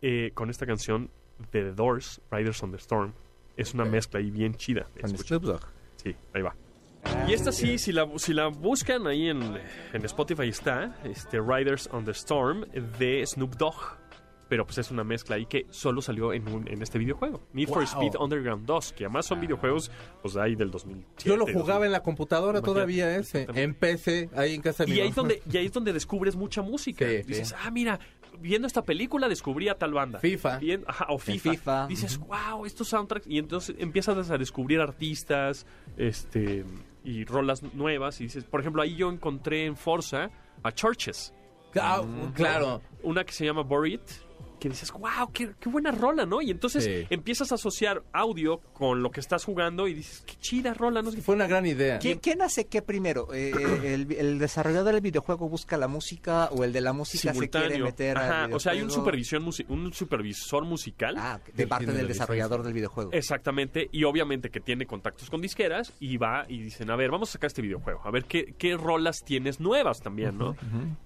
eh, 0.03 0.31
con 0.35 0.51
esta 0.51 0.67
canción 0.67 1.11
de 1.53 1.63
The 1.65 1.73
Doors, 1.73 2.21
Riders 2.31 2.63
on 2.63 2.71
the 2.73 2.77
Storm. 2.79 3.13
Es 3.57 3.75
una 3.75 3.85
mezcla 3.85 4.21
ahí 4.21 4.31
bien 4.31 4.55
chida. 4.55 4.87
Con. 5.01 5.17
Snoop 5.17 5.43
Dogg. 5.43 5.61
Sí, 5.97 6.15
ahí 6.35 6.43
va. 6.43 6.55
Y 7.27 7.33
esta 7.33 7.53
sí, 7.53 7.79
si 7.79 7.93
la, 7.93 8.09
si 8.17 8.33
la 8.35 8.49
buscan 8.49 9.07
ahí 9.07 9.29
en, 9.29 9.41
en 9.93 10.05
Spotify 10.05 10.49
está, 10.49 10.97
este, 11.05 11.41
Riders 11.41 11.89
on 11.93 12.05
the 12.05 12.11
Storm 12.13 12.65
de 12.99 13.25
Snoop 13.27 13.57
Dogg. 13.57 13.75
Pero 14.49 14.65
pues 14.65 14.79
es 14.79 14.91
una 14.91 15.05
mezcla 15.05 15.37
ahí 15.37 15.45
que 15.45 15.67
solo 15.69 16.01
salió 16.01 16.33
en, 16.33 16.49
un- 16.49 16.67
en 16.69 16.81
este 16.81 16.99
videojuego. 16.99 17.43
Need 17.53 17.69
for 17.69 17.77
Wow. 17.79 17.85
Speed 17.85 18.13
Underground 18.19 18.65
2, 18.65 18.93
que 18.95 19.05
además 19.05 19.27
son 19.27 19.41
videojuegos 19.43 19.91
pues 20.23 20.37
ahí 20.37 20.55
del 20.57 20.71
2007. 20.71 21.29
Yo 21.29 21.37
lo 21.37 21.47
jugaba 21.47 21.85
en 21.85 21.93
la 21.93 22.01
computadora 22.03 22.61
Imagínate. 22.61 22.73
todavía 22.73 23.15
ese. 23.17 23.47
En 23.55 23.75
PC, 23.75 24.31
ahí 24.35 24.55
en 24.55 24.63
casa 24.63 24.85
de 24.87 24.91
mi 24.93 24.97
Y 24.97 25.01
ahí, 25.03 25.09
es 25.09 25.17
mamá. 25.19 25.29
donde, 25.29 25.43
y 25.53 25.57
ahí 25.59 25.67
es 25.67 25.73
donde 25.73 25.93
descubres 25.93 26.35
mucha 26.35 26.63
música. 26.63 27.07
Sí, 27.07 27.23
Dices, 27.27 27.49
sí. 27.49 27.55
ah, 27.63 27.71
mira, 27.71 28.01
viendo 28.41 28.67
esta 28.67 28.83
película 28.83 29.29
descubrí 29.29 29.69
a 29.69 29.75
tal 29.77 29.93
banda. 29.93 30.19
FIFA. 30.19 30.59
Bien- 30.59 30.85
ajá, 30.87 31.07
o 31.09 31.19
FIFA. 31.19 31.51
FIFA. 31.51 31.87
Dices, 31.89 32.19
wow, 32.19 32.65
estos 32.65 32.89
soundtracks. 32.89 33.27
Y 33.27 33.39
entonces 33.39 33.77
empiezas 33.79 34.31
a 34.31 34.39
descubrir 34.39 34.81
artistas 34.81 35.67
este 35.97 36.65
y 37.05 37.25
rolas 37.25 37.63
nuevas. 37.75 38.21
Y 38.21 38.25
dices, 38.25 38.45
por 38.45 38.61
ejemplo, 38.61 38.83
ahí 38.83 38.97
yo 38.97 39.11
encontré 39.11 39.65
en 39.67 39.77
Forza 39.77 40.31
a 40.63 40.73
Churches. 40.73 41.33
Ah, 41.81 42.03
claro. 42.35 42.81
Una 43.03 43.25
que 43.25 43.33
se 43.33 43.45
llama 43.45 43.63
Buried. 43.63 44.01
Que 44.59 44.69
dices, 44.69 44.91
wow, 44.93 45.31
qué, 45.33 45.51
qué 45.61 45.69
buena 45.69 45.91
rola, 45.91 46.27
¿no? 46.27 46.43
Y 46.43 46.51
entonces 46.51 46.85
Sí. 46.85 47.07
empiezas 47.11 47.53
a 47.53 47.57
asociar 47.57 48.03
audio 48.13 48.59
con 48.73 49.03
lo 49.03 49.11
que 49.11 49.21
estás 49.21 49.45
jugando 49.45 49.87
y 49.89 49.95
dices, 49.95 50.23
qué 50.27 50.35
chida 50.41 50.75
rola, 50.75 51.01
¿no? 51.03 51.13
Fue 51.13 51.35
una 51.35 51.47
gran 51.47 51.65
idea. 51.67 51.99
¿Quién, 51.99 52.19
quién 52.19 52.43
hace 52.43 52.67
qué 52.67 52.83
primero? 52.83 53.33
Eh, 53.33 53.53
eh, 53.59 53.95
el, 53.95 54.13
el 54.13 54.39
desarrollador 54.39 54.93
del 54.95 55.01
videojuego 55.03 55.49
busca 55.49 55.77
la 55.77 55.89
música 55.89 56.47
o 56.53 56.65
el 56.65 56.73
de 56.73 56.81
la 56.81 56.93
música 56.93 57.33
se 57.33 57.39
quiere 57.49 57.51
simultáneo. 57.69 57.85
meter 57.85 58.19
al 58.19 58.33
Ajá, 58.47 58.55
o 58.57 58.61
sea, 58.61 58.73
hay 58.73 58.83
un, 58.83 58.91
supervisión 58.91 59.45
musi- 59.45 59.65
un 59.69 59.93
supervisor 59.93 60.65
musical. 60.65 61.15
Ah, 61.19 61.41
de 61.55 61.67
parte 61.67 61.87
del 61.87 62.03
la 62.03 62.09
desarrollador 62.09 62.63
del 62.63 62.73
videojuego. 62.73 63.11
Exactamente, 63.13 63.89
y 63.93 64.05
obviamente 64.05 64.51
que 64.51 64.61
tiene 64.61 64.87
contactos 64.87 65.31
con 65.31 65.41
disqueras 65.41 65.93
y 66.01 66.17
va 66.17 66.45
y 66.49 66.61
dicen, 66.63 66.91
a 66.91 66.97
ver, 66.97 67.11
vamos 67.11 67.29
a 67.31 67.33
sacar 67.33 67.49
este 67.49 67.63
videojuego, 67.63 68.01
a 68.05 68.11
ver 68.11 68.25
qué, 68.25 68.55
qué 68.59 68.77
rolas 68.77 69.19
tienes 69.25 69.61
nuevas 69.61 70.01
también, 70.01 70.37
¿no? 70.39 70.57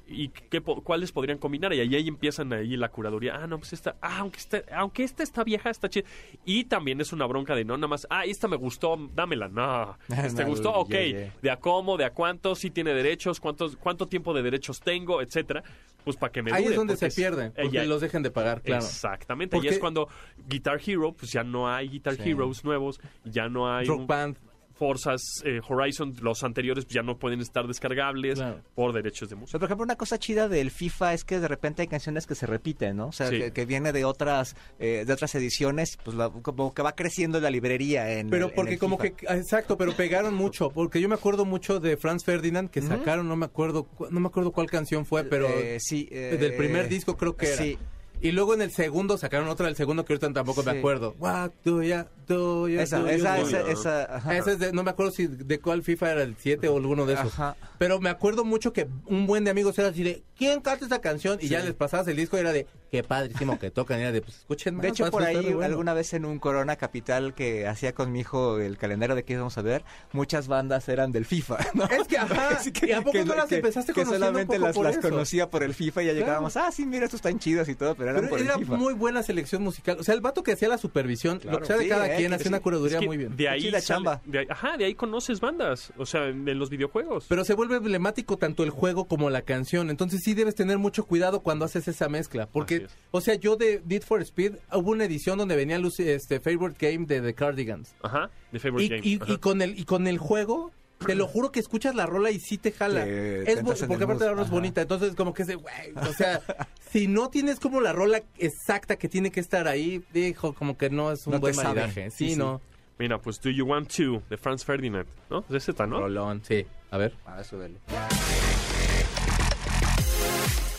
Y 0.07 0.29
qué, 0.29 0.61
cuáles 0.61 1.11
podrían 1.13 1.39
combinar, 1.39 1.73
y 1.73 1.81
ahí, 1.81 1.95
ahí 1.95 2.09
empiezan 2.09 2.53
ahí 2.53 2.77
la 2.77 2.89
curaduría, 2.91 3.42
ah, 3.43 3.47
no, 3.47 3.59
pues 3.59 3.73
esta, 3.73 3.97
ah, 4.01 4.19
aunque, 4.19 4.39
esta, 4.39 4.63
aunque 4.75 5.05
esta 5.05 5.23
está 5.23 5.45
vieja, 5.45 5.71
está 5.71 5.89
chida. 5.89 6.07
Y 6.45 6.65
también 6.65 7.01
es 7.01 7.13
una 7.13 7.27
bronca 7.27 7.55
de 7.55 7.65
no, 7.65 7.77
nada 7.77 7.89
más, 7.89 8.07
ah, 8.11 8.25
esta 8.25 8.49
me 8.49 8.57
gustó, 8.57 8.97
dámela, 9.15 9.49
no, 9.49 9.97
¿te 10.09 10.43
No, 10.45 10.47
gustó? 10.51 10.73
Ok, 10.75 10.91
de 10.91 11.51
a 11.51 11.57
cómo, 11.59 11.97
de 11.97 12.05
a 12.05 12.11
cuánto, 12.11 12.55
si 12.55 12.71
tiene 12.71 12.95
derechos, 12.95 13.41
cuántos, 13.41 13.77
cuánto 13.77 14.07
tiempo 14.09 14.33
de 14.35 14.43
derechos 14.43 14.81
tengo, 14.81 15.21
etcétera, 15.23 15.63
pues 16.05 16.17
para 16.17 16.33
que 16.33 16.43
me 16.43 16.53
Ahí 16.53 16.63
dure, 16.65 16.75
es 16.75 16.79
donde 16.79 16.97
se 16.97 17.11
pierde, 17.11 17.47
eh, 17.47 17.53
porque 17.63 17.85
los 17.87 18.01
dejen 18.01 18.23
de 18.23 18.31
pagar, 18.31 18.63
claro. 18.63 18.83
Exactamente, 18.85 19.59
y 19.63 19.69
es 19.69 19.79
cuando 19.79 20.09
Guitar 20.49 20.81
Hero, 20.85 21.13
pues 21.13 21.31
ya 21.33 21.45
no 21.45 21.69
hay 21.73 21.89
Guitar 21.89 22.15
Sí. 22.17 22.31
Heroes 22.31 22.65
nuevos, 22.65 23.01
ya 23.25 23.49
no 23.49 23.73
hay 23.73 23.87
Rock 23.87 24.01
un- 24.01 24.07
Band. 24.07 24.37
Forzas 24.83 25.23
eh, 25.45 25.61
Horizon, 25.69 26.13
los 26.23 26.43
anteriores 26.43 26.85
pues, 26.87 26.95
ya 26.95 27.03
no 27.05 27.17
pueden 27.17 27.41
estar 27.41 27.69
descargables 27.69 28.41
Claro. 28.41 28.63
por 28.75 28.93
derechos 28.93 29.29
de 29.29 29.35
O 29.35 29.39
sea, 29.39 29.41
música. 29.41 29.59
por 29.61 29.67
ejemplo, 29.69 29.85
una 29.85 29.95
cosa 29.95 30.19
chida 30.19 30.49
del 30.49 30.73
FIFA 30.73 31.15
es 31.15 31.23
que 31.25 31.39
de 31.39 31.47
repente 31.47 31.83
hay 31.83 31.89
canciones 31.89 32.27
que 32.27 32.35
se 32.35 32.47
repiten, 32.47 32.97
¿no? 32.97 33.07
O 33.07 33.13
sea, 33.13 33.29
Sí. 33.29 33.39
que, 33.39 33.53
que 33.53 33.65
viene 33.65 33.93
de 33.93 34.05
otras 34.05 34.57
eh, 34.81 35.05
de 35.07 35.13
otras 35.13 35.35
ediciones, 35.37 35.99
pues 36.05 36.17
la- 36.17 36.31
como 36.31 36.75
que 36.75 36.83
va 36.83 36.97
creciendo 36.97 37.39
la 37.41 37.49
librería 37.51 38.13
en 38.19 38.29
Pero 38.29 38.47
el- 38.47 38.51
en 38.51 38.57
porque 38.57 38.73
el 38.73 38.79
como 38.81 38.99
FIFA. 38.99 39.15
que, 39.17 39.27
exacto, 39.39 39.79
pero 39.79 39.93
pegaron 39.95 40.35
mucho, 40.35 40.71
porque 40.71 41.01
yo 41.01 41.09
me 41.09 41.15
acuerdo 41.15 41.45
mucho 41.45 41.79
de 41.79 41.97
Franz 41.97 42.25
Ferdinand 42.25 42.69
que 42.69 42.83
sacaron, 42.83 43.29
no 43.29 43.37
me 43.37 43.47
acuerdo, 43.47 43.85
cu- 43.85 44.09
no 44.11 44.19
me 44.19 44.27
acuerdo 44.27 44.51
cuál 44.51 44.67
canción 44.69 45.07
fue, 45.07 45.23
pero 45.23 45.47
Eh, 45.49 45.79
sí, 45.79 46.09
eh, 46.11 46.37
del 46.41 46.55
primer 46.55 46.89
disco 46.89 47.17
creo 47.17 47.37
que 47.37 47.47
era. 47.47 47.57
Sí. 47.63 47.79
Y 48.23 48.33
luego 48.33 48.55
en 48.55 48.63
el 48.63 48.71
segundo 48.71 49.19
sacaron 49.19 49.49
otra 49.49 49.67
del 49.67 49.77
segundo 49.77 50.05
que 50.05 50.13
ahorita 50.13 50.33
tampoco 50.33 50.63
me 50.63 50.71
acuerdo. 50.79 51.15
What 51.19 51.51
do 51.65 51.83
ya, 51.83 52.07
do 52.29 52.69
ya, 52.69 52.83
Esa, 52.83 53.01
do 53.01 53.09
esa, 53.09 53.39
you 53.41 53.47
esa, 53.49 53.71
esa, 53.71 54.17
ajá. 54.17 54.37
Es 54.39 54.59
de- 54.59 54.73
no 54.73 54.83
me 54.85 54.91
acuerdo 54.91 55.11
si 55.13 55.27
de 55.27 55.59
cuál 55.61 55.83
FIFA 55.83 56.13
era 56.13 56.23
el 56.23 56.37
7 56.39 56.69
o 56.69 56.77
alguno 56.77 57.05
de 57.05 57.15
esos. 57.15 57.27
Ajá. 57.35 57.57
Pero 57.79 58.01
me 58.01 58.09
acuerdo 58.11 58.45
mucho 58.45 58.73
que 58.73 58.87
un 59.07 59.27
buen 59.27 59.43
de 59.45 59.51
amigos 59.51 59.79
era 59.79 59.89
así 59.89 60.03
de, 60.05 60.23
¿quién 60.37 60.61
canta 60.61 60.85
esta 60.85 61.01
canción? 61.01 61.39
Y 61.41 61.49
ya 61.49 61.61
les 61.61 61.75
pasabas 61.75 62.07
el 62.09 62.17
disco 62.17 62.37
y 62.37 62.41
era 62.41 62.53
de, 62.53 62.67
qué 62.93 63.03
padrísimo 63.03 63.59
que 63.59 63.71
tocan. 63.71 63.99
Y 63.99 64.03
era 64.03 64.13
de, 64.13 64.21
pues 64.21 64.37
escuchen 64.37 64.75
más. 64.77 64.83
De 64.83 64.89
hecho, 64.91 65.11
por 65.11 65.23
ahí, 65.23 65.35
estar 65.35 65.49
re 65.49 65.55
bueno". 65.55 65.67
alguna 65.71 65.95
vez 65.95 66.13
en 66.13 66.27
un 66.27 66.39
Corona 66.39 66.77
Capital 66.77 67.35
que 67.35 67.67
hacía 67.67 67.95
con 67.95 68.13
mi 68.13 68.21
hijo 68.21 68.61
el 68.61 68.77
calendario 68.77 69.17
de 69.17 69.25
que 69.25 69.33
íbamos 69.33 69.57
a 69.57 69.63
ver, 69.63 69.83
muchas 70.13 70.47
bandas 70.47 70.89
eran 70.91 71.11
del 71.11 71.25
FIFA, 71.25 71.57
¿no? 71.75 71.85
Es 71.87 72.07
que, 72.07 72.19
ajá, 72.19 72.61
¿y 72.83 72.93
a 72.93 73.01
poco 73.03 73.25
no 73.25 73.35
las 73.35 73.51
empezaste 73.51 73.93
que 73.95 74.03
conociendo 74.03 74.27
un 74.27 74.33
solamente 74.33 74.55
poco 74.57 74.67
las, 74.67 74.77
por 74.77 74.85
las 74.85 74.97
eso? 74.99 75.09
conocía 75.09 75.49
por 75.51 75.63
el 75.63 75.73
FIFA 75.75 76.03
y 76.03 76.07
ya 76.07 76.13
Claro. 76.13 76.27
llegábamos, 76.27 76.57
ah, 76.59 76.71
sí, 76.71 76.85
mira, 76.85 77.07
estos 77.07 77.19
están 77.19 77.39
chidos 77.39 77.69
y 77.71 77.75
todo, 77.75 77.95
pero 77.95 78.11
eran 78.11 78.21
Pero 78.25 78.31
por 78.31 78.41
era 78.41 78.55
el 78.55 78.61
FIFA. 78.61 78.77
muy 78.77 78.93
buena 78.93 79.23
selección 79.23 79.63
musical. 79.63 79.97
O 79.99 80.05
sea, 80.05 80.15
el 80.15 80.21
vato 80.21 80.43
que 80.43 80.53
hacía 80.53 80.69
la 80.69 80.77
supervisión, 80.77 81.41
lo 81.45 81.61
que 81.61 81.67
sea 81.67 81.77
de 81.79 81.85
Sí, 81.85 81.89
cada 81.89 82.07
eh, 82.13 82.17
quien, 82.17 82.29
que 82.29 82.35
hacía 82.35 82.45
sí. 82.45 82.49
una 82.49 82.61
curaduría 82.61 82.97
Es 82.99 83.01
que 83.01 83.07
muy 83.07 83.17
bien. 83.17 83.35
De 83.37 83.49
ahí 83.49 83.63
sale- 83.71 83.81
chamba. 83.83 84.21
de 84.27 84.41
ahí- 84.41 84.47
ajá, 84.51 84.77
de 84.77 84.85
ahí 84.85 84.95
conoces 84.95 85.41
bandas, 85.41 85.93
o 85.97 86.05
sea, 86.05 86.27
en, 86.29 86.47
en 86.47 86.59
los 86.59 86.69
videojuegos. 86.69 87.25
Pero 87.29 87.45
se 87.47 87.55
vuelve 87.55 87.77
emblemático 87.77 88.37
tanto 88.37 88.63
el 88.65 88.71
juego 88.71 89.07
como 89.07 89.31
la 89.31 89.41
canción. 89.41 89.89
Entonces 89.89 90.21
sí 90.23 90.35
debes 90.35 90.55
tener 90.55 90.77
mucho 90.77 91.07
cuidado 91.07 91.41
cuando 91.43 91.65
haces 91.65 91.89
esa 91.89 92.09
mezcla. 92.11 92.47
Porque, 92.47 92.82
o 93.11 93.21
sea, 93.21 93.35
yo 93.35 93.57
de 93.57 93.83
Need 93.87 94.03
for 94.03 94.21
Speed 94.23 94.55
hubo 94.73 94.91
una 94.91 95.05
edición 95.05 95.39
donde 95.39 95.57
venía 95.57 95.79
Lucy, 95.79 96.09
este 96.09 96.41
Favorite 96.41 96.77
Game 96.93 97.07
de 97.07 97.21
The 97.21 97.35
Cardigans. 97.35 97.95
Ajá, 98.03 98.31
de 98.51 98.59
Favorite 98.59 98.85
Y, 98.85 98.89
Game. 98.89 99.03
y- 99.09 99.17
ajá. 99.23 99.33
y 99.33 99.39
con 99.39 99.63
el 99.63 99.79
y 99.79 99.85
con 99.85 100.07
el 100.07 100.19
juego, 100.19 100.71
te 101.05 101.15
lo 101.17 101.27
juro 101.27 101.51
que 101.51 101.59
escuchas 101.59 101.95
la 101.97 102.07
rola 102.07 102.31
y 102.31 102.39
sí 102.39 102.59
te 102.59 102.71
jala. 102.71 103.05
Te- 103.05 103.51
es 103.53 103.61
porque 103.63 104.05
aparte 104.05 104.25
la 104.25 104.31
rola 104.31 104.43
es 104.43 104.51
bonita. 104.51 104.83
Entonces 104.83 105.15
como 105.17 105.35
que 105.35 105.43
es 105.43 105.49
de, 105.49 105.57
güey, 105.57 105.93
o 105.97 106.13
sea, 106.13 106.41
si 106.93 107.09
no 107.09 107.29
tienes 107.29 107.59
como 107.59 107.81
la 107.81 107.93
rola 107.93 108.23
exacta 108.39 108.95
que 108.97 109.09
tiene 109.09 109.31
que 109.33 109.41
estar 109.41 109.67
ahí, 109.67 110.05
dijo, 110.13 110.55
como 110.55 110.79
que 110.79 110.91
no 110.91 111.11
es 111.11 111.27
un 111.27 111.33
No 111.35 111.41
buen 111.41 111.57
maridaje. 111.57 112.11
Sí, 112.11 112.27
Sí, 112.29 112.31
sí. 112.35 112.37
no. 112.39 112.61
Mira, 112.99 113.19
pues 113.21 113.41
Do 113.41 113.51
You 113.51 113.65
Want 113.67 113.91
To, 113.97 114.23
de 114.31 114.37
Franz 114.37 114.65
Ferdinand, 114.65 115.09
¿no? 115.29 115.45
Es 115.51 115.69
esta, 115.69 115.87
¿no? 115.89 115.99
Rolón, 115.99 116.41
sí. 116.45 116.65
A 116.93 116.99
ver. 116.99 117.15
A 117.25 117.35
ver, 117.37 117.45
súbele. 117.45 117.79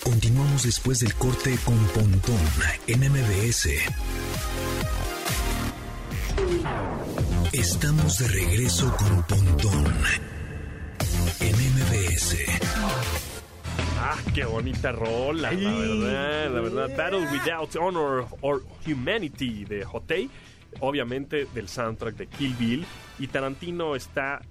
Continuamos 0.03 0.63
después 0.63 0.99
del 0.99 1.13
corte 1.15 1.57
con 1.63 1.77
Pontón 1.87 2.37
en 2.87 2.99
MBS. 3.09 3.69
Estamos 7.53 8.19
de 8.19 8.27
regreso 8.27 8.93
con 8.97 9.23
Pontón 9.23 9.85
en 11.39 11.55
MBS. 11.55 12.37
Ah, 13.97 14.17
qué 14.35 14.43
bonita 14.43 14.91
rola, 14.91 15.51
la 15.51 15.71
verdad, 15.71 16.51
la 16.51 16.61
verdad. 16.61 16.97
Battle 16.97 17.27
Without 17.31 17.73
Honor 17.77 18.27
or 18.41 18.61
Humanity 18.85 19.63
de 19.63 19.85
Hotei, 19.85 20.29
obviamente 20.81 21.47
del 21.53 21.69
soundtrack 21.69 22.15
de 22.15 22.27
Kill 22.27 22.55
Bill. 22.55 22.85
Y 23.19 23.27
Tarantino 23.27 23.95
está, 23.95 24.41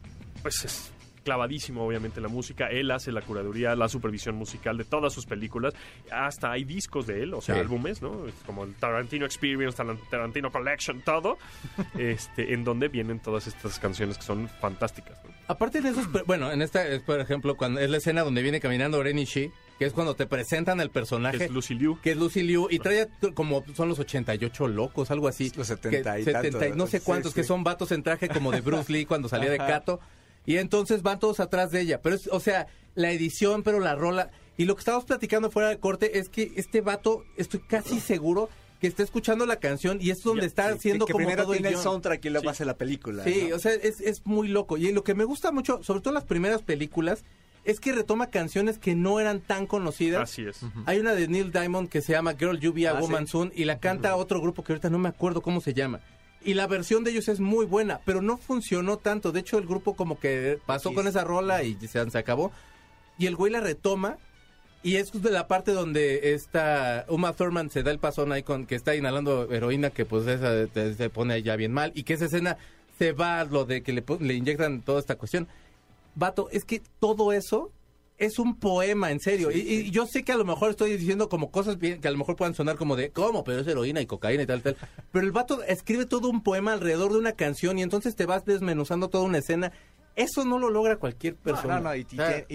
pues, 0.42 0.64
es 0.64 0.92
clavadísimo, 1.22 1.84
obviamente, 1.86 2.18
en 2.18 2.24
la 2.24 2.28
música. 2.28 2.66
Él 2.68 2.90
hace 2.90 3.12
la 3.12 3.22
curaduría, 3.22 3.74
la 3.76 3.88
supervisión 3.88 4.34
musical 4.36 4.76
de 4.76 4.84
todas 4.84 5.12
sus 5.12 5.26
películas. 5.26 5.74
Hasta 6.10 6.50
hay 6.52 6.64
discos 6.64 7.06
de 7.06 7.22
él, 7.22 7.34
o 7.34 7.40
sea, 7.40 7.54
Sí. 7.56 7.60
álbumes, 7.60 8.02
¿no? 8.02 8.24
Como 8.46 8.64
el 8.64 8.74
Tarantino 8.74 9.24
Experience, 9.26 9.76
Taran- 9.82 9.98
Tarantino 10.10 10.50
Collection, 10.50 11.00
todo. 11.02 11.38
este, 11.98 12.52
en 12.54 12.64
donde 12.64 12.88
vienen 12.88 13.20
todas 13.20 13.46
estas 13.46 13.78
canciones 13.78 14.16
que 14.18 14.24
son 14.24 14.48
fantásticas, 14.60 15.18
¿no? 15.24 15.30
Aparte 15.48 15.80
de 15.80 15.90
esos, 15.90 16.06
pero- 16.12 16.24
bueno, 16.24 16.50
en 16.52 16.62
esta 16.62 16.86
es, 16.86 17.02
por 17.02 17.20
ejemplo, 17.20 17.56
cuando 17.56 17.80
es 17.80 17.90
la 17.90 17.96
escena 17.98 18.22
donde 18.22 18.42
viene 18.42 18.60
caminando 18.60 19.02
Ren 19.02 19.16
Shi, 19.18 19.50
que 19.78 19.86
es 19.86 19.92
cuando 19.92 20.14
te 20.14 20.26
presentan 20.26 20.80
el 20.80 20.88
Que 20.88 20.92
personaje, 20.94 21.44
es 21.44 21.50
Lucy 21.50 21.74
Liu. 21.74 21.98
que 22.00 22.12
es 22.12 22.16
Lucy 22.16 22.42
Liu, 22.42 22.68
y 22.70 22.78
trae 22.78 23.02
a- 23.02 23.08
como 23.34 23.64
son 23.74 23.88
los 23.88 23.98
88 23.98 24.68
locos, 24.68 25.10
algo 25.10 25.26
así. 25.28 25.50
Los 25.56 25.66
70 25.66 26.20
y 26.20 26.24
Que- 26.24 26.72
no 26.76 26.86
sé 26.86 27.00
cuántos, 27.00 27.32
sí. 27.32 27.40
que 27.40 27.44
son 27.44 27.64
vatos 27.64 27.90
en 27.92 28.02
traje 28.02 28.28
como 28.28 28.52
de 28.52 28.60
Bruce 28.60 28.92
Lee 28.92 29.04
cuando 29.06 29.28
salía 29.28 29.50
de. 29.50 29.58
Cato. 29.58 30.00
Y 30.46 30.56
entonces 30.56 31.02
van 31.02 31.18
todos 31.20 31.40
atrás 31.40 31.70
de 31.70 31.80
ella. 31.80 32.00
Pero, 32.02 32.16
es, 32.16 32.28
o 32.28 32.40
sea, 32.40 32.66
la 32.94 33.10
edición, 33.12 33.62
pero 33.62 33.80
la 33.80 33.94
rola. 33.94 34.30
Y 34.56 34.64
lo 34.64 34.74
que 34.74 34.80
estábamos 34.80 35.04
platicando 35.06 35.50
fuera 35.50 35.68
de 35.68 35.78
corte 35.78 36.18
es 36.18 36.28
que 36.28 36.52
este 36.56 36.80
vato, 36.80 37.24
estoy 37.36 37.60
casi 37.60 38.00
seguro 38.00 38.48
que 38.80 38.88
está 38.88 39.02
escuchando 39.04 39.46
la 39.46 39.56
canción 39.56 39.98
y 40.00 40.10
es 40.10 40.22
donde 40.24 40.42
Ya, 40.42 40.46
está 40.48 40.68
Sí, 40.72 40.74
haciendo 40.78 41.06
que 41.06 41.12
como 41.12 41.24
primero 41.24 41.44
todo 41.44 41.52
el 41.52 41.58
tiene 41.58 41.68
el 41.68 41.74
guion. 41.74 41.84
soundtrack 41.84 42.24
y 42.24 42.30
luego 42.30 42.42
Sí. 42.42 42.48
hace 42.48 42.64
la 42.64 42.76
película. 42.76 43.22
Sí, 43.22 43.46
¿no? 43.50 43.56
o 43.56 43.58
sea, 43.60 43.72
es, 43.74 44.00
es 44.00 44.26
muy 44.26 44.48
loco. 44.48 44.76
Y 44.76 44.90
lo 44.92 45.04
que 45.04 45.14
me 45.14 45.22
gusta 45.24 45.52
mucho, 45.52 45.82
sobre 45.84 46.00
todo 46.00 46.10
en 46.10 46.14
las 46.16 46.24
primeras 46.24 46.62
películas, 46.62 47.24
es 47.64 47.78
que 47.78 47.92
retoma 47.92 48.26
canciones 48.26 48.78
que 48.78 48.96
no 48.96 49.20
eran 49.20 49.40
tan 49.40 49.68
conocidas. 49.68 50.22
Así 50.22 50.44
es. 50.44 50.58
Hay 50.86 50.98
una 50.98 51.14
de 51.14 51.28
Neil 51.28 51.52
Diamond 51.52 51.88
que 51.88 52.00
se 52.00 52.12
llama 52.12 52.34
Girl 52.34 52.58
You 52.58 52.72
Be 52.72 52.88
a 52.88 52.90
Ah, 52.90 53.00
Woman 53.00 53.26
sí. 53.26 53.30
Soon 53.30 53.52
y 53.54 53.66
la 53.66 53.78
canta 53.78 54.16
otro 54.16 54.40
grupo 54.40 54.64
que 54.64 54.72
ahorita 54.72 54.90
no 54.90 54.98
me 54.98 55.08
acuerdo 55.08 55.42
cómo 55.42 55.60
se 55.60 55.72
llama. 55.72 56.00
Y 56.44 56.54
la 56.54 56.66
versión 56.66 57.04
de 57.04 57.10
ellos 57.10 57.28
es 57.28 57.40
muy 57.40 57.66
buena, 57.66 58.00
pero 58.04 58.22
no 58.22 58.36
funcionó 58.36 58.96
tanto. 58.96 59.32
De 59.32 59.40
hecho, 59.40 59.58
el 59.58 59.66
grupo 59.66 59.94
como 59.94 60.18
que 60.18 60.58
pasó 60.66 60.92
con 60.92 61.06
esa 61.06 61.24
rola 61.24 61.62
y 61.62 61.76
se, 61.86 62.00
acabó. 62.18 62.52
Y 63.18 63.26
el 63.26 63.36
güey 63.36 63.52
la 63.52 63.60
retoma. 63.60 64.18
Y 64.84 64.96
es 64.96 65.12
de 65.12 65.30
la 65.30 65.46
parte 65.46 65.72
donde 65.72 66.34
esta 66.34 67.04
Uma 67.08 67.34
Thurman 67.34 67.70
se 67.70 67.84
da 67.84 67.92
el 67.92 68.00
pasón 68.00 68.32
ahí 68.32 68.42
con 68.42 68.66
que 68.66 68.74
está 68.74 68.96
inhalando 68.96 69.52
heroína, 69.52 69.90
que 69.90 70.04
pues 70.04 70.26
esa 70.26 70.66
se 70.66 71.10
pone 71.10 71.40
ya 71.42 71.54
bien 71.54 71.72
mal. 71.72 71.92
Y 71.94 72.02
que 72.02 72.14
esa 72.14 72.24
escena 72.24 72.56
se 72.98 73.12
va 73.12 73.44
lo 73.44 73.64
de 73.64 73.82
que 73.82 73.92
le, 73.92 74.04
le 74.18 74.34
inyectan 74.34 74.82
toda 74.82 74.98
esta 74.98 75.14
cuestión. 75.14 75.46
Vato, 76.16 76.48
es 76.50 76.64
que 76.64 76.82
todo 76.98 77.32
eso 77.32 77.70
es 78.24 78.38
un 78.38 78.56
poema, 78.56 79.10
en 79.10 79.20
serio. 79.20 79.50
y, 79.50 79.58
y 79.58 79.90
yo 79.90 80.06
sé 80.06 80.22
que 80.22 80.32
a 80.32 80.36
lo 80.36 80.44
mejor 80.44 80.70
estoy 80.70 80.96
diciendo 80.96 81.28
como 81.28 81.50
cosas 81.50 81.78
bien, 81.78 82.00
que 82.00 82.08
a 82.08 82.10
lo 82.10 82.18
mejor 82.18 82.36
puedan 82.36 82.54
sonar 82.54 82.76
como 82.76 82.96
de, 82.96 83.10
¿cómo? 83.10 83.42
Pero 83.44 83.60
es 83.60 83.66
heroína 83.66 84.00
y 84.00 84.06
cocaína 84.06 84.44
y 84.44 84.46
tal, 84.46 84.62
tal. 84.62 84.76
Pero 85.10 85.26
el 85.26 85.32
vato 85.32 85.62
escribe 85.64 86.06
todo 86.06 86.28
un 86.28 86.42
poema 86.42 86.72
alrededor 86.72 87.12
de 87.12 87.18
una 87.18 87.32
canción 87.32 87.78
y 87.78 87.82
entonces 87.82 88.14
te 88.14 88.26
vas 88.26 88.44
desmenuzando 88.44 89.08
toda 89.08 89.24
una 89.24 89.38
escena. 89.38 89.72
Eso 90.14 90.44
no 90.44 90.58
lo 90.58 90.68
logra 90.68 90.96
cualquier 90.96 91.36
persona. 91.36 91.76
No, 91.76 91.88
no, 91.88 91.94
y, 91.96 92.04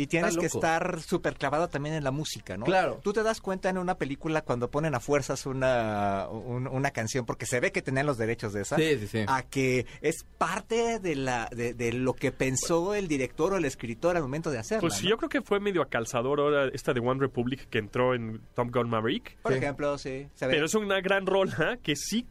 tienes 0.08 0.38
que 0.38 0.46
estar 0.46 1.02
súper 1.02 1.36
clavado 1.36 1.68
también 1.70 1.96
en 1.96 2.04
la 2.04 2.12
música, 2.12 2.56
¿no? 2.58 2.66
Claro. 2.66 3.00
Tú 3.04 3.14
te 3.14 3.24
das 3.24 3.42
cuenta 3.42 3.70
en 3.70 3.78
una 3.80 3.96
película 3.98 4.42
cuando 4.44 4.70
ponen 4.70 4.94
a 4.94 5.00
fuerzas 5.00 5.46
una, 5.46 6.28
un- 6.30 6.68
una 6.68 6.92
canción, 6.92 7.26
porque 7.26 7.46
se 7.46 7.60
ve 7.60 7.72
que 7.72 7.82
tenían 7.82 8.06
los 8.06 8.18
derechos 8.18 8.54
de 8.54 8.62
esa, 8.62 8.76
Sí, 8.76 8.98
sí, 9.00 9.08
sí. 9.08 9.26
a 9.28 9.42
que 9.44 9.86
es 10.02 10.24
parte 10.38 11.00
de, 11.00 11.16
la, 11.16 11.50
de, 11.52 11.74
de 11.74 11.94
lo 11.94 12.14
que 12.14 12.32
pensó 12.32 12.94
el 12.94 13.08
director 13.08 13.54
o 13.54 13.58
el 13.58 13.66
escritor 13.66 14.16
al 14.18 14.22
momento 14.24 14.52
de 14.52 14.60
hacerla. 14.60 14.82
Pues 14.82 15.02
¿no? 15.04 15.10
yo 15.10 15.18
creo 15.18 15.30
que 15.30 15.42
fue 15.42 15.60
medio 15.60 15.82
acalzador 15.82 16.40
ahora 16.40 16.68
esta 16.74 16.94
de 16.94 17.00
One 17.00 17.20
Republic 17.20 17.68
que 17.70 17.80
entró 17.80 18.14
en 18.14 18.40
Top 18.54 18.70
Gun 18.72 18.90
Maverick. 18.90 19.38
Por 19.42 19.54
Sí. 19.54 19.58
ejemplo, 19.58 19.98
sí. 19.98 20.28
se 20.36 20.46
ve. 20.48 20.54
Pero 20.54 20.66
es 20.68 20.76
una 20.76 21.02
gran 21.02 21.26
rola 21.26 21.80
que 21.82 21.96
sí, 21.96 22.26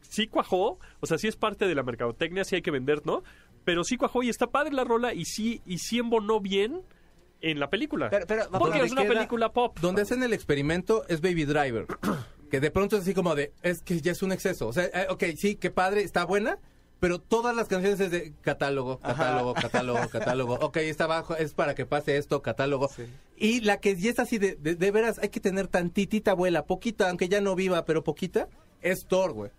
sí 0.00 0.26
cuajó. 0.26 0.78
O 1.00 1.06
sea, 1.06 1.18
sí 1.18 1.28
es 1.28 1.36
parte 1.36 1.66
de 1.66 1.74
la 1.74 1.82
mercadotecnia, 1.82 2.44
sí 2.44 2.56
hay 2.56 2.62
que 2.62 2.70
vender, 2.70 3.02
¿no? 3.06 3.22
Pero 3.64 3.84
sí 3.84 3.96
cuajó 3.96 4.22
y 4.22 4.28
está 4.28 4.48
padre 4.48 4.72
la 4.74 4.84
rola 4.84 5.14
y 5.14 5.24
sí, 5.24 5.60
y 5.66 5.78
sí 5.78 5.98
embonó 5.98 6.40
bien 6.40 6.82
en 7.40 7.60
la 7.60 7.70
película. 7.70 8.08
Pero- 8.10 8.26
pero- 8.26 8.44
Porque 8.50 8.78
donde 8.78 8.84
es 8.86 8.92
una 8.92 9.02
queda- 9.02 9.14
película 9.14 9.52
pop. 9.52 9.78
Donde 9.80 10.02
hacen 10.02 10.22
el 10.22 10.32
experimento 10.32 11.04
es 11.08 11.20
Baby 11.20 11.44
Driver. 11.44 11.86
Que 12.52 12.60
de 12.60 12.70
pronto 12.70 12.96
es 12.96 13.02
así 13.04 13.14
como 13.14 13.34
de, 13.34 13.50
es 13.62 13.80
que 13.80 13.98
ya 14.02 14.12
es 14.12 14.22
un 14.22 14.30
exceso. 14.30 14.68
O 14.68 14.74
sea, 14.74 14.84
eh, 14.84 15.06
ok, 15.08 15.24
sí, 15.38 15.56
qué 15.56 15.70
padre, 15.70 16.02
está 16.02 16.26
buena, 16.26 16.58
pero 17.00 17.18
todas 17.18 17.56
las 17.56 17.66
canciones 17.66 17.98
es 17.98 18.10
de 18.10 18.34
catálogo, 18.42 18.98
catálogo, 18.98 19.54
catálogo, 19.54 20.06
catálogo. 20.10 20.54
Ok, 20.60 20.76
está 20.76 21.04
abajo, 21.04 21.34
es 21.34 21.54
para 21.54 21.74
que 21.74 21.86
pase 21.86 22.18
esto, 22.18 22.42
catálogo. 22.42 22.90
Y 23.38 23.62
la 23.62 23.80
que 23.80 23.96
ya 23.96 24.10
es 24.10 24.18
así 24.18 24.36
de, 24.36 24.56
de, 24.56 24.74
de 24.74 24.90
veras, 24.90 25.18
hay 25.18 25.30
que 25.30 25.40
tener 25.40 25.66
tantitita 25.66 26.32
abuela, 26.32 26.66
poquita, 26.66 27.08
aunque 27.08 27.30
ya 27.30 27.40
no 27.40 27.54
viva, 27.54 27.86
pero 27.86 28.04
poquita, 28.04 28.48
es 28.82 29.06
Thor, 29.06 29.32
güey. 29.32 29.50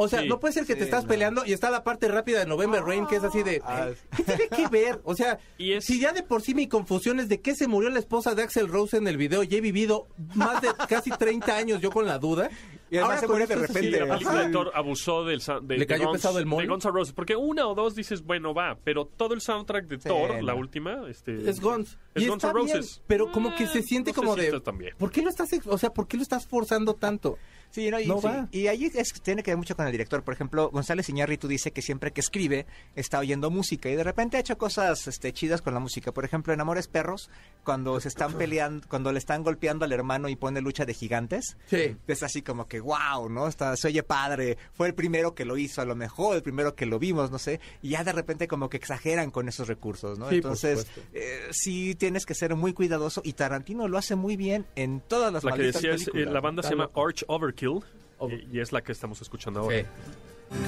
O 0.00 0.06
sea, 0.08 0.22
Sí. 0.22 0.28
no 0.28 0.38
puede 0.38 0.54
ser 0.54 0.64
que 0.64 0.74
Sí, 0.74 0.78
te 0.78 0.84
estás 0.84 1.02
no. 1.02 1.08
peleando 1.08 1.44
y 1.44 1.52
está 1.52 1.70
la 1.70 1.82
parte 1.82 2.06
rápida 2.06 2.38
de 2.38 2.46
November 2.46 2.82
Rain, 2.84 3.06
que 3.08 3.16
es 3.16 3.24
así 3.24 3.42
de, 3.42 3.60
Ah. 3.64 3.88
¿qué 4.16 4.22
tiene 4.22 4.48
que 4.48 4.68
ver? 4.68 5.00
O 5.02 5.16
sea, 5.16 5.40
Y 5.58 5.72
es- 5.72 5.84
si 5.84 5.98
ya 5.98 6.12
de 6.12 6.22
por 6.22 6.40
sí 6.40 6.54
mi 6.54 6.68
confusión 6.68 7.18
es 7.18 7.28
de 7.28 7.40
qué 7.40 7.56
se 7.56 7.66
murió 7.66 7.90
la 7.90 7.98
esposa 7.98 8.36
de 8.36 8.44
Axel 8.44 8.68
Rose 8.68 8.96
en 8.96 9.08
el 9.08 9.16
video 9.16 9.42
y 9.42 9.52
he 9.56 9.60
vivido 9.60 10.06
más 10.34 10.62
de 10.62 10.68
casi 10.88 11.10
30 11.10 11.56
años 11.56 11.80
yo 11.80 11.90
con 11.90 12.06
la 12.06 12.18
duda. 12.18 12.48
Y 12.90 12.96
además 12.96 13.20
se 13.20 13.26
con 13.26 13.36
muere 13.38 13.46
de 13.46 13.54
así 13.54 13.66
Sí, 13.66 13.72
repente. 13.74 14.00
la 14.00 14.06
película 14.14 14.38
ajá. 14.38 14.46
de 14.46 14.52
Thor 14.52 14.70
abusó 14.74 15.24
del 15.24 15.40
de, 15.40 15.60
Le 15.74 15.78
de 15.80 15.86
cayó 15.86 16.04
Guns- 16.08 16.12
pesado 16.12 16.38
el 16.38 16.44
de. 16.48 16.66
Guns 16.66 16.84
N' 16.84 16.90
Roses. 16.92 17.12
Porque 17.14 17.36
una 17.36 17.66
o 17.66 17.74
dos 17.74 17.94
dices, 17.94 18.22
bueno, 18.22 18.54
va. 18.54 18.78
Pero 18.84 19.04
todo 19.06 19.34
el 19.34 19.40
soundtrack 19.40 19.86
de 19.86 20.00
Sí, 20.00 20.08
Thor, 20.08 20.36
no. 20.36 20.42
la 20.42 20.54
última, 20.54 21.08
este, 21.08 21.48
Es 21.48 21.60
Guns. 21.60 21.98
Es 22.14 22.22
y 22.22 22.28
Guns 22.28 22.44
N' 22.44 22.52
bien, 22.54 22.66
Roses. 22.76 23.02
pero 23.06 23.30
como 23.32 23.54
que 23.54 23.66
se 23.66 23.80
Eh, 23.80 23.82
siente 23.82 24.10
no 24.12 24.16
como 24.16 24.34
si 24.34 24.40
de... 24.40 24.60
bien. 24.78 24.94
¿Por 24.98 25.10
qué 25.10 25.22
lo 25.22 25.28
estás, 25.30 25.48
o 25.66 25.78
sea, 25.78 25.90
por 25.90 26.08
qué 26.08 26.16
lo 26.16 26.22
estás 26.22 26.46
forzando 26.46 26.94
tanto? 26.94 27.38
Sí, 27.70 27.90
no, 27.90 28.00
y, 28.00 28.06
No 28.06 28.18
sí, 28.22 28.26
va. 28.26 28.48
y 28.50 28.66
ahí 28.68 28.86
es- 28.94 29.12
tiene 29.22 29.42
que 29.42 29.50
ver 29.50 29.58
mucho 29.58 29.76
con 29.76 29.84
el 29.84 29.92
director. 29.92 30.22
Por 30.24 30.32
ejemplo, 30.32 30.70
González 30.70 31.06
Iñárritu 31.10 31.48
dice 31.48 31.70
que 31.70 31.82
siempre 31.82 32.12
que 32.12 32.22
escribe 32.22 32.64
está 32.96 33.18
oyendo 33.18 33.50
música 33.50 33.90
y 33.90 33.94
de 33.94 34.04
repente 34.04 34.38
ha 34.38 34.40
hecho 34.40 34.56
cosas 34.56 35.06
este, 35.06 35.34
chidas 35.34 35.60
con 35.60 35.74
la 35.74 35.80
música. 35.80 36.10
Por 36.12 36.24
ejemplo, 36.24 36.54
en 36.54 36.62
Amores 36.62 36.88
Perros, 36.88 37.28
cuando 37.64 38.00
se 38.00 38.08
están 38.08 38.32
peleando, 38.38 38.88
cuando 38.88 39.12
le 39.12 39.18
están 39.18 39.42
golpeando 39.44 39.84
al 39.84 39.92
hermano 39.92 40.30
y 40.30 40.36
pone 40.36 40.62
lucha 40.62 40.86
de 40.86 40.94
gigantes, 40.94 41.58
Sí. 41.66 41.94
es 42.06 42.22
así 42.22 42.40
como 42.40 42.66
que 42.68 42.77
wow, 42.80 43.28
¿no? 43.28 43.46
Está, 43.48 43.76
se 43.76 43.88
oye 43.88 44.02
padre. 44.02 44.58
Fue 44.72 44.86
el 44.88 44.94
primero 44.94 45.34
que 45.34 45.44
lo 45.44 45.56
hizo, 45.56 45.80
a 45.80 45.84
lo 45.84 45.94
mejor 45.96 46.36
el 46.36 46.42
primero 46.42 46.74
que 46.74 46.86
lo 46.86 46.98
vimos, 46.98 47.30
no 47.30 47.38
sé. 47.38 47.60
Y 47.82 47.90
ya 47.90 48.04
de 48.04 48.12
repente 48.12 48.48
como 48.48 48.68
que 48.68 48.76
exageran 48.76 49.30
con 49.30 49.48
esos 49.48 49.68
recursos, 49.68 50.18
¿no? 50.18 50.28
Sí, 50.30 50.36
Entonces, 50.36 50.86
eh, 51.12 51.48
sí 51.50 51.94
tienes 51.94 52.26
que 52.26 52.34
ser 52.34 52.54
muy 52.56 52.72
cuidadoso 52.72 53.20
y 53.24 53.32
Tarantino 53.34 53.88
lo 53.88 53.98
hace 53.98 54.14
muy 54.16 54.36
bien 54.36 54.66
en 54.76 55.00
todas 55.00 55.32
las 55.32 55.44
La 55.44 55.52
que 55.52 55.58
malditas 55.58 55.82
decía 55.82 55.94
es, 55.94 56.08
eh, 56.14 56.26
la 56.30 56.40
banda 56.40 56.62
se 56.62 56.70
llama 56.70 56.84
loco. 56.84 57.06
Arch 57.06 57.24
Overkill. 57.26 57.80
Over- 58.18 58.40
eh, 58.40 58.48
Y 58.52 58.60
es 58.60 58.72
la 58.72 58.82
que 58.82 58.92
estamos 58.92 59.20
escuchando 59.22 59.60
ahora. 59.60 59.80
Sí. 59.80 59.86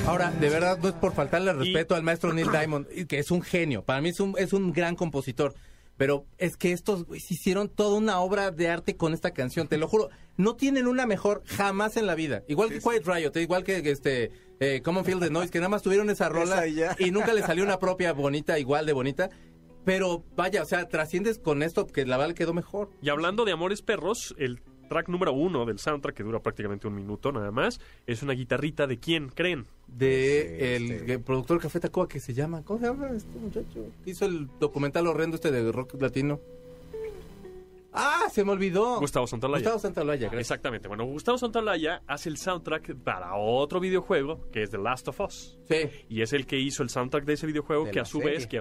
Ahora, 0.07 0.31
de 0.31 0.49
verdad, 0.51 0.79
no 0.83 0.88
es 0.88 0.94
por 0.94 1.14
faltarle 1.14 1.53
respeto 1.55 1.94
al 1.94 2.03
maestro 2.03 2.33
Neil 2.33 2.49
Diamond, 2.53 2.87
que 3.07 3.18
es 3.18 3.31
un 3.31 3.40
genio. 3.42 3.83
Para 3.83 4.01
mí 4.01 4.11
es 4.11 4.20
un, 4.20 4.35
es 4.38 4.53
un 4.53 4.73
gran 4.73 4.94
compositor. 4.94 5.55
Pero 6.00 6.24
es 6.38 6.56
que 6.56 6.72
estos 6.72 7.04
güeyes 7.04 7.30
hicieron 7.30 7.68
toda 7.68 7.98
una 7.98 8.20
obra 8.20 8.50
de 8.50 8.70
arte 8.70 8.96
con 8.96 9.12
esta 9.12 9.32
canción, 9.32 9.68
te 9.68 9.76
lo 9.76 9.86
juro. 9.86 10.08
No 10.38 10.56
tienen 10.56 10.86
una 10.86 11.04
mejor 11.04 11.42
jamás 11.44 11.98
en 11.98 12.06
la 12.06 12.14
vida. 12.14 12.42
Igual 12.48 12.70
que 12.70 12.78
Quiet 12.78 13.06
Riot, 13.06 13.36
igual 13.38 13.64
que 13.64 13.82
este 13.84 14.32
eh, 14.60 14.80
Common 14.82 15.04
Field 15.04 15.24
the 15.24 15.28
Noise, 15.28 15.50
que 15.50 15.58
nada 15.58 15.68
más 15.68 15.82
tuvieron 15.82 16.08
esa 16.08 16.30
rola 16.30 16.64
Esa 16.64 16.96
y 16.98 17.10
nunca 17.10 17.34
le 17.34 17.42
salió 17.42 17.62
una 17.64 17.78
propia 17.78 18.14
bonita, 18.14 18.58
igual 18.58 18.86
de 18.86 18.94
bonita. 18.94 19.28
Pero 19.84 20.24
vaya, 20.36 20.62
o 20.62 20.64
sea, 20.64 20.88
trasciendes 20.88 21.38
con 21.38 21.62
esto 21.62 21.86
que 21.86 22.06
la 22.06 22.16
bala 22.16 22.32
quedó 22.32 22.54
mejor. 22.54 22.88
Y 23.02 23.10
hablando 23.10 23.44
de 23.44 23.52
Amores 23.52 23.82
Perros, 23.82 24.34
el 24.38 24.62
track 24.90 25.09
número 25.09 25.33
uno 25.33 25.64
del 25.64 25.79
soundtrack, 25.79 26.16
que 26.16 26.24
dura 26.24 26.40
prácticamente 26.40 26.88
un 26.88 26.94
minuto 26.96 27.31
nada 27.31 27.53
más, 27.53 27.81
es 28.07 28.22
una 28.24 28.33
guitarrita 28.33 28.88
de 28.88 28.98
quién, 28.98 29.29
creen. 29.29 29.66
de 29.87 30.57
Sí, 30.59 30.64
el 30.64 30.90
este. 30.90 31.12
el 31.14 31.20
productor 31.22 31.61
Café 31.61 31.79
Tacuba 31.79 32.09
que 32.09 32.18
se 32.18 32.35
llama, 32.35 32.62
¿cómo 32.64 32.81
se 32.81 32.87
llama 32.87 33.09
este 33.14 33.38
muchacho? 33.38 33.87
Hizo 34.05 34.26
el 34.26 34.48
documental 34.59 35.07
horrendo 35.07 35.37
este 35.37 35.53
de 35.53 35.70
rock 35.70 35.94
latino. 36.00 36.40
Ah, 37.92 38.26
se 38.31 38.44
me 38.44 38.53
olvidó. 38.53 39.00
Gustavo 39.00 39.26
Santaolalla. 39.26 39.62
Gustavo 39.62 39.79
Santaolalla, 39.81 40.29
gracias. 40.29 40.40
Exactamente. 40.40 40.87
Bueno, 40.87 41.05
Gustavo 41.07 41.38
Santaolalla 41.38 42.03
hace 42.07 42.29
el 42.29 42.37
soundtrack 42.37 42.94
para 43.03 43.35
otro 43.35 43.81
videojuego 43.81 44.48
que 44.53 44.62
es 44.62 44.70
The 44.70 44.79
Last 44.79 45.09
of 45.09 45.20
Us. 45.20 45.59
Sí. 45.68 45.88
Y 46.09 46.22
es 46.22 46.33
el 46.33 46.46
que 46.46 46.57
hizo 46.59 46.85
el 46.85 46.88
soundtrack 46.88 47.24
de 47.24 47.33
ese 47.33 47.46
videojuego 47.48 47.87
De 47.87 47.90
que 47.90 48.00
a 48.00 48.05
su 48.05 48.18
serie. 48.18 48.35
vez 48.35 48.46
que 48.46 48.61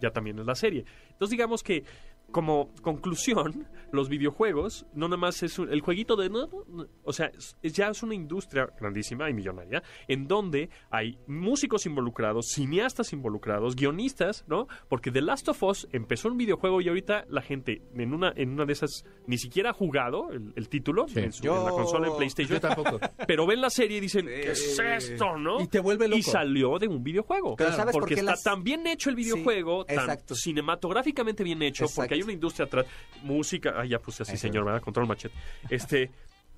ya 0.00 0.10
también 0.10 0.38
es 0.38 0.46
la 0.46 0.54
serie. 0.54 0.86
Entonces 1.10 1.30
digamos 1.30 1.62
que 1.62 1.84
como 2.32 2.72
conclusión, 2.82 3.68
los 3.92 4.08
videojuegos 4.08 4.86
no 4.94 5.06
nada 5.06 5.18
más 5.18 5.42
es 5.42 5.58
un- 5.58 5.70
el 5.70 5.80
jueguito 5.82 6.16
de... 6.16 6.30
no, 6.30 6.48
no, 6.68 6.86
O 7.04 7.12
sea, 7.12 7.26
es- 7.26 7.56
es- 7.62 7.72
ya 7.74 7.88
es 7.88 8.02
una 8.02 8.14
industria 8.14 8.68
grandísima 8.80 9.28
y 9.30 9.34
millonaria 9.34 9.82
en 10.08 10.26
donde 10.26 10.70
hay 10.90 11.18
músicos 11.26 11.86
involucrados, 11.86 12.46
cineastas 12.54 13.12
involucrados, 13.12 13.76
guionistas, 13.76 14.44
¿no? 14.48 14.66
Porque 14.88 15.10
The 15.10 15.20
Last 15.22 15.48
of 15.48 15.62
Us 15.62 15.88
empezó 15.92 16.28
un 16.28 16.36
videojuego 16.38 16.80
y 16.80 16.88
ahorita 16.88 17.26
la 17.28 17.42
gente 17.42 17.82
en 17.94 18.14
una, 18.14 18.32
en 18.34 18.50
una 18.50 18.64
de 18.64 18.72
esas 18.72 19.04
ni 19.26 19.36
siquiera 19.38 19.70
ha 19.70 19.74
jugado 19.74 20.30
el, 20.32 20.52
el 20.56 20.68
título 20.68 21.06
Sí. 21.08 21.20
en, 21.20 21.32
su- 21.32 21.44
Yo- 21.44 21.58
en 21.58 21.64
la 21.66 21.70
consola 21.70 22.06
en 22.06 22.12
Yo 22.12 22.16
PlayStation. 22.18 22.60
tampoco. 22.60 22.98
Pero 23.26 23.46
ven 23.46 23.60
la 23.60 23.70
serie 23.70 23.98
y 23.98 24.00
dicen, 24.00 24.26
¿qué 24.26 24.50
es 24.52 24.78
esto, 24.78 25.36
no? 25.36 25.60
Y 25.60 25.66
te 25.68 25.80
vuelve 25.80 26.08
loco. 26.08 26.18
Y 26.18 26.22
salió 26.22 26.78
de 26.78 26.88
un 26.88 27.02
videojuego. 27.02 27.56
Pero 27.56 27.72
¿sabes 27.72 27.92
por 27.92 28.00
porque 28.02 28.14
qué 28.14 28.20
está 28.20 28.32
las- 28.32 28.42
tan 28.42 28.62
bien 28.64 28.86
hecho 28.86 29.10
el 29.10 29.16
videojuego, 29.16 29.84
Sí, 29.88 29.94
tan 29.94 30.18
cinematográficamente 30.34 31.44
bien 31.44 31.62
hecho, 31.62 31.84
Exacto. 31.84 32.00
porque 32.02 32.14
hay 32.14 32.21
una 32.24 32.32
industria 32.32 32.66
atrás, 32.66 32.86
música, 33.22 33.74
ay, 33.76 33.90
ya 33.90 33.98
puse 33.98 34.22
así, 34.22 34.34
Eso. 34.34 34.42
señor, 34.42 34.64
¿verdad? 34.64 34.82
Control 34.82 35.06
machete. 35.06 35.34
Este, 35.68 36.10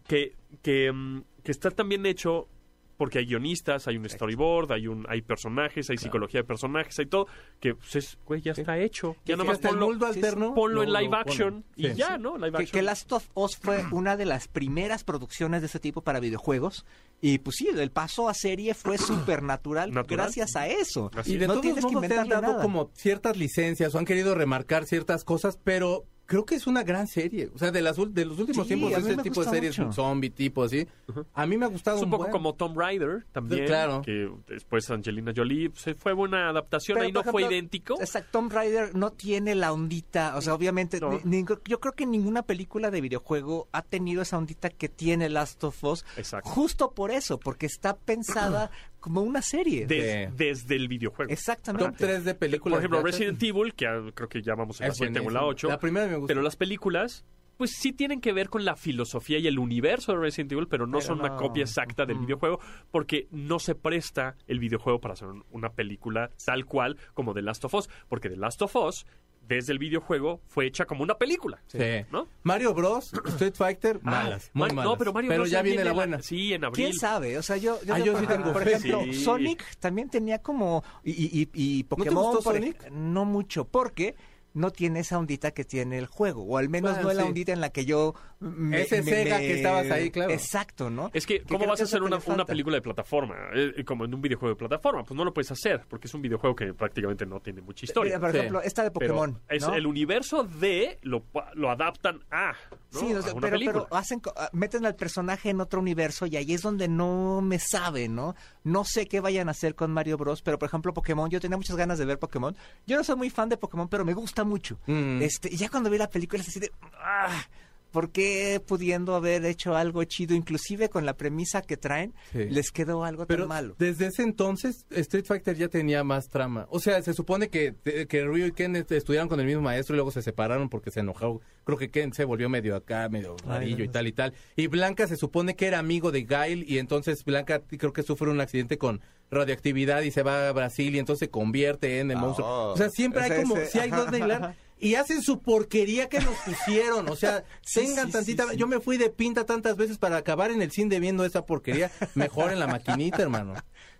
que, 0.06 0.34
que, 0.62 0.92
mm, 0.92 1.22
que 1.42 1.52
está 1.52 1.70
tan 1.70 1.88
bien 1.88 2.04
hecho 2.06 2.48
porque 2.96 3.18
hay 3.18 3.26
guionistas, 3.26 3.88
hay 3.88 3.96
un 3.96 4.08
storyboard, 4.08 4.72
hay 4.72 4.86
un 4.86 5.04
hay 5.08 5.22
personajes, 5.22 5.90
hay 5.90 5.96
psicología 5.98 6.40
de 6.40 6.44
personajes, 6.44 6.98
hay 6.98 7.06
todo, 7.06 7.26
que 7.60 7.74
pues 7.74 7.96
es, 7.96 8.18
güey, 8.24 8.40
ya 8.40 8.52
está 8.52 8.78
hecho. 8.78 9.16
Ya 9.24 9.32
Sí, 9.34 9.38
nada 9.38 9.44
más 9.44 9.54
hasta 9.56 9.68
el 9.70 9.78
ponlo, 9.78 10.12
sí, 10.12 10.18
alterno. 10.20 10.54
ponlo 10.54 10.82
en 10.82 10.92
lo- 10.92 11.00
live 11.00 11.16
action 11.16 11.64
y 11.76 11.88
Sí. 11.88 11.94
ya, 11.94 12.18
¿no? 12.18 12.36
Live 12.36 12.52
Que, 12.52 12.62
action. 12.62 12.72
que 12.72 12.82
Last 12.82 13.12
of 13.12 13.28
Us 13.34 13.56
fue 13.56 13.84
una 13.92 14.16
de 14.16 14.26
las 14.26 14.48
primeras 14.48 15.04
producciones 15.04 15.60
de 15.60 15.66
ese 15.66 15.80
tipo 15.80 16.02
para 16.02 16.20
videojuegos. 16.20 16.84
Y 17.20 17.38
pues 17.38 17.56
sí, 17.56 17.68
el 17.68 17.90
paso 17.90 18.28
a 18.28 18.34
serie 18.34 18.74
fue 18.74 18.98
súper 18.98 19.42
natural 19.42 19.90
gracias 20.06 20.56
a 20.56 20.66
eso. 20.68 21.10
Así 21.16 21.34
Y 21.34 21.38
de 21.38 21.46
no 21.46 21.54
todos 21.54 21.62
tienes 21.62 21.84
que 21.86 21.92
modos 21.94 22.08
te 22.08 22.18
han 22.18 22.28
dado 22.28 22.42
nada. 22.42 22.62
como 22.62 22.90
ciertas 22.94 23.36
licencias 23.36 23.94
o 23.94 23.98
han 23.98 24.04
querido 24.04 24.34
remarcar 24.34 24.84
ciertas 24.84 25.24
cosas, 25.24 25.58
pero 25.64 26.04
creo 26.26 26.44
que 26.44 26.54
es 26.54 26.66
una 26.66 26.82
gran 26.82 27.06
serie. 27.06 27.50
O 27.54 27.58
sea, 27.58 27.70
de, 27.70 27.82
las, 27.82 27.96
de 27.96 28.24
los 28.24 28.38
últimos 28.38 28.66
Sí, 28.66 28.74
tiempos, 28.74 28.92
ese 28.98 29.16
tipo 29.22 29.44
de 29.44 29.50
series, 29.50 29.78
mucho. 29.78 29.92
zombie 29.92 30.30
tipo 30.30 30.62
así, 30.64 30.86
a 31.34 31.46
mí 31.46 31.56
me 31.58 31.66
ha 31.66 31.68
gustado 31.68 31.96
Es 31.98 32.02
un 32.02 32.10
poco 32.10 32.24
buen. 32.24 32.32
como 32.32 32.54
Tomb 32.54 32.78
Raider 32.78 33.26
también, 33.32 33.62
Sí, 33.62 33.66
claro. 33.66 34.02
que 34.02 34.30
después 34.48 34.90
Angelina 34.90 35.32
Jolie 35.36 35.70
se 35.74 35.94
fue 35.94 36.12
buena 36.12 36.48
adaptación, 36.48 36.96
Pero, 36.96 37.06
ahí 37.06 37.12
no 37.12 37.22
fue 37.24 37.42
idéntico. 37.44 38.00
Exacto, 38.00 38.28
Tomb 38.32 38.52
Raider 38.52 38.94
no 38.94 39.10
tiene 39.12 39.54
la 39.54 39.72
ondita, 39.72 40.36
o 40.36 40.40
sea, 40.40 40.54
obviamente, 40.54 41.00
No. 41.00 41.20
ni- 41.24 41.42
ni- 41.42 41.44
yo 41.66 41.80
creo 41.80 41.92
que 41.92 42.06
ninguna 42.06 42.42
película 42.42 42.90
de 42.90 43.00
videojuego 43.00 43.68
ha 43.72 43.82
tenido 43.82 44.22
esa 44.22 44.38
ondita 44.38 44.70
que 44.70 44.88
tiene 44.88 45.28
Last 45.28 45.62
of 45.64 45.82
Us, 45.84 46.04
Exacto. 46.16 46.48
justo 46.50 46.90
por 46.92 47.10
eso, 47.10 47.38
porque 47.38 47.66
está 47.66 47.96
pensada 47.96 48.70
como 49.04 49.20
una 49.22 49.42
serie. 49.42 49.86
Des- 49.86 50.36
desde 50.36 50.74
el 50.76 50.88
videojuego. 50.88 51.30
Exactamente. 51.32 51.86
Top 51.88 51.96
3 51.96 52.24
de 52.24 52.34
películas. 52.34 52.76
Por 52.76 52.80
ejemplo. 52.80 53.02
Resident 53.02 53.42
Evil, 53.42 53.74
que 53.74 53.86
creo 54.14 54.28
que 54.28 54.42
ya 54.42 54.54
vamos 54.54 54.80
en 54.80 54.86
la 54.88 54.92
Es 54.92 54.96
7 54.98 55.12
o 55.12 55.14
la 55.30 55.40
buenísimo. 55.42 55.46
8. 55.48 55.68
La 55.68 55.78
primera 55.78 56.06
me 56.06 56.16
gusta. 56.16 56.28
Pero 56.28 56.42
las 56.42 56.56
películas 56.56 57.24
pues 57.56 57.70
sí 57.78 57.92
tienen 57.92 58.20
que 58.20 58.32
ver 58.32 58.48
con 58.48 58.64
la 58.64 58.74
filosofía 58.74 59.38
y 59.38 59.46
el 59.46 59.60
universo 59.60 60.10
de 60.10 60.18
Resident 60.18 60.50
Evil, 60.50 60.66
pero 60.66 60.88
no 60.88 60.98
Pero 60.98 61.06
son 61.06 61.20
una 61.20 61.36
copia 61.36 61.62
exacta 61.62 62.04
del 62.04 62.18
videojuego 62.18 62.58
porque 62.90 63.28
no 63.30 63.60
se 63.60 63.76
presta 63.76 64.36
el 64.48 64.58
videojuego 64.58 65.00
para 65.00 65.14
hacer 65.14 65.28
un- 65.28 65.44
una 65.52 65.70
película 65.70 66.30
tal 66.44 66.64
cual 66.66 66.96
como 67.14 67.32
The 67.32 67.42
Last 67.42 67.64
of 67.64 67.74
Us, 67.74 67.88
porque 68.08 68.28
The 68.28 68.38
Last 68.38 68.60
of 68.62 68.74
Us 68.74 69.06
desde 69.48 69.72
el 69.72 69.78
videojuego 69.78 70.40
fue 70.46 70.66
hecha 70.66 70.84
como 70.86 71.02
una 71.02 71.16
película, 71.18 71.62
Sí. 71.66 71.78
¿no? 72.10 72.26
Mario 72.42 72.72
Bros, 72.74 73.12
Street 73.26 73.54
Fighter, 73.54 74.00
malas, 74.02 74.46
Ah, 74.46 74.50
muy 74.54 74.68
Mar- 74.68 74.74
malas. 74.76 74.90
No, 74.92 74.98
pero 74.98 75.12
Mario 75.12 75.32
Bros. 75.34 75.50
ya 75.50 75.62
viene 75.62 75.78
la 75.84 75.90
la- 75.90 75.92
buena. 75.92 76.22
Sí, 76.22 76.52
en 76.54 76.64
abril. 76.64 76.84
¿Quién 76.86 76.94
sabe? 76.98 77.36
O 77.38 77.42
sea, 77.42 77.56
yo, 77.56 77.78
Ah, 77.90 77.98
yo, 77.98 78.18
sí 78.18 78.26
tengo 78.26 78.52
por 78.52 78.64
fe. 78.64 78.72
ejemplo, 78.74 79.02
Sí. 79.04 79.14
Sonic 79.24 79.64
también 79.78 80.08
tenía 80.10 80.38
como... 80.40 80.82
Y, 81.02 81.12
y, 81.12 81.48
y- 81.54 81.84
Pokémon... 81.84 82.24
gustó 82.24 82.42
por 82.42 82.56
ej- 82.56 82.60
Sonic? 82.78 82.90
No 82.90 83.24
mucho, 83.24 83.64
porque 83.64 84.14
no 84.54 84.70
tiene 84.70 85.00
esa 85.00 85.18
ondita 85.18 85.50
que 85.50 85.64
tiene 85.64 85.98
el 85.98 86.06
juego, 86.06 86.42
o 86.44 86.56
al 86.58 86.68
menos 86.68 86.92
Bueno, 86.92 87.02
no 87.04 87.10
es 87.10 87.16
la 87.16 87.24
ondita 87.26 87.52
en 87.52 87.60
la 87.60 87.70
que 87.70 87.84
yo... 87.84 88.14
me- 88.40 88.82
Ese 88.82 89.02
me- 89.02 89.10
Sega 89.12 89.38
me- 89.38 89.46
que 89.46 89.54
estabas 89.56 89.90
ahí, 89.90 90.10
claro. 90.10 90.30
Exacto, 90.32 90.90
¿no? 90.90 91.10
Es 91.12 91.26
que, 91.26 91.42
¿cómo 91.42 91.66
vas 91.66 91.80
a 91.80 91.84
hacer 91.84 92.02
una, 92.02 92.18
una 92.26 92.44
película 92.44 92.76
de 92.76 92.82
plataforma? 92.82 93.34
Eh, 93.54 93.84
como 93.84 94.04
en 94.04 94.14
un 94.14 94.22
videojuego 94.22 94.54
de 94.54 94.58
plataforma. 94.58 95.04
Pues 95.04 95.16
no 95.16 95.24
lo 95.24 95.34
puedes 95.34 95.50
hacer, 95.50 95.84
porque 95.88 96.06
es 96.06 96.14
un 96.14 96.22
videojuego 96.22 96.54
que 96.56 96.72
prácticamente 96.72 97.26
no 97.26 97.40
tiene 97.40 97.60
mucha 97.60 97.84
historia. 97.84 98.10
Mira, 98.16 98.20
por 98.20 98.30
Sí. 98.30 98.36
ejemplo, 98.38 98.62
esta 98.62 98.82
de 98.84 98.90
Pokémon, 98.90 99.40
es 99.48 99.64
el 99.68 99.86
universo 99.86 100.44
de 100.44 100.98
lo, 101.02 101.24
lo 101.54 101.70
adaptan 101.70 102.22
a, 102.30 102.52
¿no? 102.92 103.00
Sí, 103.00 103.12
o 103.12 103.18
a 103.18 103.22
sea, 103.22 103.32
una 103.32 103.40
pero, 103.40 103.52
película. 103.54 103.84
pero 103.88 103.96
hacen, 103.98 104.20
co- 104.20 104.32
ah, 104.36 104.50
meten 104.52 104.86
al 104.86 104.94
personaje 104.94 105.50
en 105.50 105.60
otro 105.60 105.80
universo 105.80 106.26
y 106.26 106.36
ahí 106.36 106.52
es 106.54 106.62
donde 106.62 106.86
no 106.88 107.40
me 107.42 107.58
sabe, 107.58 108.08
¿no? 108.08 108.34
No 108.62 108.84
sé 108.84 109.06
qué 109.06 109.18
vayan 109.20 109.48
a 109.48 109.50
hacer 109.50 109.74
con 109.74 109.90
Mario 109.90 110.16
Bros, 110.16 110.42
pero 110.42 110.58
por 110.58 110.68
ejemplo 110.68 110.94
Pokémon, 110.94 111.28
yo 111.28 111.40
tenía 111.40 111.56
muchas 111.56 111.76
ganas 111.76 111.98
de 111.98 112.04
ver 112.04 112.18
Pokémon. 112.20 112.56
Yo 112.86 112.96
no 112.96 113.02
soy 113.04 113.16
muy 113.16 113.30
fan 113.30 113.48
de 113.48 113.56
Pokémon, 113.56 113.88
pero 113.88 114.04
me 114.04 114.14
gusta 114.14 114.43
mucho. 114.44 114.78
Mm. 114.86 115.22
Este, 115.22 115.48
y 115.52 115.56
ya 115.56 115.68
cuando 115.68 115.90
vi 115.90 115.98
la 115.98 116.10
película 116.10 116.42
es 116.42 116.48
así 116.48 116.60
de, 116.60 116.70
ah, 117.00 117.44
¿por 117.90 118.10
qué 118.10 118.60
pudiendo 118.66 119.14
haber 119.14 119.44
hecho 119.44 119.76
algo 119.76 120.02
chido, 120.02 120.34
inclusive 120.34 120.88
con 120.88 121.06
la 121.06 121.16
premisa 121.16 121.62
que 121.62 121.76
traen, 121.76 122.12
Sí. 122.32 122.46
les 122.50 122.72
quedó 122.72 123.04
algo 123.04 123.24
Pero 123.26 123.42
tan 123.44 123.48
malo? 123.50 123.76
desde 123.78 124.06
ese 124.08 124.22
entonces 124.24 124.84
Street 124.90 125.24
Fighter 125.26 125.56
ya 125.56 125.68
tenía 125.68 126.02
más 126.02 126.28
trama. 126.28 126.66
O 126.70 126.80
sea, 126.80 127.00
se 127.02 127.14
supone 127.14 127.48
que, 127.50 127.74
que 128.08 128.24
Ryu 128.24 128.46
y 128.46 128.52
Ken 128.52 128.74
estudiaron 128.74 129.28
con 129.28 129.38
el 129.38 129.46
mismo 129.46 129.62
maestro 129.62 129.94
y 129.94 129.98
luego 129.98 130.10
se 130.10 130.22
separaron 130.22 130.68
porque 130.68 130.90
se 130.90 131.00
enojó. 131.00 131.40
Creo 131.62 131.78
que 131.78 131.88
Ken 131.90 132.12
se 132.12 132.24
volvió 132.24 132.48
medio 132.48 132.74
acá, 132.74 133.08
medio 133.08 133.36
rarillo 133.46 133.84
y 133.84 133.88
tal 133.88 134.08
y 134.08 134.12
tal. 134.12 134.34
Y 134.56 134.66
Blanca 134.66 135.06
se 135.06 135.16
supone 135.16 135.54
que 135.54 135.66
era 135.66 135.78
amigo 135.78 136.10
de 136.10 136.24
Gail 136.24 136.64
y 136.68 136.78
entonces 136.78 137.24
Blanca 137.24 137.62
creo 137.78 137.92
que 137.92 138.02
sufre 138.02 138.28
un 138.28 138.40
accidente 138.40 138.76
con 138.76 139.00
radioactividad 139.34 140.02
y 140.02 140.10
se 140.10 140.22
va 140.22 140.48
a 140.48 140.52
Brasil 140.52 140.94
y 140.94 140.98
entonces 140.98 141.20
se 141.26 141.30
convierte 141.30 142.00
en 142.00 142.10
el 142.10 142.16
Ah, 142.16 142.20
monstruo. 142.20 142.72
O 142.72 142.76
sea, 142.76 142.88
siempre 142.90 143.22
hay 143.22 143.42
como, 143.42 143.56
si 143.70 143.78
hay 143.78 143.90
dos 143.90 144.10
de 144.10 144.18
hilar, 144.20 144.54
y 144.78 144.96
hacen 144.96 145.22
su 145.22 145.40
porquería 145.40 146.08
que 146.08 146.20
nos 146.20 146.34
pusieron. 146.44 147.08
O 147.08 147.16
sea, 147.16 147.44
Sí, 147.62 147.80
tengan 147.80 148.06
sí, 148.06 148.12
tantita. 148.12 148.44
sí, 148.44 148.50
sí. 148.52 148.56
Yo 148.56 148.66
me 148.66 148.80
fui 148.80 148.96
de 148.98 149.10
pinta 149.10 149.44
tantas 149.46 149.76
veces 149.76 149.98
para 149.98 150.16
acabar 150.18 150.50
en 150.50 150.60
el 150.62 150.70
cine 150.70 150.98
viendo 151.00 151.24
esa 151.24 151.46
porquería. 151.46 151.90
Mejor 152.14 152.52
en 152.52 152.58
la 152.58 152.66
maquinita, 152.66 153.22
hermano. 153.22 153.54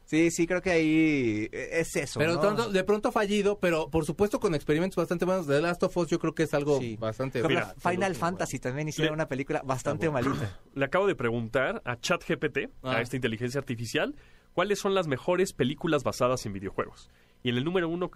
Sí, 0.07 0.31
sí, 0.31 0.47
creo 0.47 0.61
que 0.61 0.71
ahí 0.71 1.49
eh, 1.51 1.81
es 1.81 1.97
eso, 1.97 2.19
Pero 2.21 2.35
¿no? 2.35 2.41
tanto- 2.41 2.69
de 2.71 2.85
pronto 2.85 3.11
fallido, 3.11 3.59
pero 3.59 3.89
por 3.89 4.05
supuesto 4.05 4.39
con 4.39 4.55
experimentos 4.55 4.97
bastante 4.97 5.25
buenos. 5.25 5.47
The 5.47 5.63
Last 5.63 5.83
of 5.83 5.97
Us 5.97 6.09
yo 6.09 6.19
creo 6.19 6.35
que 6.35 6.43
es 6.43 6.53
algo 6.53 6.79
Sí. 6.79 6.97
bastante... 7.01 7.43
Mira, 7.43 7.75
Final 7.79 8.15
Fantasy 8.15 8.59
también 8.59 8.87
hicieron 8.87 9.13
Le- 9.13 9.15
una 9.15 9.29
película 9.29 9.63
bastante 9.65 10.11
malita. 10.11 10.59
Le 10.75 10.85
acabo 10.85 11.07
de 11.07 11.15
preguntar 11.15 11.81
a 11.87 11.99
ChatGPT, 11.99 12.69
Ah. 12.83 12.97
a 12.97 13.01
esta 13.01 13.17
inteligencia 13.17 13.59
artificial, 13.59 14.15
cuáles 14.55 14.79
son 14.79 14.95
las 14.95 15.07
mejores 15.07 15.53
películas 15.53 16.05
basadas 16.05 16.47
en 16.47 16.53
videojuegos. 16.53 17.11
Y 17.43 17.51
en 17.51 17.57
el 17.57 17.65
número 17.65 17.89
uno, 17.89 18.11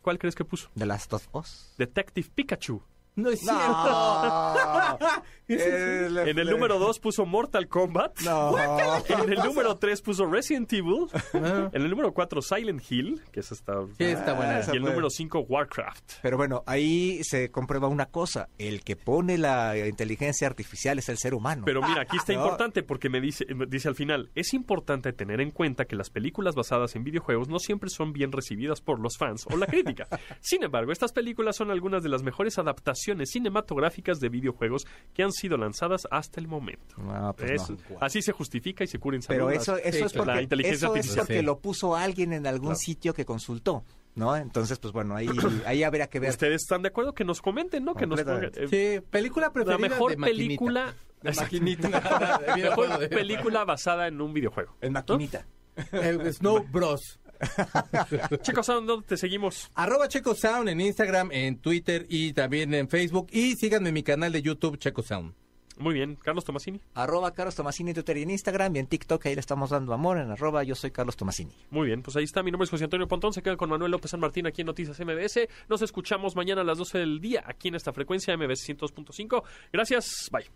¿cuál, 0.00 0.18
crees 0.18 0.34
que 0.34 0.44
puso? 0.44 0.70
The 0.74 0.86
Last 0.86 1.12
of 1.12 1.28
Us. 1.34 1.74
Detective 1.76 2.30
Pikachu. 2.34 2.82
No 3.16 3.30
es 3.30 3.40
cierto. 3.40 3.64
No. 3.64 4.98
Eh, 5.46 6.08
En 6.26 6.38
el 6.38 6.48
número 6.48 6.78
dos 6.78 6.98
puso 6.98 7.26
Mortal 7.26 7.68
Kombat. 7.68 8.18
No. 8.22 8.54
En 8.58 9.30
el 9.30 9.40
número 9.40 9.76
3 9.76 10.00
puso 10.00 10.24
Resident 10.24 10.72
Evil. 10.72 11.06
Ah. 11.34 11.68
En 11.70 11.82
el 11.82 11.90
número 11.90 12.14
4 12.14 12.40
Silent 12.40 12.80
Hill, 12.90 13.20
que 13.30 13.40
esa 13.40 13.52
está... 13.52 13.74
Sí, 13.98 14.04
está 14.04 14.32
buena. 14.32 14.60
esa 14.60 14.72
Y 14.72 14.78
el 14.78 14.84
número 14.84 15.10
5 15.10 15.40
Warcraft. 15.40 16.12
Pero 16.22 16.38
bueno, 16.38 16.62
ahí 16.66 17.22
se 17.24 17.50
comprueba 17.50 17.88
una 17.88 18.06
cosa. 18.06 18.48
El 18.56 18.82
que 18.84 18.96
pone 18.96 19.36
la 19.36 19.76
inteligencia 19.86 20.46
artificial 20.46 20.98
es 20.98 21.10
el 21.10 21.18
ser 21.18 21.34
humano. 21.34 21.64
Pero 21.66 21.82
mira, 21.82 22.00
aquí 22.00 22.16
está 22.16 22.32
No. 22.32 22.40
importante 22.40 22.82
porque 22.82 23.10
me 23.10 23.20
dice, 23.20 23.44
me 23.54 23.66
dice 23.66 23.88
al 23.88 23.96
final, 23.96 24.30
es 24.34 24.54
importante 24.54 25.12
tener 25.12 25.42
en 25.42 25.50
cuenta 25.50 25.84
que 25.84 25.94
las 25.94 26.08
películas 26.08 26.54
basadas 26.54 26.96
en 26.96 27.04
videojuegos 27.04 27.48
no 27.50 27.58
siempre 27.58 27.90
son 27.90 28.14
bien 28.14 28.32
recibidas 28.32 28.80
por 28.80 28.98
los 28.98 29.18
fans 29.18 29.44
o 29.52 29.58
la 29.58 29.66
crítica. 29.66 30.08
Sin 30.40 30.62
embargo, 30.62 30.90
estas 30.90 31.12
películas 31.12 31.54
son 31.56 31.70
algunas 31.70 32.02
de 32.02 32.08
las 32.08 32.22
mejores 32.22 32.56
adaptaciones 32.56 33.03
cinematográficas 33.26 34.18
de 34.20 34.28
videojuegos 34.28 34.86
que 35.12 35.22
han 35.22 35.32
sido 35.32 35.56
lanzadas 35.56 36.06
hasta 36.10 36.40
el 36.40 36.48
momento. 36.48 36.96
No, 36.98 37.34
pues 37.36 37.50
Es- 37.52 37.70
no. 37.70 37.76
Así 38.00 38.22
se 38.22 38.32
justifica 38.32 38.84
y 38.84 38.86
se 38.86 38.98
cura 38.98 39.16
en 39.16 39.22
salud 39.22 39.36
Pero 39.46 39.50
eso, 39.50 39.76
eso 39.76 39.98
Sí, 39.98 40.04
es 40.04 40.12
porque, 40.12 40.32
La 40.34 40.42
inteligencia 40.42 40.76
eso 40.76 40.86
es 40.86 40.92
artificial. 40.98 41.26
porque 41.26 41.38
Sí. 41.40 41.44
lo 41.46 41.58
puso 41.58 41.96
alguien 41.96 42.32
en 42.32 42.46
algún 42.46 42.70
Claro. 42.70 42.78
sitio 42.78 43.14
que 43.14 43.24
consultó, 43.24 43.84
¿no? 44.14 44.36
Entonces, 44.36 44.78
pues 44.78 44.92
bueno, 44.92 45.14
ahí, 45.16 45.26
ahí 45.66 45.82
habría 45.82 46.08
que 46.08 46.20
ver. 46.20 46.30
¿Ustedes 46.30 46.62
están 46.62 46.82
de 46.82 46.88
acuerdo? 46.88 47.14
Que 47.14 47.24
nos 47.24 47.40
comenten, 47.42 47.84
¿no? 47.84 47.94
Que 47.94 48.06
nos 48.06 48.22
pongan, 48.22 48.50
eh, 48.54 48.68
Sí, 49.00 49.04
película 49.10 49.46
la 49.46 49.52
preferida 49.52 49.78
mejor 49.88 50.10
de 50.12 50.16
maquinita. 50.16 50.44
película... 50.44 50.94
De 51.22 51.32
maquinita. 51.32 51.88
Mejor 52.56 53.08
película 53.08 53.64
basada 53.64 54.08
en 54.08 54.20
un 54.20 54.34
videojuego. 54.34 54.76
En 54.82 54.92
maquinita. 54.92 55.46
Eh, 55.92 56.32
Snow 56.34 56.62
Bros. 56.70 57.18
Chicos, 58.42 58.68
¿a 58.68 58.74
dónde 58.74 59.06
te 59.06 59.16
seguimos? 59.16 59.70
Arroba 59.74 60.08
Checo 60.08 60.34
Sound 60.34 60.68
en 60.68 60.80
Instagram, 60.80 61.30
en 61.32 61.58
Twitter 61.58 62.06
y 62.08 62.32
también 62.32 62.74
en 62.74 62.88
Facebook. 62.88 63.28
Y 63.30 63.56
síganme 63.56 63.88
en 63.88 63.94
mi 63.94 64.02
canal 64.02 64.32
de 64.32 64.42
YouTube, 64.42 64.78
Checo 64.78 65.02
Sound. 65.02 65.34
Muy 65.76 65.94
bien, 65.94 66.16
Carlos 66.16 66.44
Tomasini. 66.44 66.80
Arroba 66.94 67.32
Carlos 67.32 67.54
Tomasini 67.54 67.90
en 67.90 67.94
Twitter 67.94 68.16
y 68.18 68.22
en 68.22 68.30
Instagram 68.30 68.76
y 68.76 68.78
en 68.78 68.86
TikTok, 68.86 69.26
ahí 69.26 69.34
le 69.34 69.40
estamos 69.40 69.70
dando 69.70 69.92
amor 69.92 70.18
en 70.18 70.30
arroba 70.30 70.62
yo 70.62 70.74
soy 70.74 70.90
Carlos 70.92 71.16
Tomasini. 71.16 71.52
Muy 71.70 71.88
bien, 71.88 72.02
pues 72.02 72.16
ahí 72.16 72.24
está. 72.24 72.42
Mi 72.42 72.50
nombre 72.50 72.64
es 72.64 72.70
José 72.70 72.84
Antonio 72.84 73.08
Pontón. 73.08 73.32
Se 73.32 73.42
quedan 73.42 73.56
con 73.56 73.70
Manuel 73.70 73.90
López 73.90 74.10
San 74.12 74.20
Martín 74.20 74.46
aquí 74.46 74.62
en 74.62 74.66
Noticias 74.66 74.98
MBS. 75.00 75.48
Nos 75.68 75.82
escuchamos 75.82 76.36
mañana 76.36 76.60
a 76.60 76.64
las 76.64 76.78
12 76.78 76.98
del 76.98 77.20
día 77.20 77.42
aquí 77.46 77.68
en 77.68 77.74
esta 77.74 77.92
frecuencia 77.92 78.36
MBS 78.36 78.68
102.5. 78.68 79.42
Gracias. 79.72 80.28
Bye. 80.30 80.50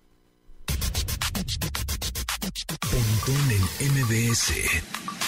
Pontón 2.91 3.51
en 3.81 3.93
MBS. 4.03 5.28